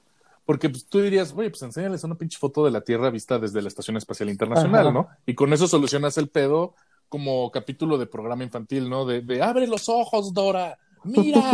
Porque 0.49 0.71
pues, 0.71 0.87
tú 0.87 1.03
dirías, 1.03 1.35
oye, 1.37 1.51
pues 1.51 1.61
enséñales 1.61 2.05
una 2.05 2.15
pinche 2.15 2.39
foto 2.39 2.65
de 2.65 2.71
la 2.71 2.81
Tierra 2.81 3.11
vista 3.11 3.39
desde 3.39 3.61
la 3.61 3.69
Estación 3.69 3.99
Espacial 3.99 4.31
Internacional, 4.31 4.81
Ajá. 4.87 4.93
¿no? 4.93 5.09
Y 5.27 5.35
con 5.35 5.53
eso 5.53 5.69
solucionas 5.69 6.17
el 6.17 6.31
pedo 6.31 6.75
como 7.11 7.51
capítulo 7.51 7.99
de 7.99 8.07
programa 8.07 8.45
infantil, 8.45 8.89
¿no? 8.89 9.05
De, 9.05 9.21
de 9.21 9.43
abre 9.43 9.67
los 9.67 9.91
ojos, 9.91 10.33
Dora. 10.33 10.79
Mira, 11.05 11.51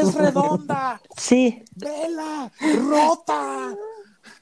es 0.00 0.14
redonda. 0.14 1.02
Sí, 1.16 1.64
Vela, 1.74 2.52
rota. 2.88 3.76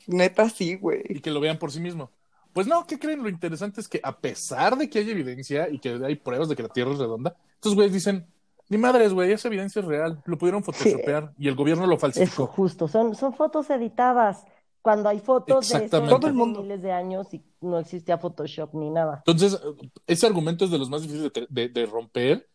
Neta, 0.07 0.51
sí, 0.51 0.75
güey. 0.75 1.01
y 1.09 1.21
que 1.21 1.31
lo 1.31 1.41
vean 1.41 1.59
por 1.59 1.73
sí 1.73 1.81
mismo. 1.81 2.11
Pues 2.53 2.67
no, 2.67 2.87
¿qué 2.87 2.99
creen? 2.99 3.23
Lo 3.23 3.31
interesante 3.31 3.81
es 3.81 3.89
que 3.89 4.01
a 4.03 4.21
pesar 4.21 4.77
de 4.77 4.91
que 4.91 4.99
hay 4.99 5.09
evidencia 5.09 5.71
y 5.71 5.79
que 5.79 5.99
hay 6.05 6.17
pruebas 6.17 6.51
de 6.51 6.57
que 6.57 6.63
la 6.63 6.69
Tierra 6.69 6.93
es 6.93 6.99
redonda, 6.99 7.39
estos 7.55 7.75
güeyes 7.75 7.95
dicen, 7.95 8.27
ni 8.69 8.79
madres, 8.79 9.13
güey, 9.13 9.33
esa 9.33 9.49
evidencia 9.49 9.81
es 9.81 9.87
real, 9.87 10.21
lo 10.25 10.39
pudieron 10.39 10.63
photoshopear 10.65 11.33
y 11.39 11.49
el 11.49 11.55
gobierno 11.55 11.87
lo 11.87 11.95
eso, 11.95 12.01
falsificó. 12.01 12.47
justo. 12.47 12.89
Son, 12.89 13.15
son 13.15 13.33
fotos 13.35 13.69
editadas. 13.71 14.45
Cuando 14.83 15.09
hay 15.09 15.19
fotos 15.19 15.67
de 15.71 15.77
eso 15.77 15.85
Exactamente. 15.85 16.15
Todo 16.17 16.27
el 16.29 16.35
mundo. 16.35 16.61
miles 16.63 16.83
de 16.83 16.93
años 16.93 17.33
y 17.33 17.43
no 17.63 17.79
existía 17.79 18.19
Photoshop 18.19 18.75
ni 18.75 18.91
nada. 18.91 19.23
Entonces, 19.27 19.59
ese 20.07 20.27
argumento 20.27 20.67
es 20.67 20.71
de 20.71 20.79
los 20.79 20.91
más 20.91 21.01
difíciles 21.01 21.33
de, 21.33 21.47
de- 21.49 21.69
de 21.71 21.87
romper 21.87 22.47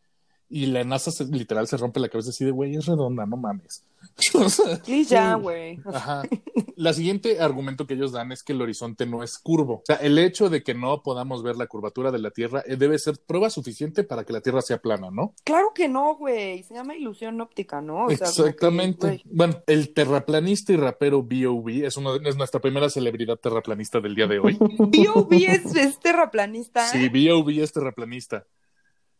y 0.49 0.65
la 0.67 0.83
NASA 0.83 1.11
se- 1.11 1.25
literal 1.25 1.67
se 1.67 1.77
rompe 1.77 1.99
la 1.99 2.09
cabeza 2.09 2.31
así 2.31 2.43
de, 2.45 2.51
güey, 2.51 2.75
es 2.75 2.85
redonda, 2.85 3.25
no 3.25 3.37
mames. 3.37 3.83
Sí, 4.85 5.05
ya, 5.05 5.35
güey. 5.35 5.79
Ajá. 5.85 6.23
La 6.77 6.93
siguiente 6.93 7.41
argumento 7.41 7.85
que 7.85 7.95
ellos 7.95 8.13
dan 8.13 8.31
es 8.31 8.41
que 8.43 8.53
el 8.53 8.61
horizonte 8.61 9.05
no 9.05 9.21
es 9.23 9.37
curvo. 9.37 9.75
O 9.75 9.83
sea, 9.85 9.97
el 9.97 10.17
hecho 10.17 10.49
de 10.49 10.63
que 10.63 10.73
no 10.73 11.03
podamos 11.03 11.43
ver 11.43 11.57
la 11.57 11.67
curvatura 11.67 12.09
de 12.11 12.19
la 12.19 12.31
Tierra 12.31 12.63
eh, 12.65 12.77
debe 12.77 12.97
ser 12.99 13.19
prueba 13.19 13.49
suficiente 13.49 14.05
para 14.05 14.23
que 14.23 14.31
la 14.31 14.39
Tierra 14.39 14.61
sea 14.61 14.77
plana, 14.81 15.09
¿no? 15.11 15.33
Claro 15.43 15.73
que 15.75 15.89
no, 15.89 16.15
güey. 16.15 16.63
Se 16.63 16.73
llama 16.75 16.95
ilusión 16.95 17.41
óptica, 17.41 17.81
¿no? 17.81 18.05
O 18.05 18.09
sea, 18.09 18.17
como 18.19 18.31
que, 18.33 18.41
Exactamente. 18.49 19.21
bueno, 19.25 19.61
el 19.67 19.93
terraplanista 19.93 20.71
y 20.71 20.77
rapero 20.77 21.21
B.O.B. 21.21 21.85
es, 21.85 21.97
uno, 21.97 22.15
es 22.15 22.37
nuestra 22.37 22.61
primera 22.61 22.89
celebridad 22.89 23.35
terraplanista 23.37 23.99
del 23.99 24.15
día 24.15 24.27
de 24.27 24.39
hoy. 24.39 24.57
B.O.B. 24.79 25.45
es, 25.45 25.75
es 25.75 25.99
terraplanista. 25.99 26.87
Sí, 26.87 27.09
B.O.B. 27.09 27.61
es 27.61 27.73
terraplanista. 27.73 28.45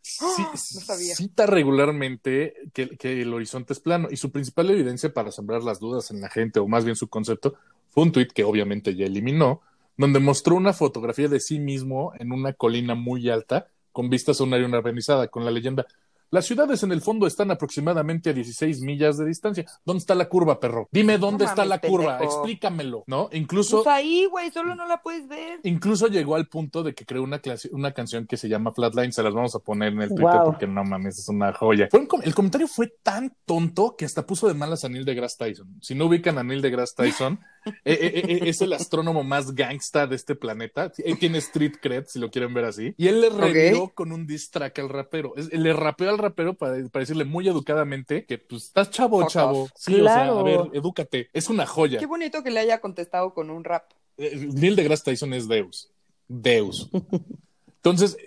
Sí. 0.09 0.43
No 0.75 0.81
sabía. 0.81 1.15
Cita 1.15 1.45
regularmente 1.45 2.53
que, 2.73 2.97
que 2.97 3.21
el 3.21 3.33
horizonte 3.33 3.73
es 3.73 3.79
plano 3.79 4.07
y 4.11 4.17
su 4.17 4.31
principal 4.31 4.69
evidencia 4.69 5.13
para 5.13 5.31
sembrar 5.31 5.63
las 5.63 5.79
dudas 5.79 6.11
en 6.11 6.21
la 6.21 6.29
gente, 6.29 6.59
o 6.59 6.67
más 6.67 6.85
bien 6.85 6.95
su 6.95 7.07
concepto, 7.07 7.55
fue 7.89 8.03
un 8.03 8.11
tuit 8.11 8.31
que 8.31 8.43
obviamente 8.43 8.95
ya 8.95 9.05
eliminó, 9.05 9.61
donde 9.97 10.19
mostró 10.19 10.55
una 10.55 10.73
fotografía 10.73 11.27
de 11.27 11.39
sí 11.39 11.59
mismo 11.59 12.13
en 12.19 12.31
una 12.31 12.53
colina 12.53 12.95
muy 12.95 13.29
alta 13.29 13.67
con 13.91 14.09
vistas 14.09 14.39
a 14.39 14.43
un 14.43 14.53
área 14.53 14.67
urbanizada, 14.67 15.27
con 15.27 15.43
la 15.43 15.51
leyenda 15.51 15.85
Las 16.31 16.45
ciudades 16.45 16.83
en 16.83 16.91
el 16.91 17.01
fondo 17.01 17.27
están 17.27 17.51
aproximadamente 17.51 18.29
a 18.29 18.33
16 18.33 18.81
millas 18.81 19.17
de 19.17 19.25
distancia. 19.25 19.65
¿Dónde 19.85 19.99
está 19.99 20.15
la 20.15 20.29
curva, 20.29 20.59
perro? 20.59 20.87
Dime 20.91 21.17
dónde 21.17 21.45
No 21.45 21.49
está 21.49 21.65
mames, 21.65 21.69
la 21.69 21.79
curva, 21.89 22.17
pendejo. 22.17 22.37
explícamelo, 22.39 23.03
¿no? 23.07 23.29
Incluso 23.31 23.83
Pues 23.83 23.87
ahí, 23.95 24.25
güey, 24.25 24.51
solo 24.51 24.75
no 24.75 24.87
la 24.87 25.01
puedes 25.01 25.27
ver. 25.27 25.59
Incluso 25.63 26.07
llegó 26.07 26.35
al 26.35 26.47
punto 26.47 26.83
de 26.83 26.93
que 26.93 27.05
creó 27.05 27.23
una, 27.23 27.39
clase- 27.41 27.69
una 27.71 27.91
canción 27.93 28.27
que 28.27 28.37
se 28.37 28.47
llama 28.49 28.71
Flatline, 28.73 29.11
se 29.11 29.23
las 29.23 29.33
vamos 29.33 29.55
a 29.55 29.59
poner 29.59 29.93
en 29.93 30.01
el 30.01 30.09
Twitter 30.09 30.25
Wow. 30.37 30.45
porque 30.45 30.67
no 30.67 30.83
mames, 30.83 31.17
es 31.19 31.29
una 31.29 31.53
joya. 31.53 31.87
Fue 31.89 31.99
un 31.99 32.05
com- 32.07 32.21
el 32.23 32.35
comentario 32.35 32.67
fue 32.67 32.93
tan 33.01 33.35
tonto 33.45 33.95
que 33.97 34.05
hasta 34.05 34.25
puso 34.25 34.47
de 34.47 34.53
malas 34.53 34.83
a 34.85 34.89
Neil 34.89 35.05
deGrasse 35.05 35.37
Tyson. 35.37 35.77
Si 35.81 35.95
no 35.95 36.05
ubican 36.05 36.37
a 36.37 36.43
Neil 36.43 36.61
deGrasse 36.61 36.93
Tyson, 36.95 37.39
eh, 37.65 37.73
eh, 37.85 38.11
eh, 38.27 38.39
es 38.43 38.61
el 38.61 38.73
astrónomo 38.73 39.23
más 39.23 39.53
gangsta 39.55 40.05
de 40.07 40.15
este 40.15 40.35
planeta. 40.35 40.91
Él 40.97 41.17
tiene 41.17 41.39
street 41.39 41.75
cred, 41.81 42.05
si 42.07 42.19
lo 42.19 42.29
quieren 42.29 42.53
ver 42.53 42.65
así. 42.65 42.93
Y 42.97 43.07
él 43.07 43.21
le 43.21 43.29
reviró 43.29 43.89
con 43.95 44.11
un 44.11 44.27
diss 44.27 44.51
track 44.51 44.77
al 44.79 44.89
rapero. 44.89 45.33
Es- 45.35 45.51
le 45.51 45.73
rapeó 45.73 46.09
al 46.09 46.17
rapero 46.19 46.53
para, 46.53 46.73
para 46.89 47.01
decirle 47.01 47.25
muy 47.25 47.47
educadamente 47.47 48.25
que 48.25 48.37
pues 48.37 48.65
estás 48.65 48.91
chavo, 48.91 49.21
Fuck 49.21 49.29
chavo. 49.29 49.63
off. 49.63 49.71
Sí, 49.75 49.99
o 49.99 50.03
sea, 50.03 50.27
a 50.27 50.43
ver, 50.43 50.61
edúcate. 50.73 51.29
Es 51.33 51.49
una 51.49 51.65
joya. 51.65 51.99
Qué 51.99 52.05
bonito 52.05 52.43
que 52.43 52.51
le 52.51 52.59
haya 52.59 52.79
contestado 52.79 53.33
con 53.33 53.49
un 53.49 53.63
rap. 53.63 53.83
Eh, 54.17 54.49
Neil 54.53 54.75
deGrasse 54.75 55.03
Tyson 55.03 55.33
es 55.33 55.47
Deus. 55.47 55.89
Deus. 56.27 56.89
Entonces, 57.77 58.17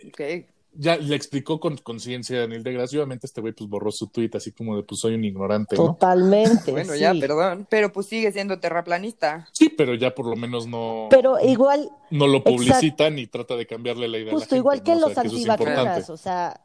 ya 0.74 0.96
le 0.96 1.14
explicó 1.14 1.60
con 1.60 1.76
conciencia 1.76 2.42
a 2.42 2.46
Neil 2.46 2.62
deGrasse. 2.62 2.94
y 2.94 2.98
Obviamente, 2.98 3.26
este 3.26 3.40
güey 3.40 3.52
pues 3.52 3.68
borró 3.68 3.92
su 3.92 4.06
tweet 4.06 4.30
así 4.34 4.52
como 4.52 4.76
de 4.76 4.82
pues 4.82 5.00
soy 5.00 5.14
un 5.14 5.24
ignorante, 5.24 5.76
¿no? 5.76 5.86
Totalmente. 5.88 6.72
Bueno, 6.72 6.94
sí. 6.94 7.00
ya, 7.00 7.12
perdón. 7.12 7.66
Pero 7.68 7.92
pues 7.92 8.06
sigue 8.06 8.32
siendo 8.32 8.58
terraplanista. 8.58 9.48
Sí, 9.52 9.68
pero 9.68 9.94
ya 9.94 10.14
por 10.14 10.26
lo 10.26 10.36
menos 10.36 10.66
no, 10.66 11.08
Pero 11.10 11.38
igual, 11.40 11.90
no 12.10 12.26
lo 12.26 12.42
publicita 12.42 13.10
ni 13.10 13.26
trata 13.26 13.56
de 13.56 13.66
cambiarle 13.66 14.08
la 14.08 14.18
idea. 14.18 14.30
a 14.30 14.32
la 14.32 14.38
justo 14.38 14.54
gente, 14.54 14.56
igual 14.56 14.82
que 14.82 14.94
¿no? 14.94 15.06
O 15.06 15.10
sea, 15.10 15.24
los 15.24 15.34
es 15.34 16.10
o 16.10 16.16
sea, 16.16 16.60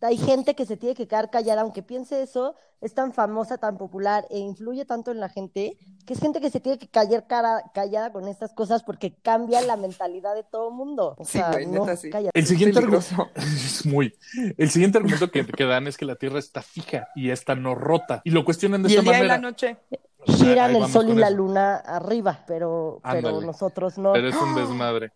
hay 0.00 0.16
gente 0.16 0.54
que 0.54 0.66
se 0.66 0.76
tiene 0.76 0.94
que 0.94 1.08
quedar 1.08 1.30
callada, 1.30 1.62
aunque 1.62 1.82
piense 1.82 2.22
eso, 2.22 2.54
es 2.80 2.94
tan 2.94 3.12
famosa, 3.12 3.58
tan 3.58 3.76
popular 3.78 4.26
e 4.30 4.38
influye 4.38 4.84
tanto 4.84 5.10
en 5.10 5.20
la 5.20 5.28
gente, 5.28 5.76
que 6.06 6.12
es 6.14 6.20
gente 6.20 6.40
que 6.40 6.50
se 6.50 6.60
tiene 6.60 6.78
que 6.78 6.88
callar 6.88 7.26
cara, 7.26 7.64
callada 7.74 8.12
con 8.12 8.28
estas 8.28 8.52
cosas 8.52 8.82
porque 8.84 9.14
cambia 9.20 9.60
la 9.62 9.76
mentalidad 9.76 10.34
de 10.34 10.44
todo 10.44 10.68
el 10.68 10.74
mundo. 10.74 11.16
O 11.18 11.24
Sí, 11.24 11.32
sea, 11.38 11.50
güey, 11.50 11.66
no, 11.66 11.86
neta, 11.86 11.96
sí. 11.96 12.10
El 12.34 12.46
siguiente, 12.46 12.78
argumento, 12.78 13.30
es 13.34 13.84
muy, 13.86 14.14
el 14.56 14.70
siguiente 14.70 14.98
argumento 14.98 15.30
que, 15.30 15.44
que 15.46 15.64
dan 15.64 15.86
es 15.86 15.96
que 15.96 16.04
la 16.04 16.16
Tierra 16.16 16.38
está 16.38 16.62
fija 16.62 17.08
y 17.14 17.30
esta 17.30 17.54
no 17.54 17.74
rota. 17.74 18.20
Y 18.24 18.30
lo 18.30 18.44
cuestionan 18.44 18.82
de 18.82 18.88
Y 18.88 18.96
esta 18.96 19.00
el 19.00 19.04
día 19.04 19.18
y 19.18 19.22
manera. 19.22 19.36
la 19.36 19.38
noche. 19.38 19.76
Giran 20.24 20.74
Ahí 20.74 20.76
el 20.76 20.86
sol 20.86 21.08
y 21.10 21.14
la 21.14 21.28
eso. 21.28 21.36
luna 21.36 21.76
arriba, 21.76 22.44
pero, 22.46 23.00
pero 23.10 23.40
nosotros 23.40 23.98
no. 23.98 24.12
Pero 24.12 24.28
es 24.28 24.36
un 24.36 24.54
desmadre. 24.54 25.12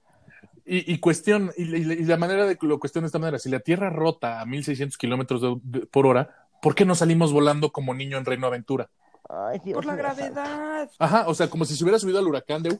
Y, 0.65 0.93
y 0.93 0.99
cuestión, 0.99 1.53
y, 1.57 1.63
y- 1.65 1.93
y 1.93 2.05
la 2.05 2.17
manera 2.17 2.47
de 2.47 2.57
que 2.57 2.67
lo 2.67 2.79
cuestiona 2.79 3.05
de 3.05 3.09
esta 3.09 3.19
manera, 3.19 3.39
si 3.39 3.49
la 3.51 3.61
Tierra 3.61 3.91
rota 3.91 4.41
a 4.41 4.47
1600 4.47 4.97
kilómetros 4.97 5.59
por 5.91 6.07
hora, 6.07 6.31
¿por 6.61 6.75
qué 6.75 6.85
no 6.85 6.95
salimos 6.95 7.33
volando 7.33 7.73
como 7.73 7.95
niño 7.95 8.17
en 8.19 8.25
Reino 8.25 8.47
Aventura? 8.47 8.89
Ay, 9.29 9.61
Dios 9.65 9.77
Por 9.77 9.87
la 9.87 9.95
gravedad. 9.97 10.91
Ajá, 10.99 11.25
o 11.29 11.35
sea, 11.35 11.49
como 11.49 11.65
si 11.65 11.75
se 11.77 11.85
hubiera 11.85 11.99
subido 11.99 12.19
al 12.19 12.27
huracán 12.27 12.63
de 12.63 12.77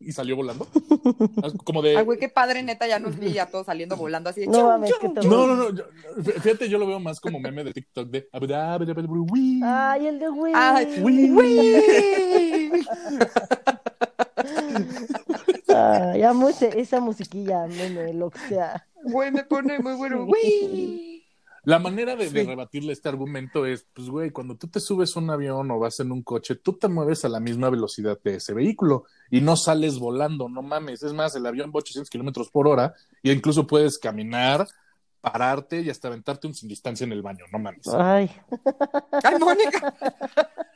y 0.00 0.12
salió 0.12 0.34
volando. 0.36 0.66
Como 1.64 1.82
de. 1.82 1.96
Ay, 1.98 2.04
güey, 2.04 2.18
qué 2.18 2.28
padre, 2.28 2.62
neta, 2.62 2.86
ya 2.88 2.98
nos 2.98 3.18
vi 3.18 3.32
ya 3.32 3.46
todos 3.46 3.66
saliendo 3.66 3.96
volando 3.96 4.30
así 4.30 4.40
de 4.40 4.46
No 4.46 4.52
chum, 4.54 4.66
mames, 4.66 4.90
chum, 4.90 4.98
qué 5.00 5.06
chum. 5.06 5.14
terror. 5.14 5.30
No, 5.30 5.46
no, 5.46 5.56
no. 5.56 5.70
yo- 5.76 5.84
fíjate, 6.40 6.68
yo 6.68 6.78
lo 6.78 6.86
veo 6.86 6.98
más 7.00 7.20
como 7.20 7.38
meme 7.40 7.64
de 7.64 7.72
TikTok 7.72 8.08
de. 8.08 8.28
Ay, 8.32 10.06
el 10.06 10.18
de 10.18 10.28
Wii. 10.30 10.52
Ay, 10.54 11.00
Wii. 11.02 12.70
Amo 15.68 16.48
ese- 16.48 16.80
esa 16.80 17.00
musiquilla, 17.00 17.66
meme, 17.66 18.12
lo 18.14 18.30
que 18.30 18.38
sea. 18.40 18.86
Güey, 19.04 19.30
me 19.30 19.44
pone 19.44 19.78
muy 19.78 19.94
bueno. 19.94 20.24
Wii. 20.24 21.18
La 21.64 21.78
manera 21.78 22.16
de, 22.16 22.28
rebatirle 22.30 22.92
este 22.94 23.10
argumento 23.10 23.66
es, 23.66 23.86
pues, 23.92 24.08
güey, 24.08 24.30
cuando 24.30 24.56
tú 24.56 24.68
te 24.68 24.80
subes 24.80 25.14
a 25.14 25.20
un 25.20 25.28
avión 25.28 25.70
o 25.70 25.78
vas 25.78 26.00
en 26.00 26.12
un 26.12 26.22
coche, 26.22 26.54
tú 26.54 26.72
te 26.72 26.88
mueves 26.88 27.26
a 27.26 27.28
la 27.28 27.40
misma 27.40 27.68
velocidad 27.68 28.18
de 28.24 28.36
ese 28.36 28.54
vehículo 28.54 29.04
y 29.30 29.42
no 29.42 29.54
sales 29.54 29.98
volando, 29.98 30.48
no 30.48 30.62
mames. 30.62 31.02
Es 31.02 31.12
más, 31.12 31.34
el 31.36 31.44
avión 31.44 31.68
va 31.68 31.74
a 31.74 31.78
800 31.80 32.08
kilómetros 32.08 32.48
por 32.50 32.66
hora 32.68 32.94
y 33.22 33.30
incluso 33.32 33.66
puedes 33.66 33.98
caminar, 33.98 34.66
pararte 35.20 35.82
y 35.82 35.90
hasta 35.90 36.08
aventarte 36.08 36.46
un 36.46 36.54
sin 36.54 36.70
distancia 36.70 37.04
en 37.04 37.12
el 37.12 37.20
baño, 37.20 37.44
no 37.52 37.58
mames. 37.58 37.86
Ay, 37.88 38.30
Ay, 39.22 39.38
Mónica. 39.38 39.94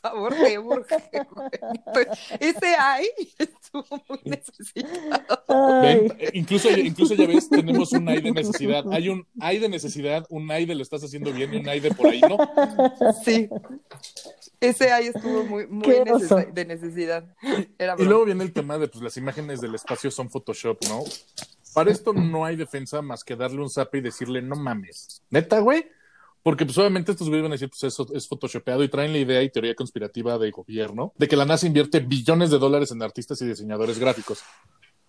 Favor, 0.00 0.34
te 0.34 0.58
urge, 0.58 1.00
güey. 1.30 2.06
Ese 2.38 2.74
ay 2.78 3.06
estuvo 3.38 3.84
muy 4.08 4.20
necesitado. 4.24 5.80
Ven, 5.82 6.16
eh, 6.18 6.30
incluso, 6.34 6.70
incluso 6.70 7.14
ya 7.14 7.26
ves, 7.26 7.48
tenemos 7.48 7.92
un 7.92 8.08
ay 8.08 8.20
de 8.20 8.32
necesidad. 8.32 8.84
Hay 8.92 9.08
un 9.08 9.26
ay 9.40 9.58
de 9.58 9.68
necesidad, 9.68 10.26
un 10.30 10.50
ay 10.50 10.66
de 10.66 10.74
lo 10.74 10.82
estás 10.82 11.04
haciendo 11.04 11.32
bien 11.32 11.52
y 11.52 11.58
un 11.58 11.68
ay 11.68 11.80
de 11.80 11.90
por 11.92 12.06
ahí 12.06 12.20
no. 12.20 12.38
Sí. 13.24 13.48
Ese 14.60 14.92
ay 14.92 15.08
estuvo 15.08 15.44
muy, 15.44 15.66
muy 15.66 15.86
de 16.52 16.64
necesidad. 16.64 17.24
Era 17.78 17.96
Y 17.98 18.04
luego 18.04 18.24
viene 18.24 18.44
el 18.44 18.52
tema 18.52 18.78
de 18.78 18.88
pues 18.88 19.02
las 19.02 19.16
imágenes 19.16 19.60
del 19.60 19.74
espacio 19.74 20.10
son 20.10 20.30
Photoshop, 20.30 20.78
¿no? 20.88 21.02
Para 21.74 21.90
esto 21.90 22.12
no 22.12 22.44
hay 22.44 22.56
defensa 22.56 23.00
más 23.00 23.22
que 23.22 23.36
darle 23.36 23.60
un 23.60 23.70
zap 23.70 23.94
y 23.94 24.00
decirle, 24.00 24.42
no 24.42 24.56
mames. 24.56 25.22
¿Neta, 25.30 25.60
güey? 25.60 25.86
Porque 26.42 26.64
pues 26.64 26.78
obviamente 26.78 27.12
estos 27.12 27.28
güeyes 27.28 27.42
van 27.42 27.52
a 27.52 27.54
decir, 27.56 27.68
pues 27.68 27.82
eso 27.84 28.06
es 28.14 28.26
photoshopeado 28.26 28.82
y 28.82 28.88
traen 28.88 29.12
la 29.12 29.18
idea 29.18 29.42
y 29.42 29.50
teoría 29.50 29.74
conspirativa 29.74 30.38
de 30.38 30.50
gobierno 30.50 31.12
de 31.16 31.28
que 31.28 31.36
la 31.36 31.44
NASA 31.44 31.66
invierte 31.66 32.00
billones 32.00 32.50
de 32.50 32.58
dólares 32.58 32.90
en 32.92 33.02
artistas 33.02 33.40
y 33.42 33.46
diseñadores 33.46 33.98
gráficos. 33.98 34.42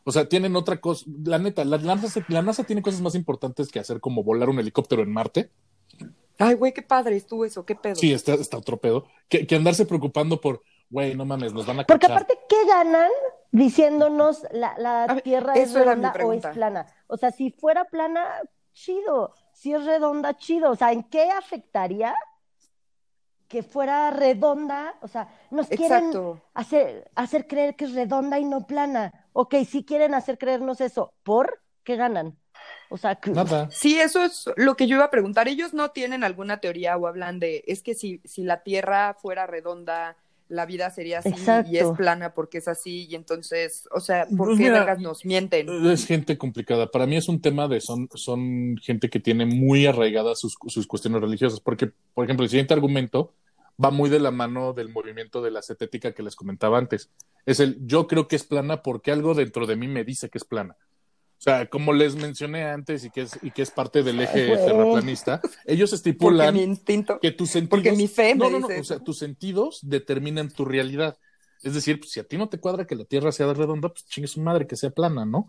O 0.04 0.12
sea, 0.12 0.28
tienen 0.28 0.56
otra 0.56 0.82
cosa. 0.82 1.06
La 1.24 1.38
neta, 1.38 1.64
la, 1.64 1.78
la 1.78 1.96
NASA, 1.96 2.26
la 2.28 2.42
NASA 2.42 2.64
tiene 2.64 2.82
cosas 2.82 3.02
más 3.02 3.16
importantes 3.16 3.70
que 3.70 3.80
hacer 3.80 4.00
como 4.00 4.24
volar 4.24 4.50
un 4.50 4.60
helicóptero 4.60 5.04
en 5.04 5.12
Marte. 5.14 5.52
Ay, 6.38 6.56
güey, 6.56 6.74
qué 6.74 6.82
padre 6.82 7.16
estuvo 7.18 7.46
eso, 7.46 7.66
qué 7.66 7.76
pedo. 7.76 7.96
Sí, 7.96 8.12
está, 8.12 8.34
está 8.34 8.58
otro 8.58 8.78
pedo. 8.78 9.06
Que, 9.30 9.46
que 9.46 9.56
andarse 9.56 9.86
preocupando 9.86 10.42
por, 10.42 10.64
güey, 10.90 11.16
no 11.16 11.24
mames, 11.24 11.54
nos 11.54 11.68
van 11.68 11.82
a 11.82 11.84
Porque 11.86 12.08
cachar. 12.08 12.24
aparte, 12.24 12.40
¿qué 12.50 12.66
ganan 12.68 13.12
diciéndonos 13.52 14.42
la, 14.52 14.76
la 14.78 15.06
ver, 15.14 15.22
Tierra 15.22 15.54
es 15.54 15.72
redonda 15.74 16.14
o 16.26 16.34
es 16.34 16.46
plana? 16.48 16.88
O 17.08 17.16
sea, 17.18 17.32
si 17.32 17.52
fuera 17.52 17.86
plana, 17.86 18.26
chido. 18.74 19.34
Si 19.62 19.72
es 19.72 19.86
redonda, 19.86 20.36
chido. 20.36 20.72
O 20.72 20.76
sea, 20.76 20.92
¿en 20.92 21.04
qué 21.04 21.30
afectaría 21.30 22.16
que 23.48 23.62
fuera 23.62 24.10
redonda? 24.10 24.96
O 25.02 25.08
sea, 25.08 25.28
nos 25.52 25.68
quieren 25.68 26.10
hacer, 26.56 27.12
hacer 27.14 27.46
creer 27.46 27.76
que 27.76 27.86
es 27.86 27.94
redonda 27.94 28.40
y 28.40 28.46
no 28.46 28.66
plana. 28.66 29.28
Ok, 29.34 29.54
si 29.70 29.86
quieren 29.86 30.16
hacer 30.16 30.40
creernos 30.40 30.82
eso, 30.82 31.14
¿por 31.22 31.62
qué 31.84 31.96
ganan? 31.96 32.40
O 32.90 32.98
sea, 32.98 33.18
que- 33.18 33.30
Nada. 33.30 33.70
Sí, 33.70 34.00
eso 34.00 34.24
es 34.24 34.50
lo 34.56 34.76
que 34.76 34.88
yo 34.88 34.96
iba 34.96 35.06
a 35.06 35.12
preguntar. 35.12 35.48
Ellos 35.48 35.76
no 35.76 35.92
tienen 35.92 36.24
alguna 36.24 36.60
teoría 36.60 36.98
o 36.98 37.06
hablan 37.06 37.38
de, 37.38 37.64
es 37.68 37.84
que 37.84 37.94
si, 37.94 38.20
si 38.26 38.42
la 38.42 38.64
Tierra 38.64 39.14
fuera 39.14 39.46
redonda, 39.46 40.18
la 40.52 40.66
vida 40.66 40.90
sería 40.90 41.20
así 41.20 41.30
Exacto. 41.30 41.72
y 41.72 41.78
es 41.78 41.90
plana 41.92 42.34
porque 42.34 42.58
es 42.58 42.68
así 42.68 43.08
y 43.10 43.16
entonces, 43.16 43.88
o 43.92 44.02
sea, 44.02 44.28
¿por 44.36 44.48
Pues 44.50 44.58
qué 44.58 44.64
mira, 44.66 44.80
vergas 44.80 45.00
nos 45.00 45.24
mienten? 45.26 45.68
Es 45.88 46.06
gente 46.06 46.38
complicada. 46.38 46.92
Para 46.92 47.08
mí 47.08 47.16
es 47.16 47.30
un 47.30 47.42
tema 47.42 47.70
de 47.70 47.80
son, 47.80 48.10
son 48.14 48.78
gente 48.82 49.10
que 49.10 49.22
tiene 49.22 49.46
muy 49.46 49.86
arraigadas 49.86 50.40
sus, 50.40 50.58
sus 50.68 50.88
cuestiones 50.88 51.22
religiosas. 51.22 51.62
Porque, 51.62 51.92
por 52.14 52.26
ejemplo, 52.26 52.44
el 52.44 52.50
siguiente 52.50 52.74
argumento 52.74 53.34
va 53.84 53.92
muy 53.92 54.10
de 54.10 54.20
la 54.20 54.32
mano 54.32 54.74
del 54.74 54.90
movimiento 54.90 55.42
de 55.42 55.52
la 55.52 55.62
cetética 55.62 56.12
que 56.14 56.22
les 56.24 56.36
comentaba 56.36 56.78
antes. 56.78 57.10
Es 57.46 57.60
el 57.62 57.78
yo 57.88 58.08
creo 58.08 58.28
que 58.28 58.36
es 58.36 58.44
plana 58.44 58.84
porque 58.84 59.12
algo 59.12 59.34
dentro 59.34 59.66
de 59.66 59.78
mí 59.78 59.88
me 59.88 60.04
dice 60.04 60.30
que 60.30 60.38
es 60.38 60.44
plana. 60.44 60.76
O 61.42 61.44
sea, 61.44 61.66
como 61.66 61.92
les 61.92 62.16
mencioné 62.16 62.66
antes 62.66 63.04
y 63.04 63.10
que 63.10 63.22
es, 63.22 63.40
y 63.42 63.50
que 63.50 63.64
es 63.64 63.72
parte 63.72 64.04
del 64.04 64.22
eje 64.22 64.56
terraplanista, 64.58 65.42
ellos 65.66 65.92
estipulan 65.92 66.54
mi 66.54 66.62
instinto. 66.62 67.20
que 67.20 67.32
tus 67.32 67.50
sentidos. 67.50 67.70
Porque 67.70 67.92
mi 67.94 68.08
fe 68.08 68.36
me 68.36 68.48
no, 68.48 68.52
no, 68.52 68.60
no. 68.60 68.68
dice 68.68 68.80
O 68.80 68.84
sea, 68.84 68.98
eso. 68.98 69.04
tus 69.04 69.18
sentidos 69.18 69.80
determinan 69.82 70.52
tu 70.52 70.66
realidad. 70.66 71.18
Es 71.64 71.74
decir, 71.74 72.00
pues, 72.00 72.12
si 72.12 72.20
a 72.20 72.26
ti 72.26 72.38
no 72.38 72.48
te 72.48 72.60
cuadra 72.60 72.86
que 72.86 72.96
la 72.96 73.06
Tierra 73.06 73.32
sea 73.32 73.52
redonda, 73.56 73.90
pues 73.90 74.06
chingue 74.06 74.28
su 74.28 74.40
madre 74.40 74.68
que 74.68 74.76
sea 74.76 74.92
plana, 74.92 75.26
¿no? 75.26 75.48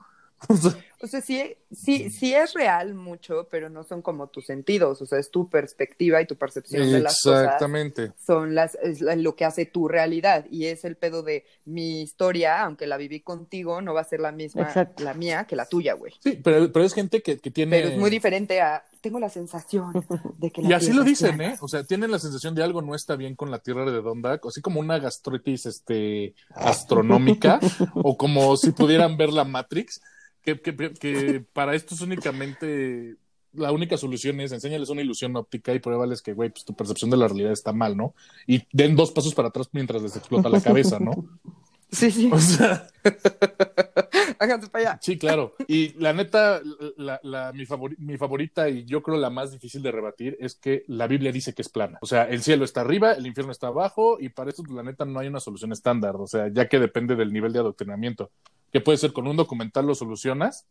O 1.05 1.09
sea, 1.09 1.20
sí, 1.20 1.57
sí, 1.72 2.11
sí 2.11 2.32
es 2.32 2.55
real 2.55 2.95
mucho, 2.95 3.49
pero 3.51 3.68
no 3.68 3.82
son 3.82 4.03
como 4.03 4.28
tus 4.28 4.47
sentidos, 4.47 5.03
o 5.03 5.07
sea, 5.07 5.18
es 5.18 5.32
tu 5.32 5.51
perspectiva 5.51 6.22
y 6.22 6.26
tu 6.26 6.36
percepción 6.36 6.93
de 6.93 7.01
las 7.01 7.20
cosas. 7.20 7.43
Exactamente. 7.43 8.12
Son 8.24 8.55
las, 8.55 8.76
es 8.76 9.01
lo 9.01 9.34
que 9.34 9.45
hace 9.45 9.66
tu 9.66 9.88
realidad 9.88 10.47
y 10.49 10.66
es 10.66 10.84
el 10.84 10.95
pedo 10.95 11.24
de 11.24 11.45
mi 11.64 12.03
historia, 12.03 12.62
aunque 12.62 12.86
la 12.86 12.99
viví 12.99 13.18
contigo, 13.18 13.82
no 13.82 13.95
va 13.95 14.03
a 14.03 14.05
ser 14.05 14.20
la 14.20 14.30
misma 14.30 14.62
Exacto. 14.62 15.03
la 15.03 15.12
mía 15.14 15.45
que 15.45 15.57
la 15.57 15.66
tuya, 15.66 15.95
güey. 15.95 16.12
Sí, 16.20 16.38
pero, 16.40 16.70
pero 16.70 16.84
es 16.84 16.95
gente 16.95 17.20
que, 17.20 17.36
que 17.36 17.51
tiene. 17.51 17.78
Pero 17.78 17.88
es 17.95 17.99
muy 17.99 18.09
diferente 18.09 18.61
a, 18.61 18.84
tengo 19.03 19.18
la 19.18 19.28
sensación 19.28 19.93
de 20.38 20.51
que 20.51 20.62
la 20.62 20.70
Y 20.70 20.72
así 20.72 20.93
lo 20.93 21.03
dicen. 21.03 21.40
¿eh? 21.40 21.57
O 21.61 21.68
sea, 21.68 21.84
tienen 21.84 22.11
la 22.11 22.18
sensación 22.18 22.55
de 22.55 22.62
algo 22.62 22.80
no 22.80 22.95
está 22.95 23.16
bien 23.16 23.34
con 23.34 23.51
la 23.51 23.59
Tierra 23.59 23.84
redonda, 23.84 24.40
así 24.49 24.62
como 24.62 24.80
una 24.80 24.99
gastritis 24.99 25.66
este, 25.66 26.34
astronómica, 26.55 27.59
o 27.97 28.16
como 28.16 28.57
si 28.57 28.70
pudieran 28.70 29.16
ver 29.16 29.30
la 29.30 29.45
Matrix, 29.45 30.01
que, 30.43 30.61
que, 30.61 30.74
que 30.95 31.45
para 31.53 31.74
esto 31.74 31.95
es 31.95 32.01
únicamente. 32.01 33.16
La 33.55 33.70
única 33.70 33.99
solución 33.99 34.40
es 34.40 34.51
enséñales 34.53 34.88
una 34.88 35.03
ilusión 35.03 35.36
óptica 35.36 35.74
y 35.74 35.78
pruébales 35.78 36.22
que, 36.22 36.32
güey, 36.32 36.49
pues 36.49 36.64
tu 36.64 36.74
percepción 36.74 37.11
de 37.11 37.18
la 37.18 37.28
realidad 37.28 37.53
está 37.53 37.72
mal, 37.74 37.95
¿no? 37.97 38.14
Y 38.47 38.62
den 38.72 38.97
dos 38.97 39.12
pasos 39.12 39.34
para 39.34 39.49
atrás 39.49 39.68
mientras 39.72 40.01
les 40.03 40.16
explota 40.16 40.49
la 40.49 40.61
cabeza, 40.61 40.99
¿no? 40.99 41.12
Sí, 41.95 42.11
sí, 42.11 42.30
O 42.32 42.38
sea, 42.40 42.88
háganse 44.38 44.68
para 44.68 44.93
allá. 44.93 44.99
Sí, 45.03 45.18
claro. 45.18 45.55
Y 45.68 45.90
la 46.01 46.14
neta, 46.14 46.62
la, 46.97 47.20
la- 47.22 47.53
mi, 47.53 47.66
favori- 47.66 47.99
mi 47.99 48.16
favorita 48.16 48.68
y 48.70 48.84
yo 48.84 49.03
creo 49.03 49.18
la 49.18 49.28
más 49.28 49.53
difícil 49.53 49.82
de 49.82 49.93
rebatir 49.93 50.36
es 50.40 50.55
que 50.55 50.84
la 50.88 51.07
Biblia 51.07 51.32
dice 51.32 51.53
que 51.53 51.61
es 51.61 51.68
plana. 51.68 51.99
O 52.01 52.07
sea, 52.07 52.24
el 52.24 52.43
cielo 52.43 52.64
está 52.64 52.80
arriba, 52.80 53.12
el 53.12 53.26
infierno 53.26 53.53
está 53.53 53.66
abajo 53.66 54.16
y 54.18 54.30
para 54.30 54.49
eso, 54.51 54.62
la 54.70 54.82
neta, 54.82 55.05
no 55.05 55.18
hay 55.20 55.28
una 55.28 55.40
solución 55.40 55.72
estándar. 55.72 56.16
O 56.16 56.26
sea, 56.26 56.49
ya 56.51 56.66
que 56.66 56.78
depende 56.78 57.14
del 57.14 57.30
nivel 57.30 57.53
de 57.53 57.59
adoctrinamiento. 57.59 58.30
Que 58.73 58.81
puede 58.81 58.99
ser 58.99 59.12
con 59.12 59.27
un 59.27 59.37
documental 59.37 59.87
lo 59.87 59.95
solucionas 59.95 60.66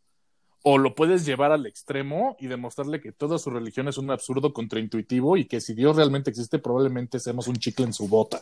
o 0.63 0.77
lo 0.77 0.93
puedes 0.93 1.25
llevar 1.25 1.51
al 1.51 1.65
extremo 1.65 2.35
y 2.39 2.47
demostrarle 2.47 3.01
que 3.01 3.11
toda 3.11 3.39
su 3.39 3.49
religión 3.49 3.87
es 3.87 3.97
un 3.97 4.11
absurdo 4.11 4.53
contraintuitivo 4.53 5.37
y 5.37 5.45
que 5.45 5.59
si 5.61 5.73
Dios 5.73 5.95
realmente 5.95 6.29
existe, 6.29 6.59
probablemente 6.59 7.19
seamos 7.19 7.47
un 7.47 7.55
chicle 7.55 7.85
en 7.85 7.93
su 7.93 8.07
bota. 8.07 8.41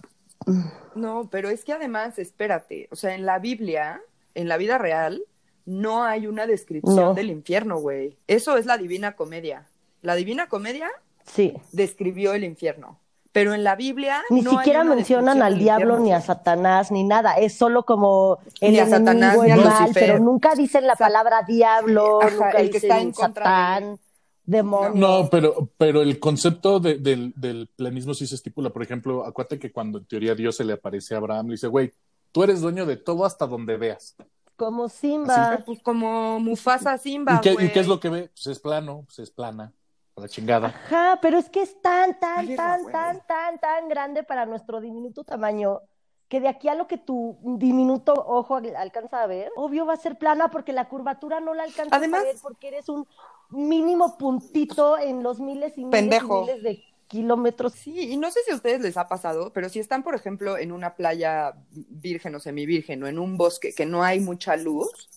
No, 0.95 1.29
pero 1.31 1.49
es 1.49 1.63
que 1.63 1.73
además, 1.73 2.19
espérate, 2.19 2.87
o 2.91 2.95
sea, 2.95 3.15
en 3.15 3.25
la 3.25 3.39
Biblia, 3.39 4.01
en 4.35 4.47
la 4.47 4.57
vida 4.57 4.77
real, 4.77 5.21
no 5.65 6.03
hay 6.03 6.27
una 6.27 6.47
descripción 6.47 6.95
No. 6.95 7.13
del 7.13 7.29
infierno, 7.29 7.77
güey. 7.79 8.17
Eso 8.27 8.57
es 8.57 8.65
la 8.65 8.77
Divina 8.77 9.15
Comedia. 9.15 9.67
La 10.01 10.15
Divina 10.15 10.47
Comedia 10.49 10.89
sí. 11.25 11.53
describió 11.71 12.33
el 12.33 12.43
infierno. 12.43 12.99
Pero 13.31 13.53
en 13.53 13.63
la 13.63 13.75
Biblia 13.75 14.23
Ni 14.31 14.41
no 14.41 14.51
hay 14.51 14.57
siquiera 14.57 14.81
una 14.81 14.95
mencionan 14.95 15.41
al 15.43 15.59
diablo 15.59 15.97
infierno. 15.97 16.05
ni 16.05 16.11
a 16.13 16.21
Satanás 16.21 16.91
ni 16.91 17.03
nada. 17.03 17.33
Es 17.35 17.55
solo 17.57 17.83
como 17.83 18.39
el 18.59 18.71
Ni 18.71 18.79
a 18.79 18.87
Satanás, 18.87 19.35
enemigo, 19.35 19.43
ni 19.43 19.51
a 19.51 19.55
mal, 19.69 19.91
pero 19.93 20.19
nunca 20.19 20.55
dicen 20.55 20.87
la 20.87 20.95
palabra 20.95 21.43
diablo, 21.47 22.21
Ajá, 22.23 22.31
nunca 22.31 22.49
el 22.59 22.69
que 22.71 22.79
dicen 22.79 22.89
está 22.91 23.01
en 23.01 23.07
de- 23.09 23.13
Satán, 23.13 23.99
demonio. 24.45 24.91
No, 24.95 25.29
pero, 25.29 25.69
pero 25.77 26.01
el 26.01 26.19
concepto 26.19 26.79
de- 26.79 26.97
del, 26.97 27.33
del 27.35 27.67
planismo 27.75 28.13
sí 28.15 28.25
se 28.25 28.33
estipula. 28.35 28.71
Por 28.71 28.81
ejemplo, 28.81 29.23
acuérdate 29.25 29.59
que 29.59 29.71
cuando 29.71 29.99
en 29.99 30.05
teoría 30.05 30.33
Dios 30.33 30.55
se 30.55 30.63
le 30.63 30.73
aparece 30.73 31.13
a 31.13 31.17
Abraham, 31.19 31.47
le 31.47 31.51
dice, 31.51 31.67
güey, 31.67 31.91
tú 32.31 32.43
eres 32.43 32.61
dueño 32.61 32.85
de 32.87 32.97
todo 32.97 33.25
hasta 33.25 33.45
donde 33.45 33.77
veas. 33.77 34.15
Como 34.55 34.89
Simba. 34.89 35.61
Pues 35.65 35.79
como 35.83 36.39
Mufasa 36.39 36.97
Simba, 36.97 37.35
¿Y 37.35 37.41
qué. 37.41 37.63
¿Y 37.63 37.69
qué 37.69 37.79
es 37.79 37.87
lo 37.87 37.99
que 37.99 38.09
ve? 38.09 38.29
Pues 38.33 38.47
es 38.47 38.59
plano, 38.59 39.03
pues 39.05 39.19
es 39.19 39.29
plana, 39.31 39.71
la 40.19 40.27
chingada. 40.27 40.67
Ajá, 40.67 41.19
pero 41.21 41.37
es 41.37 41.49
que 41.49 41.61
es 41.61 41.81
tan, 41.81 42.19
tan, 42.19 42.55
tan, 42.55 42.85
tan, 42.91 43.21
tan, 43.27 43.59
tan 43.59 43.89
grande 43.89 44.23
para 44.23 44.45
nuestro 44.45 44.79
diminuto 44.81 45.23
tamaño 45.23 45.79
que 46.27 46.39
de 46.39 46.47
aquí 46.47 46.67
a 46.69 46.75
lo 46.75 46.87
que 46.87 46.97
tu 46.99 47.37
diminuto 47.43 48.13
ojo 48.13 48.57
al- 48.57 48.75
alcanza 48.75 49.23
a 49.23 49.27
ver, 49.27 49.51
obvio 49.55 49.85
va 49.87 49.93
a 49.93 49.97
ser 49.97 50.17
plana 50.17 50.51
porque 50.51 50.73
la 50.73 50.87
curvatura 50.87 51.39
no 51.39 51.55
la 51.55 51.63
alcanza 51.63 51.95
Además- 51.95 52.21
a 52.21 52.25
ver 52.25 52.35
porque 52.41 52.67
eres 52.67 52.87
un 52.87 53.07
mínimo 53.49 54.15
puntito 54.17 54.97
en 54.99 55.23
los 55.23 55.39
miles 55.39 55.75
y 55.77 55.85
miles 55.85 55.91
Pendejo. 55.91 56.37
y 56.43 56.45
miles 56.45 56.63
de 56.63 56.83
kilómetros. 57.07 57.73
Sí, 57.73 58.11
y 58.11 58.17
no 58.17 58.29
sé 58.29 58.41
si 58.45 58.51
a 58.51 58.55
ustedes 58.55 58.81
les 58.81 58.95
ha 58.95 59.07
pasado, 59.07 59.51
pero 59.51 59.67
si 59.69 59.79
están, 59.79 60.03
por 60.03 60.13
ejemplo, 60.13 60.59
en 60.59 60.71
una 60.71 60.93
playa 60.95 61.55
virgen 61.71 62.35
o 62.35 62.39
semivirgen 62.39 63.01
o 63.01 63.07
en 63.07 63.17
un 63.17 63.35
bosque 63.35 63.73
que 63.73 63.87
no 63.87 64.03
hay 64.03 64.19
mucha 64.19 64.55
luz 64.55 65.09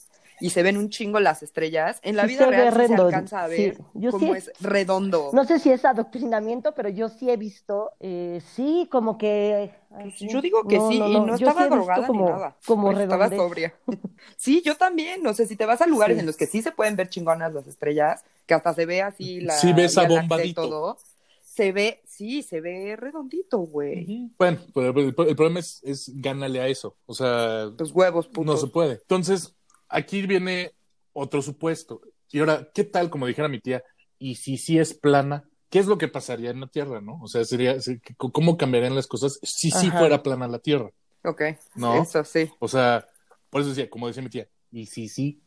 y 0.43 0.51
se 0.51 0.63
ven 0.63 0.77
un 0.77 0.91
chingo 0.91 1.21
las 1.21 1.43
estrellas, 1.43 1.99
en 2.03 2.17
la 2.17 2.25
Sí 2.25 2.35
vida 2.35 2.47
real 2.47 2.75
sí 2.75 2.87
se 2.89 2.95
alcanza 2.95 3.45
a 3.45 3.47
ver 3.49 3.77
sí. 3.77 3.83
Yo 3.95 4.11
cómo 4.11 4.35
sí- 4.35 4.39
es 4.39 4.53
redondo. 4.61 5.31
No 5.33 5.45
sé 5.45 5.59
si 5.59 5.71
es 5.71 5.85
adoctrinamiento, 5.85 6.75
pero 6.75 6.89
yo 6.89 7.09
sí 7.09 7.31
he 7.31 7.37
visto, 7.37 7.93
eh, 8.01 8.41
sí, 8.55 8.89
como 8.91 9.17
que... 9.19 9.71
ay, 9.91 10.03
Pues 10.05 10.19
sí. 10.19 10.29
yo 10.29 10.41
digo 10.41 10.65
que 10.69 10.79
sí, 10.81 10.97
y 10.97 11.21
no 11.21 11.37
Yo 11.37 11.49
estaba 11.49 11.69
drogada 11.69 12.07
como, 12.07 12.25
ni 12.25 12.31
nada. 12.31 12.57
Como 12.67 12.91
Pues 12.93 12.99
estaba 13.01 13.29
sobria. 13.31 13.75
sí, 14.37 14.63
yo 14.65 14.77
también. 14.77 15.23
No 15.23 15.35
sé, 15.35 15.47
si 15.47 15.57
te 15.57 15.67
vas 15.67 15.81
a 15.81 15.87
lugares 15.87 16.17
Sí. 16.17 16.21
en 16.21 16.27
los 16.27 16.37
que 16.37 16.47
sí 16.47 16.61
se 16.63 16.73
pueden 16.73 16.97
ver 16.97 17.09
chingonas 17.09 17.55
las 17.55 17.67
estrellas, 17.67 18.25
que 18.47 18.55
hasta 18.55 18.75
se 18.75 18.85
ve 18.87 19.03
así 19.03 19.41
la 19.41 19.55
Sí 19.55 19.73
ves 19.73 19.97
y 19.97 20.01
abombadito. 20.01 20.69
todo, 20.69 20.99
se 21.43 21.71
ve, 21.71 22.03
sí, 22.07 22.43
se 22.43 22.61
ve 22.61 22.97
redondito, 22.97 23.59
güey. 23.59 24.31
Bueno, 24.39 24.59
pero 24.75 24.89
el, 24.99 25.09
el 25.09 25.37
problema 25.37 25.61
es, 25.61 25.81
es 25.85 26.11
gánale 26.15 26.61
a 26.61 26.67
eso. 26.67 26.97
O 27.07 27.15
sea, 27.15 27.65
Los 27.79 27.93
huevos, 27.93 28.27
putos. 28.27 28.47
no 28.47 28.57
se 28.57 28.67
puede. 28.69 28.95
Entonces, 28.95 29.55
aquí 29.93 30.27
viene 30.27 30.73
otro 31.13 31.43
supuesto. 31.43 32.01
Y 32.31 32.41
ahora, 32.41 32.69
¿qué 32.75 32.85
tal, 32.85 33.11
como 33.11 33.27
dijera 33.27 33.49
mi 33.49 33.61
tía, 33.61 33.83
y 34.19 34.37
si 34.37 34.57
sí 34.57 34.79
es 34.79 34.95
plana? 34.95 35.45
¿Qué 35.69 35.79
es 35.79 35.87
lo 35.87 35.97
que 35.99 36.09
pasaría 36.09 36.51
en 36.51 36.61
la 36.61 36.67
Tierra, 36.67 37.01
no? 37.01 37.19
O 37.23 37.29
sea, 37.29 37.45
sería, 37.45 37.81
se- 37.81 38.01
¿cómo 38.17 38.57
cambiarían 38.57 38.95
las 38.95 39.07
cosas 39.07 39.39
si 39.43 39.71
sí 39.71 39.91
fuera 39.91 40.23
plana 40.23 40.47
la 40.49 40.59
Tierra? 40.59 40.91
Ok, 41.25 41.43
No. 41.77 42.03
eso 42.03 42.25
sí. 42.25 42.51
O 42.59 42.69
sea, 42.69 43.07
por 43.49 43.61
eso 43.61 43.71
decía, 43.71 43.89
como 43.89 44.07
decía 44.09 44.23
mi 44.23 44.29
tía, 44.29 44.49
y 44.71 44.87
si 44.87 45.09
sí. 45.09 45.41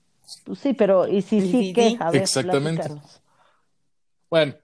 Pues 0.44 0.60
sí, 0.60 0.74
pero 0.74 1.08
¿y 1.08 1.22
si 1.22 1.42
sí 1.42 1.52
sí, 1.52 1.74
qué? 1.74 1.90
sí. 1.90 1.98
A 2.00 2.10
ver, 2.12 2.22
Exactamente. 2.22 2.90
Bueno, 4.30 4.56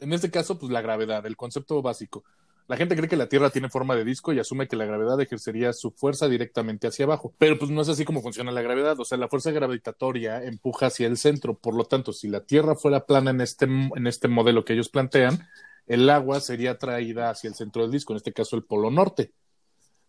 en 0.00 0.12
este 0.12 0.30
caso, 0.30 0.58
pues 0.58 0.70
la 0.70 0.82
gravedad, 0.82 1.24
el 1.26 1.36
concepto 1.36 1.80
básico. 1.80 2.24
La 2.72 2.78
gente 2.78 2.96
cree 2.96 3.06
que 3.06 3.18
la 3.18 3.28
Tierra 3.28 3.50
tiene 3.50 3.68
forma 3.68 3.94
de 3.94 4.02
disco 4.02 4.32
y 4.32 4.38
asume 4.38 4.66
que 4.66 4.76
la 4.76 4.86
gravedad 4.86 5.20
ejercería 5.20 5.74
su 5.74 5.90
fuerza 5.90 6.26
directamente 6.26 6.86
hacia 6.86 7.04
abajo. 7.04 7.34
Pero 7.36 7.58
pues 7.58 7.70
no 7.70 7.82
es 7.82 7.90
así 7.90 8.06
como 8.06 8.22
funciona 8.22 8.50
la 8.50 8.62
gravedad. 8.62 8.98
O 8.98 9.04
sea, 9.04 9.18
la 9.18 9.28
fuerza 9.28 9.50
gravitatoria 9.50 10.42
empuja 10.42 10.86
hacia 10.86 11.06
el 11.06 11.18
centro. 11.18 11.52
Por 11.52 11.74
lo 11.74 11.84
tanto, 11.84 12.14
si 12.14 12.28
la 12.28 12.46
Tierra 12.46 12.74
fuera 12.74 13.04
plana 13.04 13.30
en 13.30 13.42
este, 13.42 13.66
en 13.66 14.06
este 14.06 14.26
modelo 14.26 14.64
que 14.64 14.72
ellos 14.72 14.88
plantean, 14.88 15.46
el 15.86 16.08
agua 16.08 16.40
sería 16.40 16.70
atraída 16.70 17.28
hacia 17.28 17.48
el 17.48 17.54
centro 17.54 17.82
del 17.82 17.90
disco, 17.90 18.14
en 18.14 18.16
este 18.16 18.32
caso 18.32 18.56
el 18.56 18.64
polo 18.64 18.90
norte. 18.90 19.32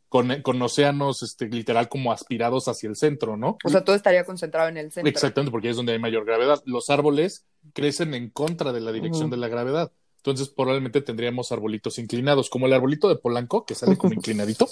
Con, 0.07 0.41
con 0.41 0.61
océanos 0.61 1.21
este, 1.21 1.49
literal 1.49 1.89
como 1.89 2.13
aspirados 2.13 2.69
hacia 2.69 2.87
el 2.87 2.95
centro, 2.95 3.35
¿no? 3.35 3.57
O 3.65 3.69
sea, 3.69 3.83
todo 3.83 3.97
estaría 3.97 4.23
concentrado 4.23 4.69
en 4.69 4.77
el 4.77 4.89
centro. 4.89 5.09
Exactamente, 5.09 5.51
porque 5.51 5.67
ahí 5.67 5.71
es 5.71 5.77
donde 5.77 5.91
hay 5.91 5.99
mayor 5.99 6.23
gravedad. 6.23 6.63
Los 6.63 6.89
árboles 6.89 7.45
crecen 7.73 8.13
en 8.13 8.29
contra 8.29 8.71
de 8.71 8.79
la 8.79 8.93
dirección 8.93 9.29
de 9.29 9.35
la 9.35 9.49
gravedad. 9.49 9.91
Entonces, 10.25 10.47
probablemente 10.47 11.01
tendríamos 11.01 11.51
arbolitos 11.51 11.99
inclinados, 11.99 12.49
como 12.49 12.65
el 12.67 12.71
arbolito 12.73 13.09
de 13.09 13.17
Polanco, 13.17 13.65
que 13.65 13.75
sale 13.75 13.97
como 13.97 14.13
inclinadito. 14.13 14.69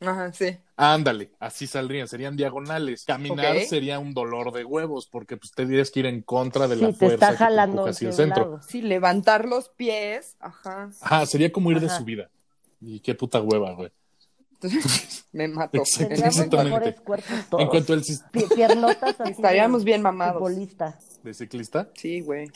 Ajá, 0.00 0.32
sí. 0.32 0.56
Ándale, 0.76 1.30
así 1.38 1.68
saldrían, 1.68 2.08
serían 2.08 2.36
diagonales. 2.36 3.04
Caminar 3.04 3.60
sería 3.60 4.00
un 4.00 4.12
dolor 4.12 4.52
de 4.52 4.64
huevos, 4.64 5.06
porque 5.06 5.36
pues 5.36 5.52
tendrías 5.52 5.92
que 5.92 6.00
ir 6.00 6.06
en 6.06 6.22
contra 6.22 6.66
de 6.66 6.74
Sí, 6.74 6.82
la 6.82 6.88
te 6.88 6.94
fuerza 6.94 7.14
está 7.14 7.26
que 7.28 7.32
te 7.32 7.38
jalando 7.38 7.72
empuja 7.82 7.90
hacia 7.90 8.06
el 8.08 8.12
hacia 8.12 8.24
un 8.24 8.28
centro. 8.30 8.50
lado. 8.50 8.62
Sí, 8.68 8.82
levantar 8.82 9.44
los 9.44 9.68
pies, 9.68 10.34
ajá. 10.40 10.90
Ajá, 11.00 11.26
sería 11.26 11.52
como 11.52 11.70
ir 11.70 11.78
de 11.80 11.88
subida. 11.90 12.28
Y 12.80 12.98
qué 12.98 13.14
puta 13.14 13.40
hueva, 13.40 13.74
güey. 13.74 13.90
Me 15.32 15.46
mató. 15.46 15.78
Exactamente. 15.82 16.56
mejores 16.64 17.00
cuerpos 17.02 17.38
todos. 17.48 17.62
En 17.62 17.68
cuanto 17.68 17.92
al 17.92 18.02
Piernotas 18.54 19.16
Estaríamos 19.26 19.84
bien 19.84 20.02
mamados. 20.02 20.34
futbolista. 20.42 20.98
de 21.22 21.34
ciclista, 21.34 21.88
Sí, 21.94 22.20
güey. 22.20 22.50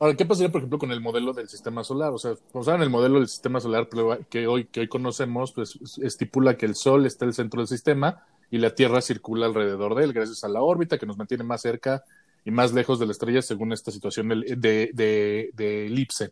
Ahora, 0.00 0.14
¿qué 0.16 0.24
pasaría, 0.24 0.50
por 0.52 0.60
ejemplo, 0.60 0.78
con 0.78 0.92
el 0.92 1.00
modelo 1.00 1.32
del 1.32 1.48
sistema 1.48 1.82
solar? 1.82 2.12
O 2.12 2.18
sea, 2.18 2.34
como 2.52 2.62
saben, 2.62 2.82
el 2.82 2.90
modelo 2.90 3.18
del 3.18 3.28
sistema 3.28 3.60
solar 3.60 3.88
que 4.30 4.46
hoy, 4.46 4.66
que 4.66 4.80
hoy 4.80 4.88
conocemos, 4.88 5.52
pues 5.52 5.78
estipula 6.02 6.56
que 6.56 6.66
el 6.66 6.76
Sol 6.76 7.04
está 7.04 7.24
en 7.24 7.30
el 7.30 7.34
centro 7.34 7.60
del 7.60 7.68
sistema 7.68 8.22
y 8.50 8.58
la 8.58 8.74
Tierra 8.74 9.00
circula 9.00 9.46
alrededor 9.46 9.94
de 9.96 10.04
él 10.04 10.12
gracias 10.12 10.44
a 10.44 10.48
la 10.48 10.62
órbita 10.62 10.98
que 10.98 11.06
nos 11.06 11.18
mantiene 11.18 11.42
más 11.42 11.62
cerca 11.62 12.04
y 12.44 12.50
más 12.52 12.72
lejos 12.72 12.98
de 13.00 13.06
la 13.06 13.12
estrella 13.12 13.42
según 13.42 13.72
esta 13.72 13.90
situación 13.90 14.28
de, 14.28 14.36
de, 14.56 14.90
de- 14.94 15.50
de 15.54 15.86
elipse. 15.86 16.30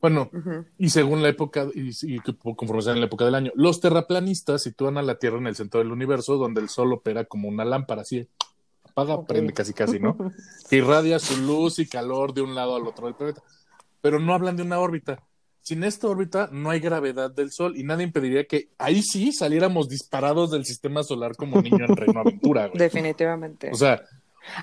Bueno, 0.00 0.30
y 0.78 0.90
según 0.90 1.22
la 1.22 1.30
época, 1.30 1.66
y, 1.74 1.90
y 2.14 2.18
conforme 2.18 2.82
sea 2.82 2.92
en 2.92 3.00
la 3.00 3.06
época 3.06 3.24
del 3.24 3.34
año, 3.34 3.50
los 3.54 3.80
terraplanistas 3.80 4.62
sitúan 4.62 4.98
a 4.98 5.02
la 5.02 5.18
Tierra 5.18 5.38
en 5.38 5.46
el 5.46 5.56
centro 5.56 5.80
del 5.80 5.90
universo, 5.92 6.36
donde 6.36 6.60
el 6.60 6.68
Sol 6.68 6.92
opera 6.92 7.24
como 7.24 7.48
una 7.48 7.64
lámpara, 7.64 8.02
así, 8.02 8.28
apaga, 8.94 9.14
Ok. 9.16 9.28
prende 9.28 9.52
casi 9.52 9.72
casi, 9.72 9.98
¿no? 9.98 10.16
que 10.68 10.76
irradia 10.76 11.18
su 11.18 11.36
luz 11.36 11.78
y 11.78 11.86
calor 11.88 12.32
de 12.32 12.42
un 12.42 12.54
lado 12.54 12.76
al 12.76 12.86
otro 12.86 13.06
del 13.06 13.14
planeta. 13.16 13.42
Pero 14.00 14.18
no 14.20 14.34
hablan 14.34 14.56
de 14.56 14.62
una 14.62 14.78
órbita. 14.78 15.22
Sin 15.60 15.82
esta 15.82 16.08
órbita 16.08 16.50
no 16.52 16.68
hay 16.70 16.78
gravedad 16.78 17.30
del 17.30 17.50
Sol 17.50 17.74
y 17.76 17.84
nada 17.84 18.02
impediría 18.02 18.44
que 18.46 18.68
ahí 18.76 19.02
sí 19.02 19.32
saliéramos 19.32 19.88
disparados 19.88 20.50
del 20.50 20.66
sistema 20.66 21.02
solar 21.02 21.36
como 21.36 21.60
niño 21.62 21.86
en 21.86 21.96
Reino 21.96 22.20
Aventura, 22.20 22.66
güey. 22.68 22.78
Definitivamente. 22.78 23.70
O 23.72 23.74
sea, 23.74 24.02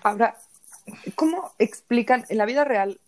Ahora, 0.04 0.38
¿cómo 1.16 1.54
explican 1.58 2.24
en 2.30 2.38
la 2.38 2.46
vida 2.46 2.64
real? 2.66 3.00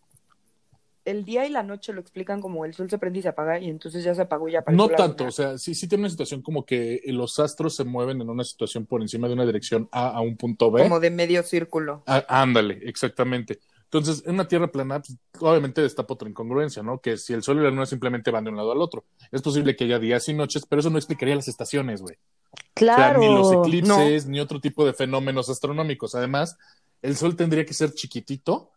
El 1.06 1.26
día 1.26 1.46
y 1.46 1.50
la 1.50 1.64
noche 1.64 1.92
lo 1.92 2.00
explican 2.00 2.40
como 2.40 2.66
el 2.66 2.74
sol 2.74 2.90
se 2.90 2.98
prende 2.98 3.20
y 3.20 3.22
se 3.22 3.30
apaga 3.30 3.60
y 3.60 3.70
entonces 3.70 4.04
ya 4.04 4.16
se 4.16 4.22
apagó 4.22 4.48
y 4.48 4.54
ya 4.54 4.60
apareció 4.60 4.86
no 4.86 4.90
la 4.90 4.98
tanto, 4.98 5.24
luna. 5.24 5.30
o 5.30 5.32
sea, 5.32 5.58
sí, 5.58 5.76
sí 5.76 5.88
tiene 5.88 6.04
una 6.04 6.10
situación 6.10 6.42
como 6.42 6.66
que 6.66 7.02
los 7.08 7.40
astros 7.40 7.76
se 7.76 7.84
mueven 7.84 8.22
en 8.22 8.30
una 8.30 8.44
situación 8.44 8.86
por 8.86 9.02
encima 9.02 9.28
de 9.28 9.34
una 9.34 9.46
dirección 9.46 9.90
A 9.92 10.10
a 10.10 10.22
un 10.22 10.38
punto 10.38 10.72
B. 10.72 10.82
como 10.84 11.00
de 11.00 11.10
medio 11.10 11.44
círculo. 11.44 12.04
Ah, 12.08 12.24
ándale, 12.28 12.80
exactamente. 12.84 13.60
Entonces, 13.94 14.24
en 14.26 14.34
una 14.34 14.48
Tierra 14.48 14.72
plana, 14.72 15.02
pues, 15.02 15.20
obviamente 15.40 15.80
destapa 15.82 16.16
otra 16.16 16.28
incongruencia, 16.28 16.82
¿no? 16.82 17.00
Que 17.00 17.16
si 17.16 17.32
el 17.34 17.44
Sol 17.44 17.60
y 17.60 17.62
la 17.62 17.70
Luna 17.70 17.86
simplemente 17.86 18.32
van 18.32 18.44
de 18.44 18.50
un 18.50 18.58
lado 18.58 18.72
al 18.72 18.82
otro. 18.82 19.04
Es 19.32 19.44
posible 19.44 19.76
que 19.76 19.84
haya 19.84 20.00
días 20.00 20.28
y 20.30 20.34
noches, 20.34 20.66
pero 20.68 20.80
eso 20.80 20.90
no 20.90 20.98
explicaría 20.98 21.36
las 21.36 21.48
estaciones, 21.48 22.02
güey. 22.02 22.18
Claro. 22.74 23.20
O 23.20 23.22
sea, 23.22 23.30
ni 23.30 23.36
los 23.36 23.52
eclipses, 23.68 24.26
ni 24.26 24.40
otro 24.40 24.60
tipo 24.60 24.84
de 24.84 24.94
fenómenos 24.94 25.48
astronómicos. 25.48 26.16
Además, 26.16 26.58
el 27.04 27.16
Sol 27.16 27.36
tendría 27.36 27.66
que 27.66 27.76
ser 27.76 27.94
chiquitito, 27.94 28.72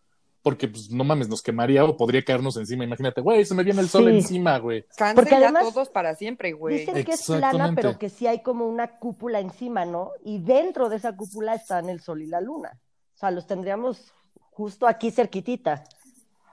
porque, 0.46 0.68
pues, 0.68 0.92
no 0.92 1.02
mames, 1.02 1.28
nos 1.28 1.42
quemaría 1.42 1.84
o 1.84 1.96
podría 1.96 2.24
caernos 2.24 2.56
encima. 2.56 2.84
Imagínate, 2.84 3.20
güey, 3.20 3.44
se 3.44 3.52
me 3.52 3.64
viene 3.64 3.80
el 3.80 3.88
Sol 3.88 4.04
Sí. 4.04 4.10
encima, 4.18 4.56
güey. 4.58 4.84
Porque 5.16 5.30
ya 5.32 5.38
además- 5.38 5.74
todos 5.74 5.88
para 5.88 6.14
siempre, 6.14 6.52
güey. 6.52 6.78
Dicen 6.86 7.04
que 7.04 7.10
es 7.10 7.26
plana, 7.26 7.72
pero 7.74 7.98
que 7.98 8.08
sí 8.08 8.28
hay 8.28 8.44
como 8.44 8.64
una 8.68 8.96
cúpula 9.00 9.40
encima, 9.40 9.84
¿no? 9.84 10.12
Y 10.24 10.38
dentro 10.38 10.88
de 10.88 10.98
esa 10.98 11.16
cúpula 11.16 11.54
están 11.56 11.88
el 11.88 12.00
sol 12.00 12.22
y 12.22 12.26
la 12.28 12.40
luna. 12.40 12.78
O 13.16 13.18
sea, 13.18 13.32
los 13.32 13.48
tendríamos 13.48 14.12
justo 14.52 14.86
aquí 14.86 15.10
cerquitita. 15.10 15.82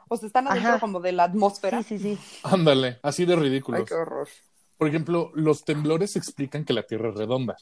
O 0.09 0.17
sea, 0.17 0.25
están 0.25 0.47
adentro 0.47 0.71
Ajá. 0.71 0.79
como 0.79 0.99
de 0.99 1.11
la 1.11 1.25
atmósfera. 1.25 1.83
Sí, 1.83 1.99
sí, 1.99 2.15
sí. 2.15 2.39
Ándale, 2.41 2.97
así 3.03 3.25
de 3.25 3.35
ridículos. 3.35 3.81
Ay, 3.81 3.85
qué 3.85 3.93
horror. 3.93 4.27
Por 4.75 4.87
ejemplo, 4.87 5.29
los 5.35 5.65
temblores 5.65 6.15
explican 6.15 6.65
que 6.65 6.73
la 6.73 6.81
Tierra 6.81 7.09
es 7.09 7.15
redonda. 7.15 7.57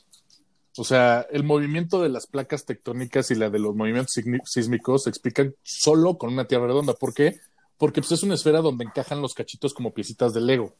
O 0.77 0.83
sea, 0.83 1.25
el 1.31 1.43
movimiento 1.43 2.01
de 2.01 2.09
las 2.09 2.27
placas 2.27 2.65
tectónicas 2.65 3.29
y 3.31 3.35
la 3.35 3.49
de 3.49 3.59
los 3.59 3.75
movimientos 3.75 4.13
sísmicos 4.45 5.03
se 5.03 5.09
explican 5.09 5.53
solo 5.63 6.17
con 6.17 6.31
una 6.31 6.45
Tierra 6.45 6.67
redonda. 6.67 6.93
¿Por 6.93 7.13
qué? 7.13 7.39
Porque 7.77 8.01
pues, 8.01 8.13
es 8.13 8.23
una 8.23 8.35
esfera 8.35 8.61
donde 8.61 8.85
encajan 8.85 9.21
los 9.21 9.33
cachitos 9.33 9.73
como 9.73 9.93
piecitas 9.93 10.33
de 10.33 10.41
Lego. 10.41 10.75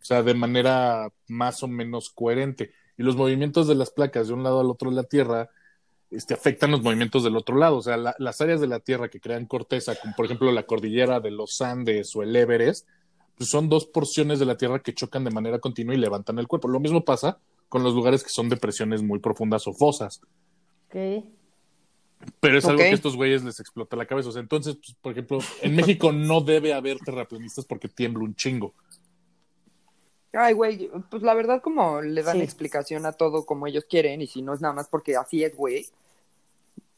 O 0.00 0.04
sea, 0.04 0.22
de 0.22 0.34
manera 0.34 1.08
más 1.28 1.62
o 1.62 1.68
menos 1.68 2.10
coherente. 2.10 2.72
Y 2.98 3.04
los 3.04 3.16
movimientos 3.16 3.68
de 3.68 3.74
las 3.74 3.90
placas 3.90 4.28
de 4.28 4.34
un 4.34 4.42
lado 4.42 4.60
al 4.60 4.70
otro 4.70 4.90
de 4.90 4.96
la 4.96 5.04
Tierra 5.04 5.48
este, 6.10 6.34
afectan 6.34 6.70
los 6.72 6.82
movimientos 6.82 7.24
del 7.24 7.36
otro 7.36 7.56
lado. 7.56 7.78
O 7.78 7.82
sea, 7.82 7.96
la- 7.96 8.14
las 8.18 8.40
áreas 8.42 8.60
de 8.60 8.66
la 8.66 8.80
Tierra 8.80 9.08
que 9.08 9.20
crean 9.20 9.46
corteza, 9.46 9.94
como 9.94 10.14
por 10.14 10.26
ejemplo 10.26 10.52
la 10.52 10.64
cordillera 10.64 11.20
de 11.20 11.30
los 11.30 11.62
Andes 11.62 12.14
o 12.16 12.22
el 12.22 12.36
Everest, 12.36 12.86
pues 13.38 13.48
son 13.48 13.70
dos 13.70 13.86
porciones 13.86 14.38
de 14.38 14.44
la 14.44 14.58
Tierra 14.58 14.80
que 14.80 14.92
chocan 14.92 15.24
de 15.24 15.30
manera 15.30 15.58
continua 15.58 15.94
y 15.94 15.98
levantan 15.98 16.38
el 16.38 16.48
cuerpo. 16.48 16.68
Lo 16.68 16.80
mismo 16.80 17.02
pasa 17.02 17.38
con 17.72 17.82
los 17.82 17.94
lugares 17.94 18.22
que 18.22 18.28
son 18.28 18.50
depresiones 18.50 19.02
muy 19.02 19.18
profundas 19.18 19.66
o 19.66 19.72
fosas. 19.72 20.20
Ok. 20.88 21.24
Pero 22.38 22.58
es 22.58 22.66
algo 22.66 22.76
que 22.82 22.84
a 22.88 22.90
estos 22.92 23.16
güeyes 23.16 23.42
les 23.42 23.58
explota 23.60 23.96
la 23.96 24.04
cabeza. 24.04 24.28
O 24.28 24.32
sea, 24.32 24.42
entonces, 24.42 24.76
pues, 24.76 24.94
por 25.00 25.12
ejemplo, 25.12 25.38
en 25.62 25.74
México 25.74 26.12
no 26.12 26.42
debe 26.42 26.74
haber 26.74 26.98
terraplanistas 26.98 27.64
porque 27.64 27.88
tiembla 27.88 28.24
un 28.24 28.34
chingo. 28.34 28.74
Ay, 30.34 30.52
güey, 30.52 30.90
pues 31.10 31.22
la 31.22 31.32
verdad 31.32 31.62
como 31.62 32.02
le 32.02 32.22
dan 32.22 32.36
Sí. 32.36 32.42
explicación 32.42 33.06
a 33.06 33.12
todo 33.12 33.46
como 33.46 33.66
ellos 33.66 33.84
quieren 33.88 34.20
y 34.20 34.26
si 34.26 34.42
no 34.42 34.52
es 34.52 34.60
nada 34.60 34.74
más 34.74 34.88
porque 34.88 35.16
así 35.16 35.42
es, 35.42 35.56
güey, 35.56 35.86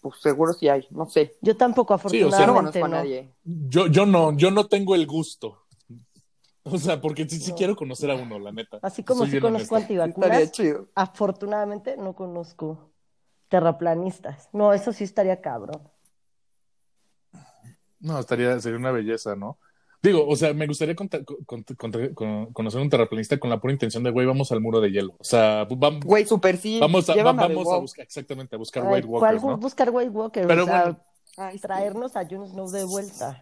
pues 0.00 0.16
seguro 0.20 0.54
sí 0.54 0.68
hay, 0.68 0.86
no 0.90 1.08
sé. 1.08 1.36
Yo 1.40 1.56
tampoco, 1.56 1.96
Sí, 2.08 2.20
o 2.24 2.30
sea, 2.32 2.46
no 2.48 2.58
afortunadamente. 2.58 2.80
no. 2.80 2.88
nadie. 2.88 3.28
Yo, 3.44 3.86
yo 3.86 4.06
no, 4.06 4.36
yo 4.36 4.50
no 4.50 4.66
tengo 4.66 4.96
el 4.96 5.06
gusto. 5.06 5.60
O 6.66 6.78
sea, 6.78 7.00
porque 7.00 7.28
sí, 7.28 7.38
sí 7.40 7.50
No. 7.50 7.56
quiero 7.56 7.76
conocer 7.76 8.10
a 8.10 8.14
uno, 8.14 8.38
la 8.38 8.50
neta. 8.50 8.78
Así 8.82 9.02
como 9.04 9.20
Soy 9.20 9.32
sí 9.32 9.40
conozco 9.40 9.76
antivacunas, 9.76 10.50
chido. 10.50 10.88
afortunadamente 10.94 11.96
no 11.98 12.14
conozco 12.14 12.90
terraplanistas. 13.48 14.48
No, 14.52 14.72
eso 14.72 14.92
sí 14.92 15.04
estaría 15.04 15.40
cabrón. 15.42 15.82
No, 18.00 18.18
estaría, 18.18 18.58
sería 18.60 18.78
una 18.78 18.90
belleza, 18.92 19.36
¿no? 19.36 19.58
Digo, 20.02 20.26
o 20.26 20.36
sea, 20.36 20.52
me 20.52 20.66
gustaría 20.66 20.94
con- 20.94 21.08
con- 21.46 21.62
con- 22.14 22.52
conocer 22.52 22.80
un 22.80 22.90
terraplanista 22.90 23.38
con 23.38 23.48
la 23.48 23.58
pura 23.60 23.72
intención 23.72 24.02
de, 24.02 24.10
güey, 24.10 24.26
vamos 24.26 24.52
al 24.52 24.60
muro 24.60 24.80
de 24.80 24.90
hielo. 24.90 25.14
O 25.18 25.24
sea, 25.24 25.66
vam- 25.68 26.04
Güey, 26.04 26.26
súper 26.26 26.58
sí. 26.58 26.78
vamos, 26.78 27.08
a, 27.08 27.12
a 27.14 27.22
vamos 27.32 27.72
a 27.72 27.78
buscar, 27.78 28.04
exactamente, 28.04 28.56
a 28.56 28.58
buscar 28.58 28.82
Ay, 28.86 28.92
White 28.94 29.06
¿cuál 29.08 29.22
Walkers, 29.22 29.42
bu- 29.42 29.48
¿no? 29.50 29.56
buscar 29.58 29.90
White 29.90 30.10
Walker? 30.10 30.46
Pero 30.46 30.62
o 30.64 30.66
sea, 30.66 30.98
bueno. 31.36 31.58
Traernos 31.60 32.16
a 32.16 32.26
Jon 32.28 32.46
Snow 32.48 32.70
de 32.70 32.84
vuelta. 32.84 33.40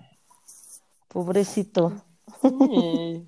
Pobrecito. 1.09 1.93
Sí. 2.41 3.27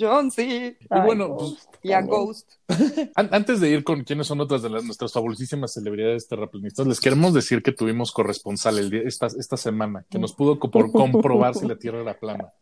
John, 0.00 0.30
sí. 0.30 0.74
Y 0.80 0.86
Ay, 0.88 1.02
bueno, 1.04 1.28
Ghost 1.28 1.64
pues, 1.70 1.78
Y 1.82 1.92
a. 1.92 2.00
Ghost. 2.00 2.50
An- 3.14 3.28
Antes 3.32 3.60
de 3.60 3.68
ir 3.70 3.84
con 3.84 4.04
quiénes 4.04 4.26
son 4.26 4.40
otras 4.40 4.62
de 4.62 4.70
las, 4.70 4.84
nuestras 4.84 5.12
fabulosísimas 5.12 5.74
celebridades 5.74 6.28
terraplanistas, 6.28 6.86
les 6.86 6.98
queremos 6.98 7.34
decir 7.34 7.62
que 7.62 7.72
tuvimos 7.72 8.10
corresponsal 8.10 8.78
el 8.78 8.88
día, 8.88 9.02
esta, 9.04 9.26
esta 9.26 9.58
semana, 9.58 10.06
que 10.08 10.18
nos 10.18 10.32
pudo 10.32 10.58
co- 10.58 10.70
por 10.70 10.90
comprobar 10.92 11.54
si 11.54 11.66
la 11.66 11.76
Tierra 11.76 12.00
era 12.00 12.18
plana. 12.18 12.52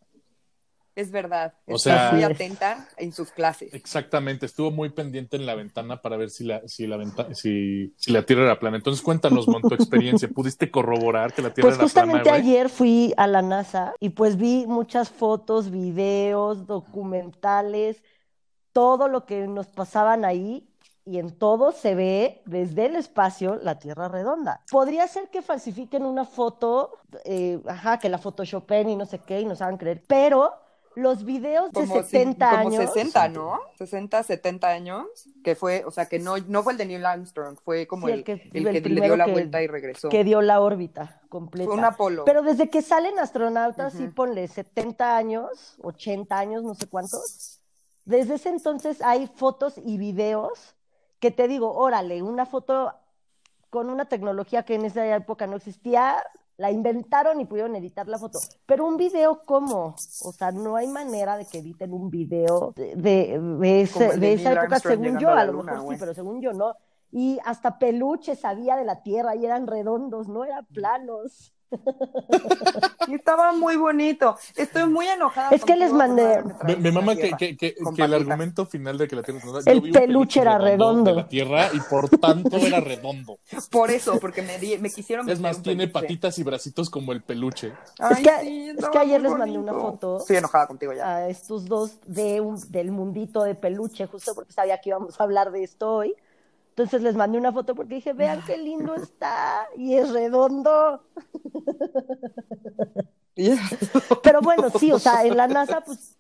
Es 1.01 1.11
verdad. 1.11 1.55
O 1.67 1.79
sea- 1.79 2.13
muy 2.13 2.23
atenta 2.23 2.87
en 2.97 3.13
sus 3.13 3.31
clases. 3.31 3.73
Exactamente, 3.73 4.47
estuvo 4.47 4.71
muy 4.71 4.91
pendiente 4.91 5.37
en 5.37 5.47
la 5.47 5.55
ventana 5.55 6.03
para 6.03 6.17
ver 6.17 6.31
si 6.31 6.45
la, 6.45 6.61
si 6.69 6.87
la, 6.87 6.97
venta- 6.97 7.35
si, 7.35 7.95
si 7.97 8.13
la 8.13 8.23
Tierra 8.25 8.45
era 8.45 8.59
plana. 8.59 8.77
Entonces 8.77 9.03
cuéntanos, 9.03 9.49
Mon, 9.49 9.63
tu 9.63 9.75
experiencia. 9.75 10.29
¿Pudiste 10.35 10.71
corroborar 10.71 11.33
que 11.33 11.43
la 11.43 11.55
Tierra 11.55 11.69
Pues 11.71 11.79
era 11.79 11.89
plana, 11.93 12.13
justamente 12.13 12.31
ayer 12.31 12.69
fui 12.69 13.15
a 13.17 13.27
la 13.27 13.43
NASA 13.43 13.95
y 13.99 14.11
pues 14.11 14.37
vi 14.37 14.67
muchas 14.67 15.09
fotos, 15.11 15.71
videos, 15.71 16.67
documentales, 16.67 18.03
todo 18.73 19.09
lo 19.09 19.27
que 19.27 19.47
nos 19.49 19.67
pasaban 19.69 20.25
ahí 20.25 20.67
y 21.05 21.19
en 21.19 21.37
todo 21.37 21.73
se 21.73 21.95
ve 21.95 22.43
desde 22.45 22.87
el 22.87 22.95
espacio 22.95 23.57
la 23.57 23.79
Tierra 23.79 24.09
redonda. 24.09 24.61
Podría 24.71 25.09
ser 25.09 25.29
que 25.31 25.43
falsifiquen 25.43 26.05
una 26.05 26.25
foto, 26.25 26.99
eh, 27.25 27.59
ajá, 27.67 27.99
que 27.99 28.09
la 28.09 28.19
photoshopen 28.19 28.91
y 28.91 28.97
no 28.97 29.07
sé 29.07 29.19
qué 29.19 29.41
y 29.41 29.45
nos 29.47 29.61
hagan 29.63 29.77
creer, 29.79 30.03
pero 30.07 30.53
los 30.97 31.25
videos 31.25 31.71
de 31.73 31.81
Como, 31.81 32.03
si- 32.03 32.03
70 32.11 32.51
como 32.51 32.61
años 32.77 32.93
60, 32.93 33.29
¿no? 33.29 33.61
60, 33.79 34.23
70 34.25 34.69
años, 34.69 35.07
que 35.45 35.55
fue, 35.55 35.85
o 35.87 35.91
sea, 35.93 36.07
que 36.07 36.19
no, 36.19 36.37
no 36.39 36.63
fue 36.65 36.73
el 36.73 36.79
de 36.79 36.87
Neil 36.87 37.07
Armstrong, 37.07 37.57
fue 37.65 37.87
como 37.87 38.09
Sí, 38.09 38.13
el, 38.13 38.19
el 38.19 38.25
que- 38.25 38.33
el 38.53 38.67
el 38.67 38.83
que 38.83 38.89
le 38.89 39.01
dio 39.01 39.17
la 39.17 39.27
que- 39.27 39.33
vuelta 39.33 39.63
y 39.63 39.67
regresó. 39.69 40.09
que 40.09 40.25
dio 40.25 40.43
la 40.43 40.61
órbita 40.61 41.21
completa. 41.29 41.69
Fue 41.71 41.79
un 41.79 41.85
Apolo. 41.85 42.25
Pero 42.25 42.43
desde 42.43 42.69
que 42.71 42.83
salen 42.83 43.19
astronautas, 43.21 43.93
sí 43.93 44.05
Ujú. 44.05 44.15
ponle 44.15 44.49
70 44.49 45.17
años, 45.17 45.77
80 45.83 46.39
años, 46.39 46.65
no 46.65 46.75
sé 46.75 46.87
cuántos. 46.89 47.61
Desde 48.05 48.35
ese 48.35 48.49
entonces 48.49 49.01
hay 49.03 49.29
fotos 49.29 49.75
y 49.79 49.97
videos 49.97 50.75
que 51.21 51.31
te 51.31 51.47
digo, 51.47 51.73
órale, 51.73 52.23
una 52.23 52.47
foto 52.47 52.93
con 53.69 53.89
una 53.91 54.07
tecnología 54.07 54.65
que 54.65 54.75
en 54.75 54.85
esa 54.85 55.07
época 55.15 55.47
no 55.47 55.55
existía, 55.57 56.17
la 56.61 56.71
inventaron 56.71 57.41
y 57.41 57.47
pudieron 57.47 57.75
editar 57.75 58.07
la 58.07 58.19
foto. 58.19 58.39
Pero 58.67 58.87
un 58.87 58.99
video, 58.99 59.43
¿cómo? 59.47 59.95
O 60.25 60.33
sea, 60.33 60.53
no 60.53 60.77
hay 60.77 60.87
manera 60.89 61.39
de 61.39 61.47
que 61.47 61.59
editen 61.59 61.93
un 61.95 62.11
video 62.11 62.73
de, 62.77 62.95
de, 62.97 63.81
ese- 63.81 64.19
esa 64.35 64.53
época, 64.53 64.67
Armstrong 64.77 64.93
según 64.93 65.19
yo, 65.19 65.29
a 65.31 65.45
lo 65.47 65.53
luna, 65.53 65.73
mejor 65.73 65.95
sí, 65.95 66.01
pero 66.01 66.15
según 66.15 66.41
yo 66.43 66.53
no. 66.53 66.75
Y 67.13 67.39
hasta 67.45 67.79
peluche 67.79 68.37
sabía 68.37 68.77
de 68.77 68.85
la 68.85 69.03
Tierra 69.03 69.35
y 69.35 69.45
eran 69.47 69.67
redondos, 69.67 70.29
no 70.29 70.45
eran 70.45 70.67
planos. 70.67 71.55
Y 73.09 73.15
estaba 73.15 73.53
muy 73.53 73.77
bonito. 73.77 74.37
Estoy 74.57 74.87
muy 74.89 75.07
enojada. 75.07 75.51
Es 75.51 75.65
que 75.65 75.77
les 75.77 75.93
mandé- 75.93 76.43
Me, 76.79 76.93
mama 76.93 77.15
que, 77.17 77.33
que, 77.39 77.57
que, 77.57 77.75
que 77.97 78.03
el 78.03 78.15
argumento 78.15 78.67
final 78.67 78.99
de 78.99 79.09
que 79.09 79.17
la 79.17 79.23
Tierra 79.23 79.39
es 79.39 79.45
redonda. 79.45 79.71
El 79.73 79.91
peluche 79.91 80.41
era 80.41 80.59
redondo. 80.59 81.11
De 81.11 81.17
la 81.17 81.29
Tierra 81.29 81.69
y 81.73 81.81
por 81.81 82.09
tanto 82.09 82.57
era 82.57 82.81
redondo. 82.81 83.39
Por 83.71 83.91
eso, 83.91 84.19
porque 84.21 84.43
me, 84.43 84.59
di- 84.59 84.79
me 84.79 84.91
quisieron 84.91 85.29
Es 85.29 85.41
más, 85.41 85.63
tiene 85.63 85.87
peluche. 85.89 86.03
patitas 86.07 86.39
y 86.39 86.43
bracitos 86.43 86.91
como 86.91 87.13
el 87.13 87.23
peluche. 87.23 87.73
Ay, 87.99 88.13
Es 88.13 88.19
que- 88.31 88.41
sí, 88.45 88.69
es 88.79 88.89
que 88.89 88.99
ayer 88.99 89.21
les 89.21 89.33
mandé 89.33 89.59
una 89.59 89.73
foto. 89.73 90.19
Estoy 90.19 90.37
enojada 90.37 90.67
contigo 90.67 90.93
ya. 90.93 91.17
a 91.17 91.29
estos 91.29 91.67
dos 91.67 91.99
de 92.07 92.41
un- 92.41 92.61
del 92.71 92.91
mundito 92.91 93.43
de 93.43 93.55
peluche, 93.55 94.07
justo 94.07 94.35
porque 94.35 94.53
sabía 94.53 94.79
que 94.81 94.91
íbamos 94.91 95.21
a 95.21 95.25
hablar 95.25 95.51
de 95.51 95.63
esto 95.65 95.91
hoy. 95.97 96.15
Entonces 96.81 97.03
les 97.03 97.15
mandé 97.15 97.37
una 97.37 97.53
foto 97.53 97.75
porque 97.75 97.97
dije, 97.97 98.15
vean 98.15 98.43
qué 98.47 98.57
lindo 98.57 98.95
está 98.95 99.69
y 99.77 99.95
es 99.97 100.11
redondo. 100.11 101.03
Pero 104.23 104.41
bueno, 104.41 104.71
sí, 104.71 104.91
o 104.91 104.99
sea, 104.99 105.25
en 105.25 105.37
la 105.37 105.47
NASA 105.47 105.83
pues 105.83 106.17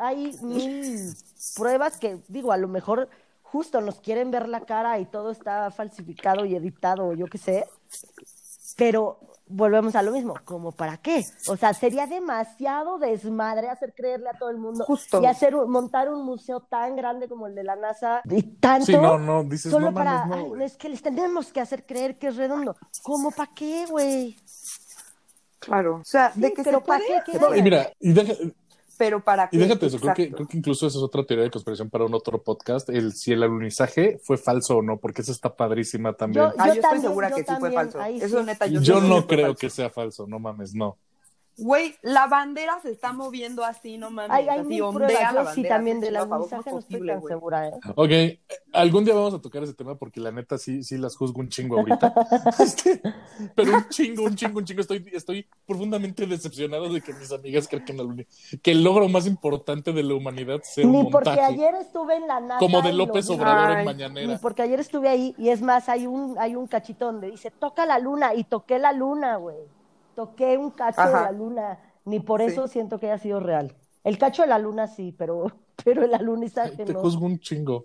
hay 0.00 0.34
mil 0.40 1.14
pruebas 1.54 1.98
que 1.98 2.18
digo, 2.28 2.52
a 2.52 2.56
lo 2.56 2.68
mejor 2.68 3.10
justo 3.42 3.82
nos 3.82 4.00
quieren 4.00 4.30
ver 4.30 4.48
la 4.48 4.62
cara 4.62 4.98
y 4.98 5.04
todo 5.04 5.30
está 5.30 5.70
falsificado 5.70 6.46
y 6.46 6.56
editado 6.56 7.08
o 7.08 7.12
yo 7.12 7.26
qué 7.26 7.36
sé. 7.36 7.68
Pero 8.76 9.18
volvemos 9.52 9.94
a 9.96 10.02
lo 10.02 10.12
mismo, 10.12 10.34
¿como 10.44 10.72
para 10.72 10.96
qué? 10.96 11.22
O 11.48 11.56
sea, 11.56 11.72
sería 11.74 12.06
demasiado 12.06 12.98
desmadre 12.98 13.68
hacer 13.68 13.94
creerle 13.94 14.28
a 14.30 14.38
todo 14.38 14.50
el 14.50 14.58
mundo 14.58 14.84
Justo. 14.84 15.20
y 15.22 15.26
hacer 15.26 15.54
un- 15.54 15.70
montar 15.70 16.08
un 16.10 16.24
museo 16.24 16.60
tan 16.60 16.96
grande 16.96 17.28
como 17.28 17.46
el 17.46 17.54
de 17.54 17.64
la 17.64 17.76
NASA 17.76 18.22
y 18.24 18.42
tanto 18.42 18.86
Sí, 18.86 18.96
no, 18.96 19.18
no, 19.18 19.44
dices, 19.44 19.70
solo 19.70 19.90
no 19.90 19.94
para, 19.94 20.26
mames, 20.26 20.48
no, 20.48 20.54
ay, 20.56 20.62
es 20.64 20.76
que 20.76 20.88
les 20.88 21.02
tenemos 21.02 21.52
que 21.52 21.60
hacer 21.60 21.84
creer 21.86 22.18
que 22.18 22.28
es 22.28 22.36
redondo. 22.36 22.76
¿Cómo 23.02 23.30
para 23.30 23.52
qué, 23.54 23.86
güey? 23.88 24.36
Claro. 25.58 25.96
O 25.96 26.04
sea, 26.04 26.32
de 26.34 26.52
que 26.52 26.62
pero 26.64 26.80
se 26.80 26.84
¿para 26.86 27.04
puede, 27.04 27.22
qué 27.24 27.32
queda? 27.32 27.46
puede. 27.46 27.58
Y 27.58 27.62
mira, 27.62 27.92
y, 28.00 28.12
deja- 28.12 28.34
Pero 29.04 29.24
para 29.24 29.48
qué. 29.50 29.56
y 29.56 29.58
déjate 29.58 29.86
eso, 29.86 29.98
creo 29.98 30.14
que, 30.14 30.30
creo 30.30 30.46
que 30.46 30.56
incluso 30.58 30.86
esa 30.86 30.96
es 30.96 31.02
otra 31.02 31.24
teoría 31.26 31.42
de 31.44 31.50
conspiración 31.50 31.90
para 31.90 32.04
un 32.04 32.14
otro 32.14 32.40
podcast, 32.40 32.88
el 32.88 33.12
si 33.14 33.32
el 33.32 33.42
alunizaje 33.42 34.18
fue 34.22 34.36
falso 34.38 34.76
o 34.76 34.82
no, 34.82 34.98
porque 34.98 35.22
esa 35.22 35.32
está 35.32 35.56
padrísima 35.56 36.12
también. 36.12 36.44
Yo- 36.46 36.52
Ah, 36.56 36.66
yo, 36.68 36.72
estoy 36.74 36.82
también, 36.82 37.02
segura 37.02 37.30
yo 37.30 37.36
que 37.36 37.44
sí 37.44 37.52
fue 37.58 37.72
falso. 37.72 38.00
Eso 38.00 38.38
sí. 38.38 38.44
neta, 38.46 38.66
yo, 38.66 38.80
Yo 38.80 39.00
no 39.00 39.26
creo 39.26 39.46
falso. 39.48 39.58
que 39.58 39.70
sea 39.70 39.90
falso, 39.90 40.26
no 40.28 40.38
mames, 40.38 40.72
no. 40.74 40.96
Güey, 41.58 41.94
la 42.00 42.26
bandera 42.28 42.78
se 42.80 42.90
está 42.90 43.12
moviendo 43.12 43.62
así, 43.62 43.98
no 43.98 44.10
mames. 44.10 44.30
Hay, 44.34 44.48
hay 44.48 44.60
así 44.60 44.68
mil 44.68 44.82
ondea 44.82 45.06
pruebas. 45.06 45.22
la 45.34 45.42
Yo 45.44 45.50
sí 45.50 45.56
bandera, 45.56 45.74
también 45.76 45.96
así, 45.98 46.06
del 46.06 46.16
a 46.16 46.20
favor, 46.20 46.34
alunizaje 46.36 46.62
¿cómo 46.64 46.74
no 46.74 46.78
es 46.78 46.84
estoy 46.84 47.06
tan 47.06 47.20
güey? 47.20 47.32
segura, 47.34 47.68
¿eh? 47.68 47.72
Ok, 47.94 48.10
eh, 48.10 48.40
algún 48.72 49.04
día 49.04 49.14
vamos 49.14 49.34
a 49.34 49.40
tocar 49.40 49.62
ese 49.62 49.74
tema 49.74 49.94
porque 49.96 50.18
la 50.20 50.32
neta 50.32 50.56
sí, 50.56 50.82
sí 50.82 50.96
las 50.96 51.14
juzgo 51.16 51.40
un 51.40 51.48
chingo 51.50 51.78
ahorita. 51.78 52.14
Este, 52.58 53.02
pero 53.54 53.76
un 53.76 53.88
chingo, 53.90 54.24
un 54.24 54.34
chingo, 54.34 54.58
un 54.60 54.64
chingo. 54.64 54.80
Estoy, 54.80 55.04
estoy 55.12 55.46
profundamente 55.66 56.26
decepcionado 56.26 56.92
de 56.92 57.00
que 57.02 57.12
mis 57.12 57.30
amigas 57.32 57.68
crean 57.68 57.84
que, 57.84 57.92
la 57.92 58.02
luna- 58.02 58.24
que 58.62 58.70
el 58.70 58.82
logro 58.82 59.08
más 59.08 59.26
importante 59.26 59.92
de 59.92 60.02
la 60.02 60.14
humanidad 60.14 60.60
sea 60.62 60.86
un 60.86 60.92
Ni 60.92 61.04
porque 61.10 61.30
montaje. 61.30 61.52
ayer 61.52 61.74
estuve 61.74 62.16
en 62.16 62.26
la 62.28 62.40
NASA. 62.40 62.58
Como 62.60 62.80
de 62.82 62.92
lo 62.92 63.06
López 63.06 63.28
vi. 63.28 63.34
Obrador 63.34 63.70
en 63.72 63.76
Ay, 63.76 63.78
Ni 63.78 63.84
Mañanera. 63.84 64.38
porque 64.40 64.62
ayer 64.62 64.80
estuve 64.80 65.08
ahí 65.08 65.34
y 65.38 65.50
es 65.50 65.60
más, 65.60 65.88
hay 65.90 66.06
un, 66.06 66.36
hay 66.38 66.56
un 66.56 66.66
cachito 66.66 67.06
donde 67.06 67.30
dice, 67.30 67.50
toca 67.50 67.84
la 67.84 67.98
luna 67.98 68.34
y 68.34 68.44
toqué 68.44 68.78
la 68.78 68.92
luna, 68.92 69.36
güey. 69.36 69.56
Toqué 70.14 70.58
un 70.58 70.70
cacho 70.70 71.02
de 71.02 71.12
la 71.12 71.32
luna. 71.32 71.78
Ni 72.04 72.20
por 72.20 72.40
Sí. 72.40 72.46
eso 72.48 72.66
siento 72.68 72.98
que 72.98 73.06
haya 73.10 73.18
sido 73.22 73.40
real. 73.40 73.74
El 74.04 74.18
cacho 74.18 74.42
de 74.42 74.48
la 74.48 74.58
luna 74.58 74.88
sí, 74.88 75.14
pero, 75.16 75.46
pero 75.84 76.04
el 76.04 76.14
alunizaje 76.14 76.84
Te 76.84 76.92
no. 76.92 77.00
juzgo 77.00 77.26
un 77.26 77.38
chingo. 77.38 77.84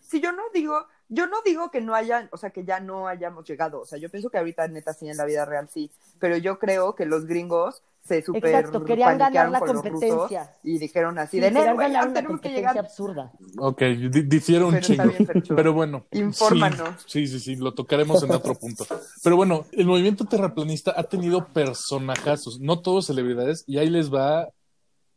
Si 0.00 0.20
yo 0.20 0.32
no 0.32 0.42
digo, 0.52 0.86
yo 1.08 1.26
no 1.26 1.42
digo 1.42 1.70
que 1.70 1.80
no 1.80 1.94
hayan, 1.94 2.28
o 2.32 2.36
sea, 2.36 2.50
que 2.50 2.64
ya 2.64 2.80
no 2.80 3.08
hayamos 3.08 3.46
llegado. 3.46 3.80
O 3.80 3.84
sea, 3.86 3.98
yo 3.98 4.10
pienso 4.10 4.30
que 4.30 4.38
ahorita 4.38 4.68
neta 4.68 4.92
sí 4.92 5.08
en 5.08 5.16
la 5.16 5.24
vida 5.24 5.44
real 5.44 5.68
sí. 5.68 5.90
Pero 6.18 6.36
yo 6.36 6.58
creo 6.58 6.94
que 6.94 7.06
los 7.06 7.26
gringos 7.26 7.82
se 8.06 8.20
super 8.22 8.44
Exacto, 8.54 8.84
querían 8.84 9.16
ganar 9.16 9.50
la 9.50 9.60
competencia. 9.60 10.52
y 10.62 10.78
dijeron 10.78 11.18
así 11.18 11.38
Sí, 11.38 11.40
de 11.40 11.50
"Nel, 11.50 11.72
güey, 11.74 11.90
tenemos 12.12 12.40
que 12.40 12.50
llegar. 12.50 12.78
absurda. 12.78 13.32
Ok, 13.58 13.80
di- 13.82 14.22
difiero 14.22 14.66
un 14.68 14.74
Pero 14.74 14.86
está 14.86 15.04
chingo. 15.08 15.26
bien. 15.32 15.42
Pero 15.56 15.72
bueno. 15.72 16.04
Infórmanos. 16.12 17.02
Sí, 17.06 17.26
sí, 17.26 17.40
sí, 17.40 17.56
lo 17.56 17.72
tocaremos 17.72 18.22
en 18.22 18.32
otro 18.32 18.54
punto. 18.54 18.84
Pero 19.22 19.36
bueno, 19.36 19.64
el 19.72 19.86
movimiento 19.86 20.26
terraplanista 20.26 20.92
ha 20.96 21.04
tenido 21.04 21.46
personajazos, 21.48 22.60
no 22.60 22.80
todos 22.80 23.06
celebridades, 23.06 23.64
y 23.66 23.78
ahí 23.78 23.88
les 23.88 24.12
va 24.12 24.48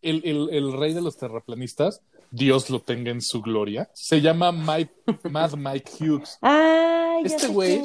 el, 0.01 0.21
el- 0.23 0.49
el 0.51 0.71
rey 0.79 0.93
de 0.93 1.01
los 1.01 1.17
terraplanistas, 1.17 2.01
Dios 2.31 2.69
lo 2.69 2.79
tenga 2.81 3.11
en 3.11 3.21
su 3.21 3.41
gloria. 3.41 3.89
Se 3.93 4.21
llama 4.21 4.51
Mike, 4.53 4.93
Mad 5.29 5.53
Mike 5.55 5.91
Hughes. 5.99 6.38
Ay, 6.41 7.23
ya 7.23 7.35
Este 7.35 7.47
sé 7.47 7.53
güey-. 7.53 7.81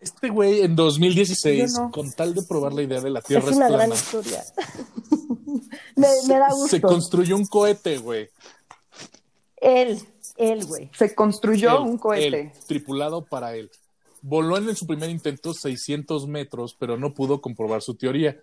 Este 0.00 0.30
güey 0.30 0.62
en 0.62 0.74
2016, 0.76 1.74
Yo 1.74 1.82
no. 1.82 1.90
con 1.90 2.10
tal 2.12 2.34
de 2.34 2.42
probar 2.42 2.72
la 2.72 2.82
idea 2.82 3.00
de 3.00 3.10
la 3.10 3.20
Tierra 3.20 3.50
es, 3.50 3.56
una 3.56 3.66
gran 3.68 3.78
plana, 3.90 3.94
historia. 3.94 4.42
me, 5.96 6.08
me 6.26 6.34
da 6.38 6.50
se, 6.50 6.56
se 6.56 6.78
gusto. 6.78 6.80
construyó 6.88 7.36
un 7.36 7.46
cohete, 7.46 7.98
güey. 7.98 8.30
Él, 9.56 10.00
él, 10.36 10.64
güey. 10.64 10.90
Se 10.96 11.14
construyó 11.14 11.76
Él, 11.76 11.82
un 11.82 11.98
cohete. 11.98 12.40
él, 12.40 12.52
tripulado 12.66 13.24
para 13.26 13.54
él. 13.54 13.70
Voló 14.22 14.56
en 14.56 14.74
su 14.74 14.86
primer 14.86 15.10
intento 15.10 15.52
600 15.52 16.26
metros, 16.26 16.74
pero 16.78 16.96
no 16.96 17.12
pudo 17.14 17.40
comprobar 17.40 17.82
su 17.82 17.94
teoría. 17.94 18.38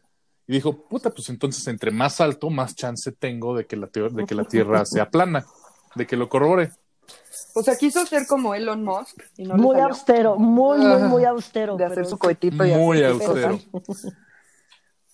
Y 0.48 0.54
dijo, 0.54 0.88
puta, 0.88 1.10
pues 1.10 1.30
entonces 1.30 1.66
entre 1.68 1.92
más 1.92 2.22
alto, 2.22 2.50
más 2.50 2.76
chance 2.76 3.12
tengo 3.12 3.56
de 3.56 3.66
que 3.66 3.76
la, 3.76 3.88
de 3.88 4.26
que 4.26 4.36
la 4.36 4.46
Tierra 4.46 4.86
sea 4.86 5.10
plana, 5.10 5.46
de 5.96 6.06
que 6.08 6.16
lo 6.16 6.30
corrobore. 6.30 6.72
O 7.56 7.64
sea, 7.64 7.76
quiso 7.76 8.06
ser 8.06 8.28
como 8.28 8.54
Elon 8.56 8.84
Musk 8.84 9.22
y 9.38 9.44
no 9.44 9.56
muy 9.56 9.80
austero, 9.80 10.38
muy, 10.38 10.80
muy, 10.80 11.02
muy 11.10 11.26
austero. 11.26 11.76
de 11.78 11.86
hacer 11.86 11.96
pero 11.98 12.10
su 12.10 12.18
cohetito 12.18 12.66
y 12.66 12.72
Muy 12.74 13.04
austero. 13.04 13.60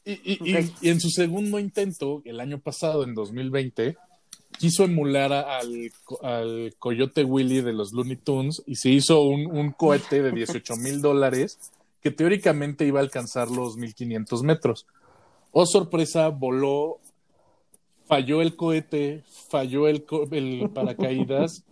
Y, 0.06 0.12
y- 0.12 0.40
y- 0.44 0.56
Ok. 0.58 0.66
y 0.82 0.90
en 0.90 1.00
su 1.00 1.10
segundo 1.10 1.60
intento, 1.60 2.22
el 2.26 2.42
año 2.42 2.60
pasado, 2.60 3.06
en 3.06 3.14
2020, 3.16 3.96
quiso 4.58 4.84
emular 4.84 5.32
al, 5.32 5.92
al 6.22 6.76
coyote 6.78 7.24
Willy 7.24 7.62
de 7.62 7.72
los 7.72 7.94
Looney 7.94 8.18
Tunes 8.18 8.62
y 8.66 8.76
se 8.76 8.90
hizo 8.90 9.22
un, 9.22 9.46
un 9.48 9.72
cohete 9.72 10.22
de 10.22 10.34
18 10.34 10.76
mil 10.76 11.02
dólares 11.02 11.58
que 12.02 12.12
teóricamente 12.12 12.86
iba 12.86 13.00
a 13.00 13.04
alcanzar 13.04 13.50
los 13.50 13.78
1500 13.78 14.44
metros. 14.44 14.88
Oh, 15.54 15.66
sorpresa, 15.66 16.28
voló, 16.28 17.00
falló 18.06 18.42
el 18.42 18.58
cohete, 18.58 19.24
falló 19.50 19.88
el, 19.88 20.04
co- 20.04 20.28
el 20.32 20.70
paracaídas 20.74 21.64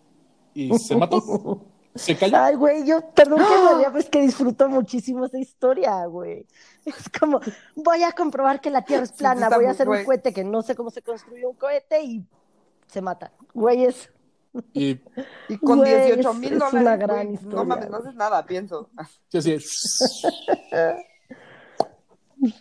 y 0.54 0.78
se 0.78 0.96
mató. 0.96 1.66
Se 1.94 2.16
cayó. 2.16 2.38
Ay, 2.38 2.56
güey, 2.56 2.86
yo, 2.88 3.02
perdón 3.14 3.40
que 3.40 3.44
me 3.66 3.74
ría, 3.80 3.88
pero 3.88 4.00
es 4.00 4.10
que 4.10 4.22
disfruto 4.22 4.70
muchísimo 4.70 5.26
esa 5.26 5.38
historia, 5.38 6.06
güey. 6.06 6.46
Es 6.86 7.10
como, 7.20 7.42
voy 7.76 8.02
a 8.04 8.14
comprobar 8.14 8.62
que 8.62 8.70
la 8.70 8.82
Tierra 8.86 9.04
es 9.04 9.10
Sí, 9.10 9.16
plana, 9.18 9.50
voy 9.50 9.66
a 9.66 9.72
hacer 9.72 9.90
un 9.90 10.02
cohete 10.06 10.32
que 10.32 10.46
no 10.46 10.62
sé 10.62 10.74
cómo 10.74 10.90
se 10.90 11.02
construye 11.02 11.46
un 11.46 11.56
cohete 11.58 12.02
y 12.02 12.26
se 12.88 13.02
mata. 13.02 13.34
Güey, 13.54 13.84
es... 13.86 14.10
Y 14.74 15.00
Y 15.50 15.58
con 15.58 15.80
Güey, 15.80 15.92
18 16.16 16.30
es- 16.32 16.38
mil 16.38 16.54
es 16.54 16.60
dólares, 16.60 16.82
una 16.82 16.96
gran 16.96 17.24
güey, 17.26 17.34
historia, 17.34 17.56
no 17.58 17.66
mames, 17.66 17.90
no 17.90 17.98
haces 17.98 18.16
nada, 18.16 18.46
pienso. 18.46 18.90
sí, 19.28 19.38
así 19.38 19.52
es. 19.52 20.24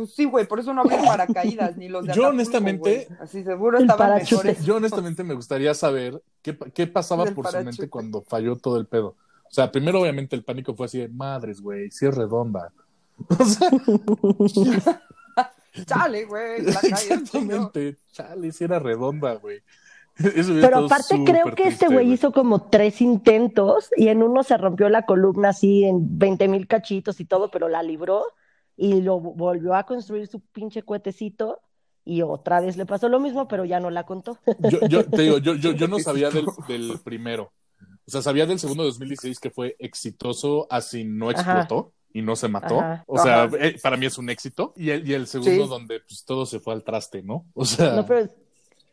Pues 0.00 0.14
sí, 0.14 0.24
güey, 0.24 0.46
por 0.46 0.58
eso 0.58 0.72
no 0.72 0.80
abrió 0.80 0.96
paracaídas 1.04 1.76
ni 1.76 1.88
los 1.88 2.06
de 2.06 2.14
Yo, 2.14 2.22
Acapulco, 2.22 2.34
honestamente- 2.34 3.06
güey. 3.08 3.20
Así 3.20 3.44
seguro 3.44 3.78
estaban 3.78 4.14
mejores. 4.16 4.64
Yo 4.64 4.76
honestamente 4.76 5.24
me 5.24 5.34
gustaría 5.34 5.74
saber 5.74 6.22
qué, 6.40 6.56
qué 6.72 6.86
pasaba 6.86 7.26
por 7.26 7.46
su 7.46 7.62
mente 7.62 7.90
cuando 7.90 8.22
falló 8.22 8.56
todo 8.56 8.78
el 8.78 8.86
pedo. 8.86 9.08
O 9.44 9.52
sea, 9.52 9.70
primero 9.70 10.00
obviamente 10.00 10.34
el 10.36 10.42
pánico 10.42 10.74
fue 10.74 10.86
así 10.86 10.98
de 10.98 11.08
madres, 11.08 11.60
güey, 11.60 11.90
si 11.90 12.06
es 12.06 12.14
redonda. 12.14 12.72
O 13.28 14.48
sea, 14.48 15.02
Chale, 15.86 16.24
güey, 16.24 16.62
la 16.62 16.80
calle. 16.80 16.94
exactamente, 16.94 17.96
chale, 18.12 18.52
si 18.52 18.64
era 18.64 18.78
redonda, 18.78 19.34
güey. 19.34 19.60
Pero 20.16 20.78
aparte 20.86 21.22
creo 21.24 21.54
que 21.54 21.68
este 21.68 21.88
güey 21.88 22.12
hizo 22.12 22.32
como 22.32 22.68
tres 22.70 23.00
intentos 23.00 23.90
y 23.96 24.08
en 24.08 24.22
uno 24.22 24.42
se 24.42 24.56
rompió 24.56 24.88
la 24.88 25.02
columna 25.06 25.50
así 25.50 25.84
en 25.84 26.18
20 26.18 26.48
mil 26.48 26.66
cachitos 26.66 27.20
y 27.20 27.24
todo, 27.24 27.50
pero 27.50 27.68
la 27.68 27.82
libró 27.82 28.24
y 28.82 29.02
lo 29.02 29.20
volvió 29.20 29.74
a 29.74 29.84
construir 29.84 30.26
su 30.26 30.40
pinche 30.40 30.82
cuetecito 30.82 31.60
y 32.02 32.22
otra 32.22 32.60
vez 32.62 32.78
le 32.78 32.86
pasó 32.86 33.10
lo 33.10 33.20
mismo, 33.20 33.46
pero 33.46 33.66
ya 33.66 33.78
no 33.78 33.90
la 33.90 34.04
contó. 34.06 34.38
Yo, 34.70 34.80
yo 34.88 35.04
te 35.04 35.20
digo, 35.20 35.36
yo, 35.36 35.54
yo, 35.54 35.72
yo 35.72 35.86
no 35.86 35.98
sabía 36.00 36.30
del, 36.30 36.46
del 36.66 36.98
primero. 37.04 37.52
O 38.06 38.10
sea, 38.10 38.22
sabía 38.22 38.46
del 38.46 38.58
segundo 38.58 38.82
de 38.84 38.88
2016 38.88 39.38
que 39.38 39.50
fue 39.50 39.76
exitoso, 39.78 40.66
así 40.70 41.04
no 41.04 41.28
Ajá. 41.28 41.40
explotó 41.42 41.92
y 42.14 42.22
no 42.22 42.36
se 42.36 42.48
mató. 42.48 42.80
Ajá. 42.80 43.04
O 43.06 43.18
sea, 43.18 43.42
Ajá. 43.42 43.56
eh, 43.60 43.76
para 43.82 43.98
mí 43.98 44.06
es 44.06 44.16
un 44.16 44.30
éxito. 44.30 44.72
Y 44.76 44.88
el, 44.88 45.06
y 45.06 45.12
el 45.12 45.26
segundo 45.26 45.64
Sí. 45.64 45.68
donde 45.68 46.00
pues 46.00 46.24
todo 46.24 46.46
se 46.46 46.58
fue 46.58 46.72
al 46.72 46.82
traste, 46.82 47.22
¿no? 47.22 47.44
O 47.52 47.66
sea, 47.66 47.94
No, 47.96 48.06
pero 48.06 48.28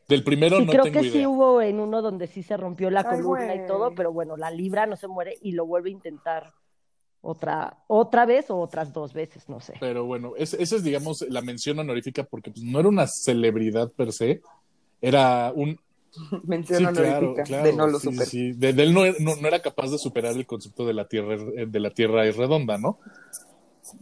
del 0.10 0.24
primero 0.26 0.58
sí 0.58 0.66
no 0.66 0.72
creo 0.74 0.84
tengo 0.84 1.00
que 1.02 1.12
sí 1.12 1.26
hubo 1.26 1.62
en 1.62 1.80
uno 1.80 2.02
donde 2.02 2.28
sí 2.28 2.44
se 2.44 2.58
rompió 2.58 2.90
la 2.92 3.06
Ay, 3.10 3.22
columna 3.22 3.56
y 3.56 3.66
todo, 3.66 3.96
pero 3.96 4.12
bueno, 4.12 4.36
la 4.36 4.52
libra 4.52 4.86
no 4.86 4.98
se 4.98 5.08
muere 5.08 5.38
y 5.42 5.54
lo 5.54 5.66
vuelve 5.66 5.90
a 5.90 5.94
intentar 5.94 6.54
otra, 7.30 7.78
otra 7.88 8.26
vez 8.26 8.50
o 8.50 8.58
otras 8.58 8.94
dos 8.94 9.12
veces, 9.14 9.50
no 9.50 9.60
sé. 9.60 9.74
Pero 9.80 10.06
bueno, 10.06 10.34
es- 10.38 10.54
esa 10.54 10.76
es, 10.78 10.84
digamos, 10.84 11.22
la 11.30 11.42
mención 11.42 11.78
honorífica 11.78 12.24
porque 12.24 12.52
pues, 12.52 12.64
no 12.64 12.80
era 12.80 12.88
una 12.88 13.06
celebridad 13.06 13.92
per 13.92 14.14
se, 14.14 14.42
era 15.02 15.52
un... 15.54 15.78
Mención 16.46 16.80
Sí, 16.80 16.86
honorífica 16.86 17.44
claro, 17.44 17.44
claro. 17.44 17.64
de 17.66 17.74
no 17.74 17.88
lo 17.88 18.00
sí, 18.00 18.14
sí. 18.26 18.52
De, 18.54 18.72
de 18.74 18.84
él 18.84 18.94
no, 18.94 19.02
no, 19.20 19.36
no 19.36 19.48
era 19.48 19.62
capaz 19.62 19.92
de 19.92 19.98
superar 19.98 20.34
el 20.36 20.48
concepto 20.48 20.86
de 20.86 20.94
la 20.94 21.08
Tierra, 21.08 21.36
es- 21.36 21.72
de 21.72 21.80
la 21.80 21.90
tierra 21.92 22.26
es 22.26 22.38
redonda, 22.38 22.78
¿no? 22.78 22.98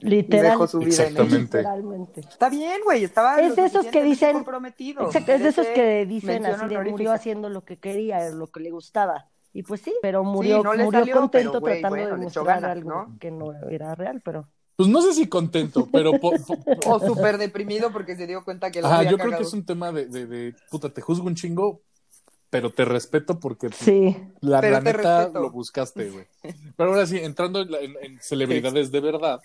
Literal, 0.02 0.52
Dejó 0.52 0.68
su 0.68 0.80
vida 0.80 0.88
en 1.04 1.12
Exactamente. 1.12 1.58
literalmente. 1.58 2.22
Está 2.22 2.50
bien, 2.50 2.82
güey, 2.84 3.04
estaba 3.04 3.40
Es 3.40 3.56
de 3.56 3.66
esos 3.66 3.86
que 3.88 4.04
dicen- 4.04 4.34
comprometido. 4.34 5.04
Exacto, 5.06 5.32
es 5.32 5.44
de 5.44 5.50
esos 5.50 5.68
que 5.68 6.06
dicen 6.06 6.46
así 6.46 6.68
de 6.68 6.80
murió 6.80 7.12
haciendo 7.12 7.50
lo 7.50 7.64
que 7.64 7.78
quería, 7.78 8.30
lo 8.30 8.48
que 8.48 8.60
le 8.62 8.72
gustaba. 8.72 9.30
Y 9.58 9.64
pues 9.64 9.80
sí, 9.82 9.94
pero 10.02 10.24
murió, 10.24 10.58
Sí, 10.58 10.64
no 10.64 10.74
le 10.74 10.84
murió 10.84 11.00
salió, 11.00 11.16
contento 11.16 11.52
pero, 11.54 11.60
güey, 11.62 11.82
tratando 11.82 11.96
bueno, 12.04 12.18
de 12.18 12.24
mostrar 12.26 12.46
ganas, 12.46 12.72
algo 12.72 12.90
¿no? 12.90 13.18
que 13.20 13.32
no 13.32 13.54
era 13.70 13.96
real, 13.96 14.22
pero 14.24 14.48
Pues 14.76 14.90
no 14.90 15.02
sé 15.02 15.14
si 15.14 15.28
contento, 15.30 15.88
pero... 15.92 16.12
po- 16.20 16.34
po- 16.46 16.58
O 16.92 17.00
súper 17.00 17.38
deprimido 17.38 17.92
porque 17.94 18.18
se 18.18 18.28
dio 18.28 18.44
cuenta 18.44 18.70
que 18.70 18.82
la 18.82 18.98
había 18.98 19.12
yo 19.12 19.18
creo 19.18 19.38
que 19.38 19.44
es 19.44 19.54
un 19.54 19.66
tema 19.66 19.92
de, 19.94 20.08
de, 20.08 20.26
de, 20.28 20.56
puta, 20.70 20.90
te 20.90 21.00
juzgo 21.02 21.26
un 21.28 21.36
chingo, 21.36 21.82
pero 22.50 22.70
te 22.72 22.84
respeto 22.84 23.40
porque 23.40 23.70
sí. 23.72 24.18
la, 24.42 24.60
Pero 24.60 24.74
la 24.74 24.82
neta 24.82 25.30
lo 25.30 25.50
buscaste, 25.52 26.10
güey. 26.10 26.26
Pero 26.76 26.90
ahora 26.90 27.06
sí, 27.08 27.18
entrando 27.18 27.62
en, 27.62 27.72
la- 27.72 27.80
en- 27.80 27.96
en 28.02 28.20
celebridades 28.22 28.92
de 28.92 29.00
verdad, 29.00 29.40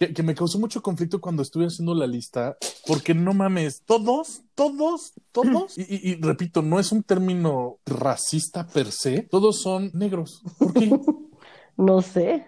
que, 0.00 0.14
que 0.14 0.22
me 0.22 0.34
causó 0.34 0.58
mucho 0.58 0.80
conflicto 0.80 1.20
cuando 1.20 1.42
estuve 1.42 1.66
haciendo 1.66 1.94
la 1.94 2.06
lista, 2.06 2.56
porque 2.86 3.12
no 3.14 3.34
mames, 3.34 3.82
todos, 3.84 4.40
todos, 4.54 5.12
todos, 5.30 5.76
y, 5.76 5.82
y- 5.82 6.10
y 6.12 6.14
repito, 6.22 6.62
no 6.62 6.80
es 6.80 6.90
un 6.90 7.02
término 7.02 7.78
racista 7.84 8.66
per 8.66 8.90
se, 8.92 9.22
todos 9.24 9.60
son 9.60 9.90
negros. 9.92 10.42
¿Por 10.58 10.72
qué? 10.72 10.90
No 11.76 12.02
sé. 12.02 12.44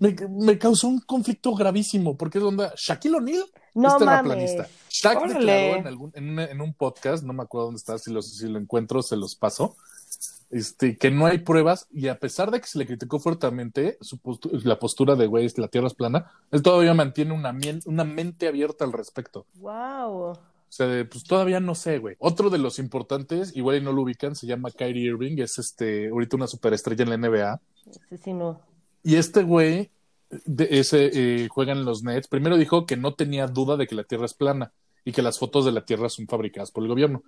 Me, 0.00 0.16
me 0.28 0.58
causó 0.58 0.88
un 0.88 0.98
conflicto 1.00 1.54
gravísimo, 1.54 2.16
porque 2.16 2.38
es 2.38 2.44
onda, 2.44 2.72
Shaquille 2.76 3.16
O'Neal 3.16 3.44
No 3.74 3.88
es 3.88 3.98
terraplanista. 3.98 4.68
Shaq 4.90 5.26
declaró 5.28 5.76
en, 5.76 5.86
algún, 5.86 6.10
en, 6.14 6.38
en 6.40 6.60
un 6.60 6.74
podcast, 6.74 7.22
no 7.22 7.32
me 7.32 7.42
acuerdo 7.44 7.66
dónde 7.66 7.78
está, 7.78 7.98
si 7.98 8.12
lo, 8.12 8.20
si 8.22 8.48
lo 8.48 8.58
encuentro 8.58 9.00
se 9.02 9.16
los 9.16 9.36
paso, 9.36 9.76
este, 10.50 10.96
que 10.96 11.10
no 11.10 11.26
hay 11.26 11.38
pruebas 11.38 11.86
y 11.92 12.08
a 12.08 12.18
pesar 12.18 12.50
de 12.50 12.60
que 12.60 12.66
se 12.66 12.78
le 12.78 12.86
criticó 12.86 13.18
fuertemente 13.18 13.98
su 14.00 14.18
postu- 14.18 14.62
la 14.62 14.78
postura 14.78 15.16
de 15.16 15.26
güey, 15.26 15.48
la 15.56 15.68
tierra 15.68 15.88
es 15.88 15.94
plana, 15.94 16.30
él 16.50 16.62
todavía 16.62 16.94
mantiene 16.94 17.32
una, 17.32 17.56
una 17.86 18.04
mente 18.04 18.46
abierta 18.48 18.84
al 18.84 18.92
respecto. 18.92 19.46
Wow. 19.56 20.32
O 20.32 20.38
sea, 20.76 20.86
de, 20.86 21.04
pues 21.04 21.22
todavía 21.24 21.60
no 21.60 21.74
sé, 21.74 21.98
güey. 21.98 22.16
Otro 22.18 22.50
de 22.50 22.58
los 22.58 22.78
importantes, 22.80 23.54
igual 23.56 23.76
y 23.76 23.80
no 23.80 23.92
lo 23.92 24.02
ubican, 24.02 24.34
se 24.34 24.46
llama 24.46 24.70
Kyrie 24.72 25.04
Irving, 25.06 25.38
es 25.38 25.58
este, 25.58 26.08
ahorita 26.08 26.36
una 26.36 26.46
superestrella 26.48 27.04
en 27.04 27.10
la 27.10 27.16
NBA. 27.16 27.60
Sí, 28.10 28.16
sí, 28.18 28.32
no. 28.32 28.60
Y 29.04 29.14
este 29.16 29.44
güey 29.44 29.90
de 30.46 30.66
ese 30.70 31.10
eh, 31.12 31.48
juega 31.48 31.72
en 31.72 31.84
los 31.84 32.02
Nets. 32.02 32.26
Primero 32.26 32.56
dijo 32.56 32.86
que 32.86 32.96
no 32.96 33.14
tenía 33.14 33.46
duda 33.46 33.76
de 33.76 33.86
que 33.86 33.94
la 33.94 34.02
Tierra 34.02 34.24
es 34.24 34.34
plana 34.34 34.72
y 35.04 35.12
que 35.12 35.22
las 35.22 35.38
fotos 35.38 35.64
de 35.64 35.70
la 35.70 35.84
Tierra 35.84 36.08
son 36.08 36.26
fabricadas 36.26 36.72
por 36.72 36.82
el 36.82 36.88
gobierno. 36.88 37.22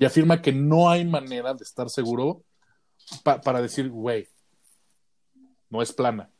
Y 0.00 0.04
afirma 0.04 0.42
que 0.42 0.52
no 0.52 0.90
hay 0.90 1.04
manera 1.04 1.54
de 1.54 1.62
estar 1.62 1.90
seguro 1.90 2.42
pa- 3.22 3.40
para 3.40 3.60
decir, 3.62 3.88
güey, 3.90 4.28
no 5.70 5.82
es 5.82 5.92
plana. 5.92 6.30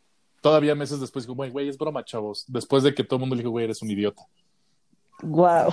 Todavía 0.40 0.74
meses 0.74 1.00
después 1.00 1.24
dijo, 1.24 1.34
güey, 1.34 1.50
güey, 1.50 1.68
es 1.68 1.76
broma, 1.78 2.04
chavos. 2.04 2.44
Después 2.46 2.82
de 2.82 2.94
que 2.94 3.04
todo 3.04 3.16
el 3.16 3.20
mundo 3.20 3.34
le 3.36 3.42
dijo, 3.42 3.50
güey, 3.50 3.64
eres 3.64 3.82
un 3.82 3.90
idiota. 3.90 4.22
Wow. 5.22 5.72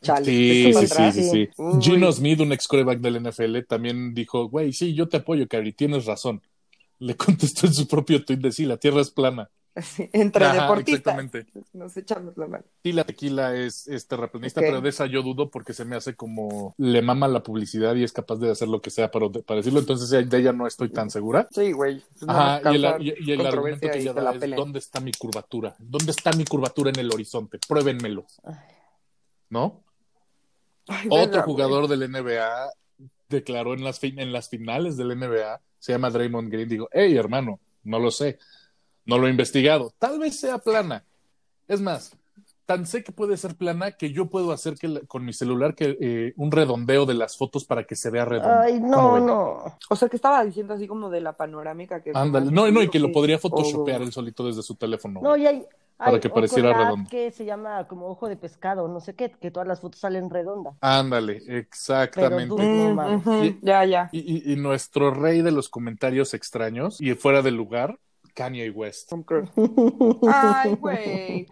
Chale, 0.00 0.24
Sí, 0.26 0.72
sí, 0.72 0.86
sí, 1.12 1.22
sí. 1.30 1.48
Gino 1.80 2.12
Smith, 2.12 2.38
un 2.40 2.52
ex 2.52 2.68
coreback 2.68 3.00
del 3.00 3.16
NFL, 3.16 3.62
también 3.66 4.14
dijo, 4.14 4.48
güey, 4.48 4.72
sí, 4.72 4.94
yo 4.94 5.08
te 5.08 5.16
apoyo, 5.16 5.48
Kyrie, 5.48 5.72
tienes 5.72 6.04
razón. 6.06 6.40
Le 7.00 7.16
contestó 7.16 7.66
en 7.66 7.74
su 7.74 7.88
propio 7.88 8.24
tweet 8.24 8.38
de 8.38 8.52
sí, 8.52 8.64
la 8.64 8.76
Tierra 8.76 9.00
es 9.00 9.10
plana. 9.10 9.50
Entre 10.12 10.44
Ajá, 10.44 10.62
deportistas. 10.62 11.14
exactamente. 11.18 11.46
Nos 11.72 11.96
echamos 11.96 12.36
la 12.36 12.46
mano. 12.46 12.64
Sí, 12.82 12.92
la 12.92 13.04
tequila 13.04 13.54
es, 13.54 13.86
es 13.88 14.06
terraplanista, 14.06 14.60
pero 14.60 14.80
de 14.80 14.88
esa 14.88 15.06
yo 15.06 15.22
dudo 15.22 15.50
porque 15.50 15.72
se 15.72 15.84
me 15.84 15.96
hace 15.96 16.14
como 16.14 16.74
le 16.78 17.02
mama 17.02 17.28
la 17.28 17.42
publicidad 17.42 17.94
y 17.94 18.04
es 18.04 18.12
capaz 18.12 18.36
de 18.36 18.50
hacer 18.50 18.68
lo 18.68 18.80
que 18.80 18.90
sea 18.90 19.10
para, 19.10 19.28
para 19.30 19.58
decirlo. 19.58 19.80
Entonces 19.80 20.08
de 20.28 20.38
ella 20.38 20.52
no 20.52 20.66
estoy 20.66 20.88
tan 20.90 21.10
segura. 21.10 21.48
Sí, 21.50 21.72
güey. 21.72 22.02
No 22.22 22.32
Ajá, 22.32 22.72
y 22.72 22.76
el, 22.76 23.02
y- 23.02 23.14
y 23.26 23.32
el 23.32 23.46
argumento 23.46 23.88
que 23.90 23.98
ella 23.98 24.12
da 24.12 24.32
es. 24.32 24.56
¿dónde 24.56 24.78
está 24.78 25.00
mi 25.00 25.12
curvatura? 25.12 25.74
¿Dónde 25.78 26.10
está 26.12 26.32
mi 26.32 26.44
curvatura 26.44 26.90
en 26.90 26.98
el 27.00 27.12
horizonte? 27.12 27.58
Pruébenmelo. 27.66 28.24
¿no? 29.50 29.82
Ay, 30.86 31.06
Otro 31.10 31.42
jugador 31.42 31.86
del 31.88 32.10
NBA 32.10 32.70
declaró 33.28 33.74
en 33.74 33.84
las, 33.84 33.98
fin- 34.00 34.18
en 34.18 34.32
las 34.32 34.48
finales 34.48 34.96
del 34.96 35.08
NBA, 35.18 35.60
se 35.78 35.92
llama 35.92 36.10
Draymond 36.10 36.50
Green, 36.50 36.68
digo, 36.68 36.88
hey 36.92 37.14
hermano, 37.16 37.60
no 37.84 37.98
lo 37.98 38.10
sé, 38.10 38.38
no 39.08 39.18
lo 39.18 39.26
he 39.26 39.30
investigado, 39.30 39.92
tal 39.98 40.18
vez 40.20 40.38
sea 40.38 40.58
plana. 40.58 41.02
Es 41.66 41.80
más, 41.80 42.12
tan 42.66 42.86
sé 42.86 43.02
que 43.02 43.10
puede 43.12 43.36
ser 43.38 43.54
plana 43.56 43.92
que 43.92 44.12
yo 44.12 44.26
puedo 44.26 44.52
hacer 44.52 44.74
que 44.74 44.88
la- 44.88 45.00
con 45.00 45.24
mi 45.24 45.32
celular 45.32 45.74
que 45.74 45.96
eh, 46.00 46.34
un 46.36 46.50
redondeo 46.52 47.06
de 47.06 47.14
las 47.14 47.36
fotos 47.36 47.64
para 47.64 47.84
que 47.84 47.96
se 47.96 48.10
vea 48.10 48.24
redonda. 48.26 48.62
Ay, 48.62 48.78
¿Cómo 48.80 49.18
no, 49.18 49.20
no. 49.20 49.76
O 49.88 49.96
sea, 49.96 50.08
que 50.08 50.16
estaba 50.16 50.44
diciendo 50.44 50.74
así 50.74 50.86
como 50.86 51.08
de 51.10 51.20
la 51.22 51.32
panorámica 51.32 52.02
que... 52.02 52.12
Ándale, 52.14 52.50
no, 52.52 52.70
no, 52.70 52.82
y 52.82 52.88
que 52.88 52.98
lo 52.98 53.10
podría 53.10 53.38
photoshopear 53.38 54.00
O- 54.00 54.04
él 54.04 54.12
solito 54.12 54.46
desde 54.46 54.62
su 54.62 54.74
teléfono. 54.74 55.20
No, 55.22 55.34
y 55.38 55.46
hay, 55.46 55.64
Para 55.96 56.12
hay- 56.12 56.20
que 56.20 56.28
pareciera 56.28 56.72
redondo. 56.76 57.08
que 57.10 57.30
se 57.30 57.46
llama 57.46 57.86
como 57.88 58.06
ojo 58.08 58.28
de 58.28 58.36
pescado, 58.36 58.86
no 58.88 59.00
sé 59.00 59.14
qué, 59.14 59.30
que 59.30 59.50
todas 59.50 59.66
las 59.66 59.80
fotos 59.80 60.00
salen 60.00 60.28
redondas. 60.28 60.74
Ándale, 60.82 61.40
exactamente. 61.46 62.54
Pero 62.56 62.94
Mm, 62.94 63.22
No 63.24 63.44
Y- 63.44 63.58
Ya, 63.62 63.84
ya. 63.86 64.08
Y, 64.12 64.18
y- 64.50 64.52
y 64.52 64.56
nuestro 64.56 65.10
rey 65.10 65.40
de 65.42 65.50
los 65.52 65.68
comentarios 65.70 66.34
extraños 66.34 67.00
y 67.00 67.14
fuera 67.14 67.40
del 67.42 67.54
lugar, 67.56 67.98
Kanye 68.38 68.70
West. 68.70 69.12
Ay, 70.32 70.74
güey. 70.76 71.46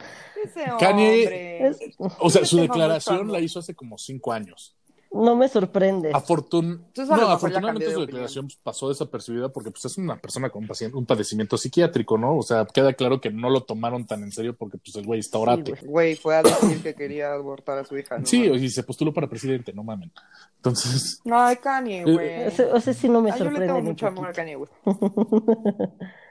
Kanye-. 0.78 1.66
Es- 1.66 1.78
O 2.20 2.30
sea, 2.30 2.44
su 2.44 2.58
declaración 2.58 3.32
la 3.32 3.40
hizo 3.40 3.58
hace 3.58 3.74
como 3.74 3.98
cinco 3.98 4.32
años. 4.32 4.76
no 5.12 5.34
me 5.34 5.48
sorprende. 5.48 6.12
Afortun... 6.14 6.86
No, 6.96 7.28
afortunadamente 7.30 7.88
de 7.88 7.94
su 7.94 8.00
declaración 8.02 8.48
pasó 8.62 8.88
desapercibida 8.88 9.48
porque 9.48 9.70
pues, 9.70 9.84
es 9.86 9.98
una 9.98 10.20
persona 10.20 10.50
con 10.50 10.68
un, 10.92 11.06
padecimiento 11.06 11.56
psiquiátrico, 11.56 12.18
¿no? 12.18 12.36
O 12.36 12.42
sea, 12.42 12.66
queda 12.66 12.92
claro 12.92 13.20
que 13.20 13.30
no 13.30 13.50
lo 13.50 13.62
tomaron 13.62 14.06
tan 14.06 14.22
en 14.22 14.30
serio 14.30 14.54
porque 14.54 14.78
pues, 14.78 14.94
el 14.94 15.06
güey 15.06 15.20
está 15.20 15.38
orate. 15.38 15.72
güey. 15.72 15.84
Güey, 15.86 16.16
fue 16.16 16.36
a 16.36 16.42
decir 16.42 16.82
que 16.82 16.94
quería 16.94 17.32
abortar 17.32 17.78
a 17.78 17.84
su 17.84 17.96
hija. 17.98 18.18
¿no? 18.18 18.26
Sí, 18.26 18.44
y 18.44 18.68
se 18.68 18.84
postuló 18.84 19.12
para 19.12 19.28
presidente, 19.28 19.72
no 19.72 19.82
mamen. 19.82 20.12
Entonces, 20.56 21.20
Ay, 21.28 21.56
Kanye, 21.56 22.04
güey. 22.04 22.42
Ese, 22.44 22.68
ese 22.76 22.94
sí 22.94 23.08
no 23.08 23.22
me 23.22 23.32
Ay, 23.32 23.38
yo 23.38 23.44
le 23.46 23.50
sorprende. 23.50 23.74
tengo 23.74 23.88
mucho 23.88 24.06
amor 24.06 24.28
a. 24.28 24.32
Kanye, 24.32 24.54
güey. 24.54 24.70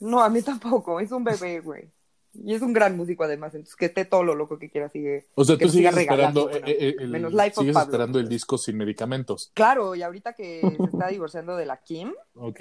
No, 0.00 0.22
a 0.22 0.28
mí 0.28 0.42
tampoco. 0.42 1.00
Es 1.00 1.12
un 1.12 1.24
bebé, 1.24 1.60
güey. 1.60 1.90
Y 2.34 2.54
es 2.54 2.62
un 2.62 2.72
gran 2.72 2.96
músico 2.96 3.22
además, 3.22 3.54
entonces 3.54 3.76
que 3.76 3.86
esté 3.86 4.04
todo 4.04 4.24
lo 4.24 4.34
loco 4.34 4.58
que 4.58 4.68
quiera 4.68 4.88
sigue. 4.88 5.26
O 5.36 5.44
sea, 5.44 5.56
tú 5.56 5.68
sigues 5.68 5.96
esperando, 5.96 6.48
regalando, 6.48 6.68
eh, 6.68 6.76
eh, 6.88 6.96
el, 6.98 7.08
menos 7.10 7.32
Life 7.32 7.50
of 7.50 7.58
sigues 7.58 7.74
Pablo. 7.74 7.92
esperando 7.92 8.18
el 8.18 8.28
disco 8.28 8.58
sin 8.58 8.76
medicamentos. 8.76 9.52
Claro, 9.54 9.94
y 9.94 10.02
ahorita 10.02 10.32
que 10.32 10.60
se 10.60 10.84
está 10.92 11.08
divorciando 11.08 11.56
de 11.56 11.66
la 11.66 11.76
Kim, 11.76 12.12
Ok. 12.34 12.60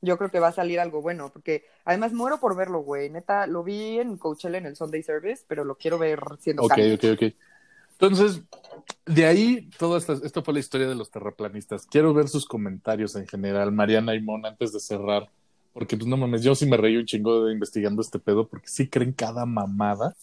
yo 0.00 0.16
creo 0.16 0.30
que 0.30 0.40
va 0.40 0.48
a 0.48 0.52
salir 0.52 0.80
algo 0.80 1.02
bueno, 1.02 1.28
porque 1.30 1.66
además 1.84 2.14
muero 2.14 2.40
por 2.40 2.56
verlo, 2.56 2.80
güey. 2.80 3.10
Neta, 3.10 3.46
lo 3.46 3.62
vi 3.62 3.98
en 3.98 4.16
Coachella 4.16 4.56
en 4.56 4.64
el 4.64 4.76
Sunday 4.76 5.02
Service, 5.02 5.44
pero 5.46 5.64
lo 5.64 5.76
quiero 5.76 5.98
ver 5.98 6.20
siendo 6.38 6.62
Ok, 6.62 6.78
ok, 6.94 7.04
ok. 7.12 7.22
Entonces, 7.92 8.40
de 9.04 9.26
ahí, 9.26 9.68
toda 9.78 9.98
esta, 9.98 10.14
esto 10.14 10.42
fue 10.42 10.54
la 10.54 10.60
historia 10.60 10.88
de 10.88 10.94
los 10.94 11.10
terraplanistas. 11.10 11.86
Quiero 11.86 12.14
ver 12.14 12.28
sus 12.28 12.46
comentarios 12.46 13.14
en 13.16 13.26
general, 13.26 13.70
Mariana 13.70 14.14
y 14.14 14.22
Mon, 14.22 14.46
antes 14.46 14.72
de 14.72 14.80
cerrar. 14.80 15.28
Porque, 15.72 15.96
pues, 15.96 16.08
no 16.08 16.16
mames, 16.16 16.42
yo 16.42 16.54
sí 16.54 16.66
me 16.66 16.76
reí 16.76 16.96
un 16.96 17.06
chingo 17.06 17.44
de 17.44 17.52
investigando 17.52 18.02
este 18.02 18.18
pedo, 18.18 18.48
porque 18.48 18.68
sí 18.68 18.88
creen 18.88 19.12
cada 19.12 19.46
mamada. 19.46 20.14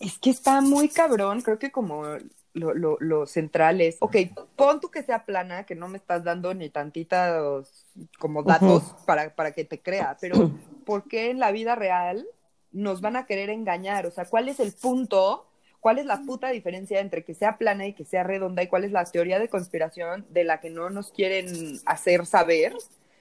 Es 0.00 0.18
que 0.18 0.30
está 0.30 0.60
muy 0.60 0.88
cabrón, 0.88 1.42
creo 1.42 1.58
que 1.58 1.70
como 1.70 2.04
lo, 2.52 2.74
lo, 2.74 2.96
lo 3.00 3.26
central 3.26 3.80
es, 3.80 3.96
ok, 4.00 4.16
pon 4.56 4.80
tú 4.80 4.90
que 4.90 5.02
sea 5.02 5.24
plana, 5.24 5.64
que 5.64 5.74
no 5.74 5.88
me 5.88 5.98
estás 5.98 6.24
dando 6.24 6.54
ni 6.54 6.70
tantitos 6.70 7.86
como 8.18 8.42
datos 8.42 8.82
para, 9.06 9.34
para 9.34 9.52
que 9.52 9.64
te 9.64 9.80
crea, 9.80 10.16
pero 10.20 10.50
¿por 10.84 11.04
qué 11.04 11.30
en 11.30 11.38
la 11.38 11.52
vida 11.52 11.74
real 11.74 12.26
nos 12.72 13.00
van 13.00 13.16
a 13.16 13.26
querer 13.26 13.50
engañar? 13.50 14.06
O 14.06 14.10
sea, 14.10 14.24
¿cuál 14.24 14.48
es 14.48 14.58
el 14.58 14.72
punto? 14.72 15.46
¿Cuál 15.80 15.98
es 15.98 16.06
la 16.06 16.22
puta 16.22 16.50
diferencia 16.50 17.00
entre 17.00 17.24
que 17.24 17.34
sea 17.34 17.56
plana 17.56 17.86
y 17.86 17.94
que 17.94 18.04
sea 18.04 18.22
redonda? 18.22 18.62
¿Y 18.62 18.68
cuál 18.68 18.84
es 18.84 18.92
la 18.92 19.04
teoría 19.04 19.38
de 19.38 19.48
conspiración 19.48 20.26
de 20.30 20.44
la 20.44 20.60
que 20.60 20.70
no 20.70 20.90
nos 20.90 21.10
quieren 21.10 21.80
hacer 21.86 22.26
saber 22.26 22.74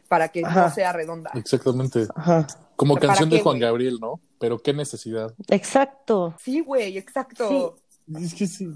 para 0.09 0.27
que 0.27 0.41
no 0.41 0.69
sea 0.71 0.91
redonda? 0.91 1.31
Exactamente. 1.35 2.07
Ajá. 2.15 2.45
Como 2.75 2.95
¿Para 2.95 3.07
canción 3.07 3.29
qué, 3.29 3.37
de 3.37 3.41
Juan? 3.41 3.59
Gabriel, 3.59 3.99
¿no? 4.01 4.19
Pero 4.39 4.59
qué 4.59 4.73
necesidad. 4.73 5.33
Exacto. 5.49 6.35
Sí, 6.43 6.59
güey, 6.61 6.97
exacto. 6.97 7.77
Es 8.19 8.33
que 8.33 8.47
sí. 8.47 8.69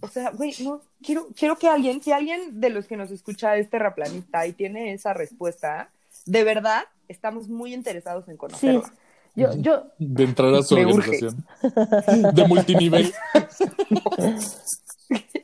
O 0.00 0.08
sea, 0.08 0.30
güey, 0.30 0.54
no, 0.60 0.80
quiero, 1.02 1.26
quiero 1.36 1.56
que 1.56 1.68
alguien, 1.68 2.02
si 2.02 2.12
alguien 2.12 2.60
de 2.60 2.70
los 2.70 2.86
que 2.86 2.96
nos 2.96 3.10
escucha 3.10 3.56
es 3.56 3.68
terraplanista 3.68 4.46
y 4.46 4.52
tiene 4.52 4.92
esa 4.92 5.12
respuesta, 5.14 5.90
de 6.26 6.44
verdad 6.44 6.84
estamos 7.08 7.48
muy 7.48 7.74
interesados 7.74 8.28
en 8.28 8.34
Sí. 8.34 8.38
conocerla. 8.38 8.92
Yo, 9.34 9.52
yo, 9.56 9.82
De 9.98 10.24
entrar 10.24 10.54
a 10.54 10.62
su 10.62 10.76
Me 10.76 10.86
urge. 10.86 11.26
organización. 11.26 12.34
De 12.34 12.44
multinivel. 12.46 13.12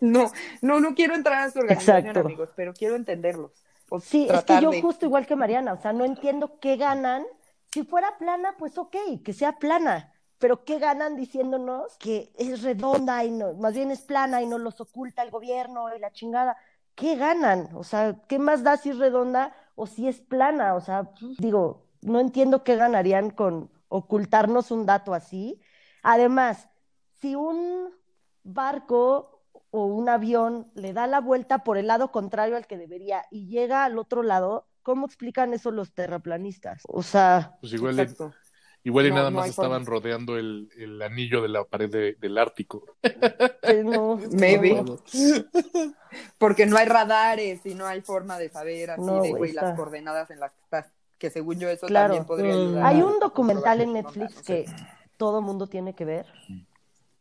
No, 0.00 0.32
no, 0.62 0.80
no 0.80 0.94
quiero 0.96 1.14
entrar 1.14 1.44
a 1.44 1.50
su 1.52 1.60
organización, 1.60 1.98
Exacto. 1.98 2.20
amigos, 2.20 2.48
pero 2.56 2.74
quiero 2.74 2.96
entenderlos. 2.96 3.52
O 3.92 4.00
sí, 4.00 4.26
es 4.30 4.42
que 4.44 4.60
yo 4.62 4.70
de- 4.70 4.80
justo 4.80 5.04
igual 5.04 5.26
que 5.26 5.36
Mariana, 5.36 5.74
o 5.74 5.76
sea, 5.76 5.92
no 5.92 6.04
entiendo 6.06 6.58
qué 6.60 6.76
ganan. 6.76 7.26
Si 7.72 7.84
fuera 7.84 8.16
plana, 8.16 8.54
pues 8.58 8.78
ok, 8.78 8.96
que 9.22 9.32
sea 9.34 9.58
plana. 9.58 10.12
Pero 10.38 10.64
¿qué 10.64 10.78
ganan 10.78 11.14
diciéndonos 11.14 11.96
que 11.98 12.32
es 12.36 12.62
redonda 12.62 13.22
y 13.24 13.30
no, 13.30 13.52
más 13.54 13.74
bien 13.74 13.90
es 13.90 14.00
plana 14.00 14.40
y 14.40 14.46
no 14.46 14.56
los 14.58 14.80
oculta 14.80 15.22
el 15.22 15.30
gobierno 15.30 15.94
y 15.94 15.98
la 16.00 16.10
chingada? 16.10 16.56
¿Qué 16.94 17.16
ganan? 17.16 17.68
O 17.74 17.84
sea, 17.84 18.16
¿qué 18.28 18.38
más 18.38 18.62
da 18.64 18.76
si 18.78 18.90
es 18.90 18.98
redonda 18.98 19.54
o 19.74 19.86
si 19.86 20.08
es 20.08 20.20
plana? 20.20 20.74
O 20.74 20.80
sea, 20.80 21.04
pues, 21.04 21.36
digo, 21.36 21.86
no 22.00 22.18
entiendo 22.18 22.64
qué 22.64 22.76
ganarían 22.76 23.30
con 23.30 23.70
ocultarnos 23.88 24.70
un 24.70 24.86
dato 24.86 25.12
así. 25.14 25.60
Además, 26.02 26.68
si 27.20 27.34
un 27.34 27.90
barco 28.42 29.41
o 29.72 29.86
un 29.86 30.08
avión 30.08 30.70
le 30.74 30.92
da 30.92 31.06
la 31.08 31.20
vuelta 31.20 31.64
por 31.64 31.76
el 31.78 31.88
lado 31.88 32.12
contrario 32.12 32.56
al 32.56 32.66
que 32.68 32.78
debería 32.78 33.24
y 33.30 33.48
llega 33.48 33.84
al 33.84 33.98
otro 33.98 34.22
lado, 34.22 34.68
¿cómo 34.82 35.06
explican 35.06 35.52
eso 35.54 35.70
los 35.72 35.92
terraplanistas? 35.92 36.82
O 36.88 37.02
sea, 37.02 37.56
Pues 37.60 37.72
igual, 37.72 37.96
igual 38.84 39.06
y 39.06 39.10
No, 39.10 39.16
nada 39.16 39.30
no 39.30 39.38
más 39.38 39.48
estaban 39.48 39.84
forma. 39.86 39.98
rodeando 40.00 40.36
el, 40.36 40.68
el 40.76 41.00
anillo 41.00 41.40
de 41.40 41.48
la 41.48 41.64
pared 41.64 41.90
de- 41.90 42.16
del 42.20 42.36
Ártico. 42.38 42.84
no. 43.84 44.16
Maybe. 44.32 44.84
Porque 46.38 46.66
no 46.66 46.76
hay 46.76 46.86
radares 46.86 47.64
y 47.64 47.74
no 47.74 47.86
hay 47.86 48.00
forma 48.02 48.38
de 48.38 48.48
saber 48.50 48.90
así 48.90 49.02
No, 49.02 49.22
de, 49.22 49.30
güey, 49.32 49.52
las 49.52 49.74
coordenadas 49.76 50.30
en 50.30 50.40
las 50.40 50.52
que 50.52 50.60
estás. 50.62 50.92
Que 51.18 51.30
según 51.30 51.58
yo 51.58 51.68
eso 51.70 51.86
Claro. 51.86 52.08
también 52.14 52.26
podría 52.26 52.52
Mm. 52.54 52.58
ayudar. 52.58 52.86
Hay 52.86 53.00
a- 53.00 53.06
un 53.06 53.20
documental 53.20 53.80
en 53.80 53.88
No, 53.88 53.94
Netflix 53.94 54.34
no 54.36 54.42
sé. 54.42 54.64
que 54.64 54.66
todo 55.16 55.40
mundo 55.40 55.66
tiene 55.68 55.94
que 55.94 56.04
ver, 56.04 56.26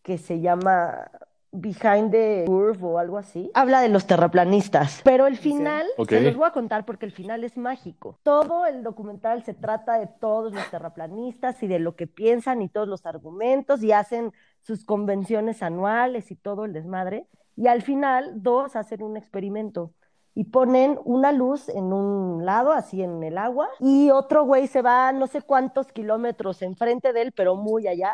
que 0.02 0.18
se 0.18 0.42
llama 0.42 1.10
Behind 1.52 2.12
the 2.12 2.46
Curve 2.48 2.80
o 2.82 2.98
algo 2.98 3.18
así. 3.18 3.52
Habla 3.54 3.82
de 3.82 3.90
los 3.90 4.08
terraplanistas, 4.08 5.02
pero 5.04 5.28
el 5.28 5.38
final, 5.38 5.86
Ok. 5.98 6.10
se 6.10 6.22
los 6.22 6.36
voy 6.36 6.48
a 6.48 6.52
contar 6.52 6.86
porque 6.86 7.06
el 7.06 7.12
final 7.12 7.44
es 7.44 7.58
mágico. 7.58 8.18
Todo 8.24 8.66
el 8.66 8.84
documental 8.84 9.44
se 9.44 9.54
trata 9.54 10.00
de 10.00 10.08
todos 10.08 10.54
los 10.54 10.70
terraplanistas 10.72 11.62
y 11.64 11.68
de 11.68 11.80
lo 11.80 11.96
que 11.96 12.08
piensan 12.08 12.62
y 12.62 12.70
todos 12.70 12.88
los 12.88 13.06
argumentos 13.06 13.84
y 13.84 13.92
hacen 13.92 14.32
sus 14.62 14.86
convenciones 14.86 15.62
anuales 15.62 16.32
y 16.32 16.36
todo 16.36 16.66
el 16.66 16.74
desmadre. 16.74 17.28
Y 17.58 17.68
al 17.68 17.82
final, 17.82 18.42
dos 18.42 18.76
hacen 18.78 19.04
un 19.04 19.18
experimento 19.18 19.92
y 20.34 20.46
ponen 20.46 20.98
una 21.04 21.34
luz 21.34 21.68
en 21.68 21.92
un 21.92 22.46
lado, 22.46 22.72
así 22.72 23.04
en 23.04 23.22
el 23.24 23.38
agua, 23.38 23.68
y 23.82 24.12
otro 24.12 24.46
güey 24.46 24.68
se 24.68 24.82
va 24.82 25.12
no 25.12 25.28
sé 25.28 25.42
cuántos 25.42 25.88
kilómetros 25.88 26.62
enfrente 26.62 27.12
de 27.12 27.24
él, 27.24 27.34
pero 27.34 27.58
muy 27.58 27.88
allá, 27.88 28.14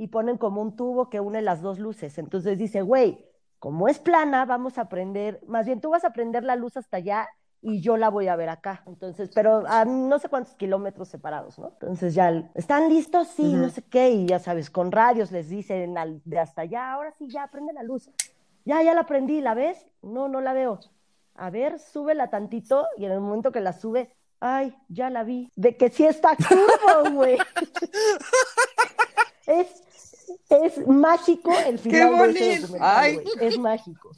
y 0.00 0.06
ponen 0.06 0.38
como 0.38 0.62
un 0.62 0.76
tubo 0.76 1.10
que 1.10 1.20
une 1.20 1.42
las 1.42 1.60
dos 1.60 1.78
luces. 1.78 2.16
Entonces 2.16 2.56
dice, 2.56 2.80
güey, 2.80 3.22
como 3.58 3.86
es 3.86 3.98
plana, 3.98 4.46
vamos 4.46 4.78
a 4.78 4.88
prender, 4.88 5.42
más 5.46 5.66
bien 5.66 5.82
tú 5.82 5.90
vas 5.90 6.04
a 6.04 6.14
prender 6.14 6.42
la 6.42 6.56
luz 6.56 6.78
hasta 6.78 6.96
allá 6.96 7.28
y 7.60 7.82
yo 7.82 7.98
la 7.98 8.08
voy 8.08 8.28
a 8.28 8.34
ver 8.34 8.48
acá. 8.48 8.82
Entonces, 8.86 9.28
pero 9.34 9.62
a 9.66 9.84
no 9.84 10.18
sé 10.18 10.30
cuántos 10.30 10.54
kilómetros 10.54 11.08
separados, 11.08 11.58
¿no? 11.58 11.68
Entonces 11.68 12.14
ya, 12.14 12.50
¿están 12.54 12.88
listos? 12.88 13.28
Sí, 13.28 13.52
no 13.52 13.68
sé 13.68 13.82
qué, 13.82 14.08
y 14.08 14.24
ya 14.26 14.38
sabes, 14.38 14.70
con 14.70 14.90
radios 14.90 15.32
les 15.32 15.50
dicen 15.50 15.98
al- 15.98 16.22
de 16.24 16.38
hasta 16.38 16.62
allá, 16.62 16.92
ahora 16.94 17.12
sí, 17.18 17.28
ya, 17.28 17.46
prende 17.48 17.74
la 17.74 17.82
luz. 17.82 18.08
Ya, 18.64 18.82
ya 18.82 18.94
la 18.94 19.04
prendí, 19.04 19.42
¿la 19.42 19.52
ves? 19.52 19.86
No, 20.00 20.28
no 20.28 20.40
la 20.40 20.54
veo. 20.54 20.80
A 21.34 21.50
ver, 21.50 21.78
súbela 21.78 22.30
tantito 22.30 22.86
y 22.96 23.04
en 23.04 23.12
el 23.12 23.20
momento 23.20 23.52
que 23.52 23.60
la 23.60 23.74
sube, 23.74 24.16
ay, 24.40 24.74
ya 24.88 25.10
la 25.10 25.24
vi. 25.24 25.50
De 25.56 25.76
que 25.76 25.90
sí 25.90 26.06
está 26.06 26.36
curvo, 26.36 27.10
güey. 27.16 27.36
es, 29.46 29.82
es 30.48 30.86
mágico 30.86 31.52
el 31.66 31.78
final 31.78 32.10
de 32.10 32.16
ese 32.16 32.18
bonito! 32.18 32.60
documental, 32.62 32.98
Ay. 32.98 33.18
Es 33.40 33.58
mágico. 33.58 34.10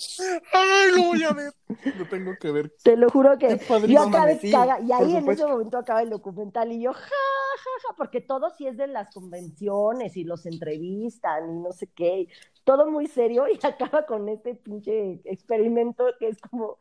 ¡Ay, 0.53 0.91
lo 0.97 1.03
voy 1.05 1.23
a 1.25 1.33
ver! 1.33 1.53
Lo 1.99 2.07
tengo 2.09 2.33
que 2.39 2.51
ver. 2.51 2.73
Te 2.83 2.97
lo 2.97 3.09
juro 3.09 3.39
que 3.39 3.49
Qué 3.49 3.57
padrísimo. 3.57 4.03
yo 4.03 4.09
acabé 4.09 4.39
Sí, 4.39 4.51
caga 4.51 4.79
y 4.81 4.93
ahí 4.93 5.17
en 5.17 5.29
ese 5.31 5.47
momento 5.47 5.79
acaba 5.79 6.03
el 6.03 6.11
documental 6.11 6.71
y 6.71 6.83
yo 6.83 6.93
ja, 6.93 7.01
ja, 7.01 7.71
ja, 7.89 7.95
porque 7.97 8.21
todo 8.21 8.51
sí 8.51 8.67
es 8.67 8.77
de 8.77 8.87
las 8.89 9.13
convenciones 9.15 10.17
y 10.17 10.25
los 10.25 10.45
entrevistan 10.47 11.49
y 11.51 11.61
no 11.63 11.73
sé 11.73 11.87
qué, 11.89 12.29
todo 12.65 12.91
muy 12.91 13.07
serio 13.07 13.47
y 13.49 13.59
acaba 13.67 14.05
con 14.07 14.29
este 14.29 14.55
pinche 14.55 15.21
experimento 15.25 16.05
que 16.19 16.29
es 16.29 16.39
como, 16.43 16.77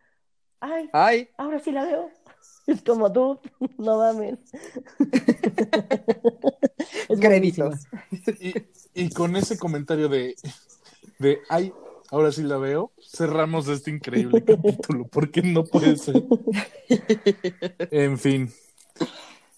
ay, 0.62 0.90
Ay, 0.94 1.30
ahora 1.38 1.60
sí 1.60 1.72
la 1.72 1.86
veo. 1.86 2.10
Es 2.68 2.82
como 2.86 3.12
tú, 3.12 3.40
no 3.78 3.98
mames. 3.98 4.40
es 7.10 7.20
créditos. 7.20 7.88
buenísima. 7.90 8.08
Y, 8.40 8.54
y 8.94 9.10
con 9.12 9.36
ese 9.36 9.58
comentario 9.58 10.10
de, 10.10 10.36
de 11.20 11.40
ay, 11.50 11.74
ahora 12.12 12.32
sí 12.32 12.44
la 12.44 12.58
veo, 12.58 12.94
cerramos 13.02 13.68
este 13.68 13.92
increíble 13.92 14.44
capítulo, 14.46 15.08
porque 15.08 15.42
no 15.42 15.66
puede 15.66 15.98
ser. 15.98 16.26
En 17.92 18.18
fin. 18.18 18.52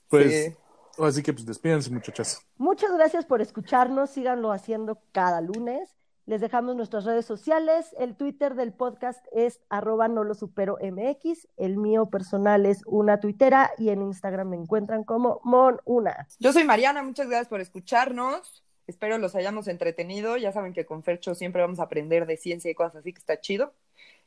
Pues, 0.09 0.31
Sí. 0.31 0.55
así 0.99 1.23
que 1.23 1.33
pues 1.33 1.45
despídense, 1.45 1.89
muchachas. 1.91 2.41
Muchas 2.57 2.91
gracias 2.93 3.25
por 3.25 3.41
escucharnos, 3.41 4.09
síganlo 4.11 4.51
haciendo 4.51 5.01
cada 5.11 5.41
lunes. 5.41 5.89
Les 6.25 6.39
dejamos 6.39 6.77
nuestras 6.77 7.03
redes 7.03 7.25
sociales. 7.25 7.93
El 7.99 8.15
Twitter 8.15 8.55
del 8.55 8.71
podcast 8.71 9.25
es 9.33 9.59
arroba 9.69 10.07
no 10.07 10.23
lo 10.23 10.35
supero 10.35 10.77
MX. 10.81 11.49
El 11.57 11.75
mío 11.77 12.05
personal 12.05 12.65
es 12.65 12.81
una 12.85 13.19
tuitera 13.19 13.71
y 13.77 13.89
en 13.89 14.01
Instagram 14.01 14.49
me 14.49 14.55
encuentran 14.55 15.03
como 15.03 15.41
Mon 15.43 15.81
Una. 15.83 16.27
Yo 16.39 16.53
soy 16.53 16.63
Mariana, 16.63 17.03
muchas 17.03 17.27
gracias 17.27 17.49
por 17.49 17.59
escucharnos. 17.59 18.63
Espero 18.87 19.17
los 19.17 19.35
hayamos 19.35 19.67
entretenido. 19.67 20.37
Ya 20.37 20.53
saben 20.53 20.71
que 20.71 20.85
con 20.85 21.03
Fercho 21.03 21.35
siempre 21.35 21.61
vamos 21.61 21.79
a 21.79 21.83
aprender 21.83 22.25
de 22.25 22.37
ciencia 22.37 22.71
y 22.71 22.75
cosas 22.75 22.97
así 22.97 23.11
que 23.11 23.19
está 23.19 23.41
chido. 23.41 23.73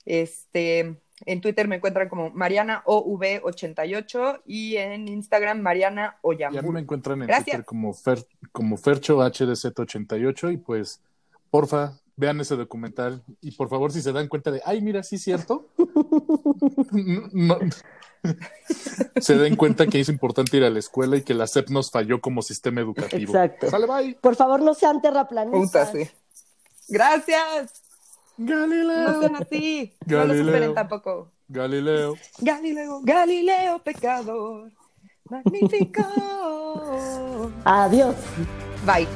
Este, 0.04 0.96
en 1.24 1.40
Twitter 1.40 1.66
me 1.66 1.76
encuentran 1.76 2.10
como 2.10 2.30
Mariana 2.30 2.82
OV88 2.84 4.42
y 4.44 4.76
en 4.76 5.08
Instagram 5.08 5.60
Mariana 5.60 6.18
Y 6.38 6.42
a 6.42 6.50
mí 6.50 6.70
me 6.70 6.80
encuentran 6.80 7.22
en 7.22 7.26
Gracias. 7.26 7.46
Twitter 7.46 7.64
como, 7.64 7.94
Fer, 7.94 8.26
como 8.52 8.76
Fercho 8.76 9.16
HDZ88 9.18 10.52
y 10.52 10.56
pues, 10.58 11.00
porfa, 11.56 11.98
vean 12.16 12.38
ese 12.40 12.54
documental 12.54 13.22
y 13.40 13.52
por 13.52 13.70
favor 13.70 13.90
si 13.92 14.02
se 14.02 14.12
dan 14.12 14.28
cuenta 14.28 14.50
de, 14.50 14.60
ay, 14.66 14.82
mira, 14.82 15.02
sí 15.02 15.16
es 15.16 15.22
cierto, 15.22 15.68
no- 17.32 17.58
se 19.20 19.38
den 19.38 19.56
cuenta 19.56 19.86
que 19.86 20.00
es 20.00 20.08
importante 20.10 20.56
ir 20.58 20.64
a 20.64 20.70
la 20.70 20.78
escuela 20.80 21.16
y 21.16 21.22
que 21.22 21.32
la 21.32 21.46
SEP 21.46 21.70
nos 21.70 21.90
falló 21.90 22.20
como 22.20 22.42
sistema 22.42 22.80
educativo. 22.82 23.32
Exacto. 23.32 23.70
Sale, 23.70 23.86
bye. 23.86 24.18
Por 24.20 24.34
favor, 24.36 24.60
no 24.60 24.74
sean 24.74 24.96
Puta, 24.96 25.08
terraplanistas. 25.08 25.92
sí. 25.92 26.08
Gracias. 26.88 27.82
No 28.36 28.60
Galileo. 28.62 29.20
sean 29.20 29.36
así. 29.36 29.94
No 30.06 30.12
lo 30.18 30.26
Galileo. 30.26 30.44
superen 30.44 30.74
tampoco. 30.74 31.32
Galileo. 31.48 32.14
Galileo, 32.40 33.00
Galileo, 33.02 33.78
pecador. 33.78 34.72
Magnífico. 35.30 36.02
Adiós. 37.64 38.14
Bye. 38.84 39.06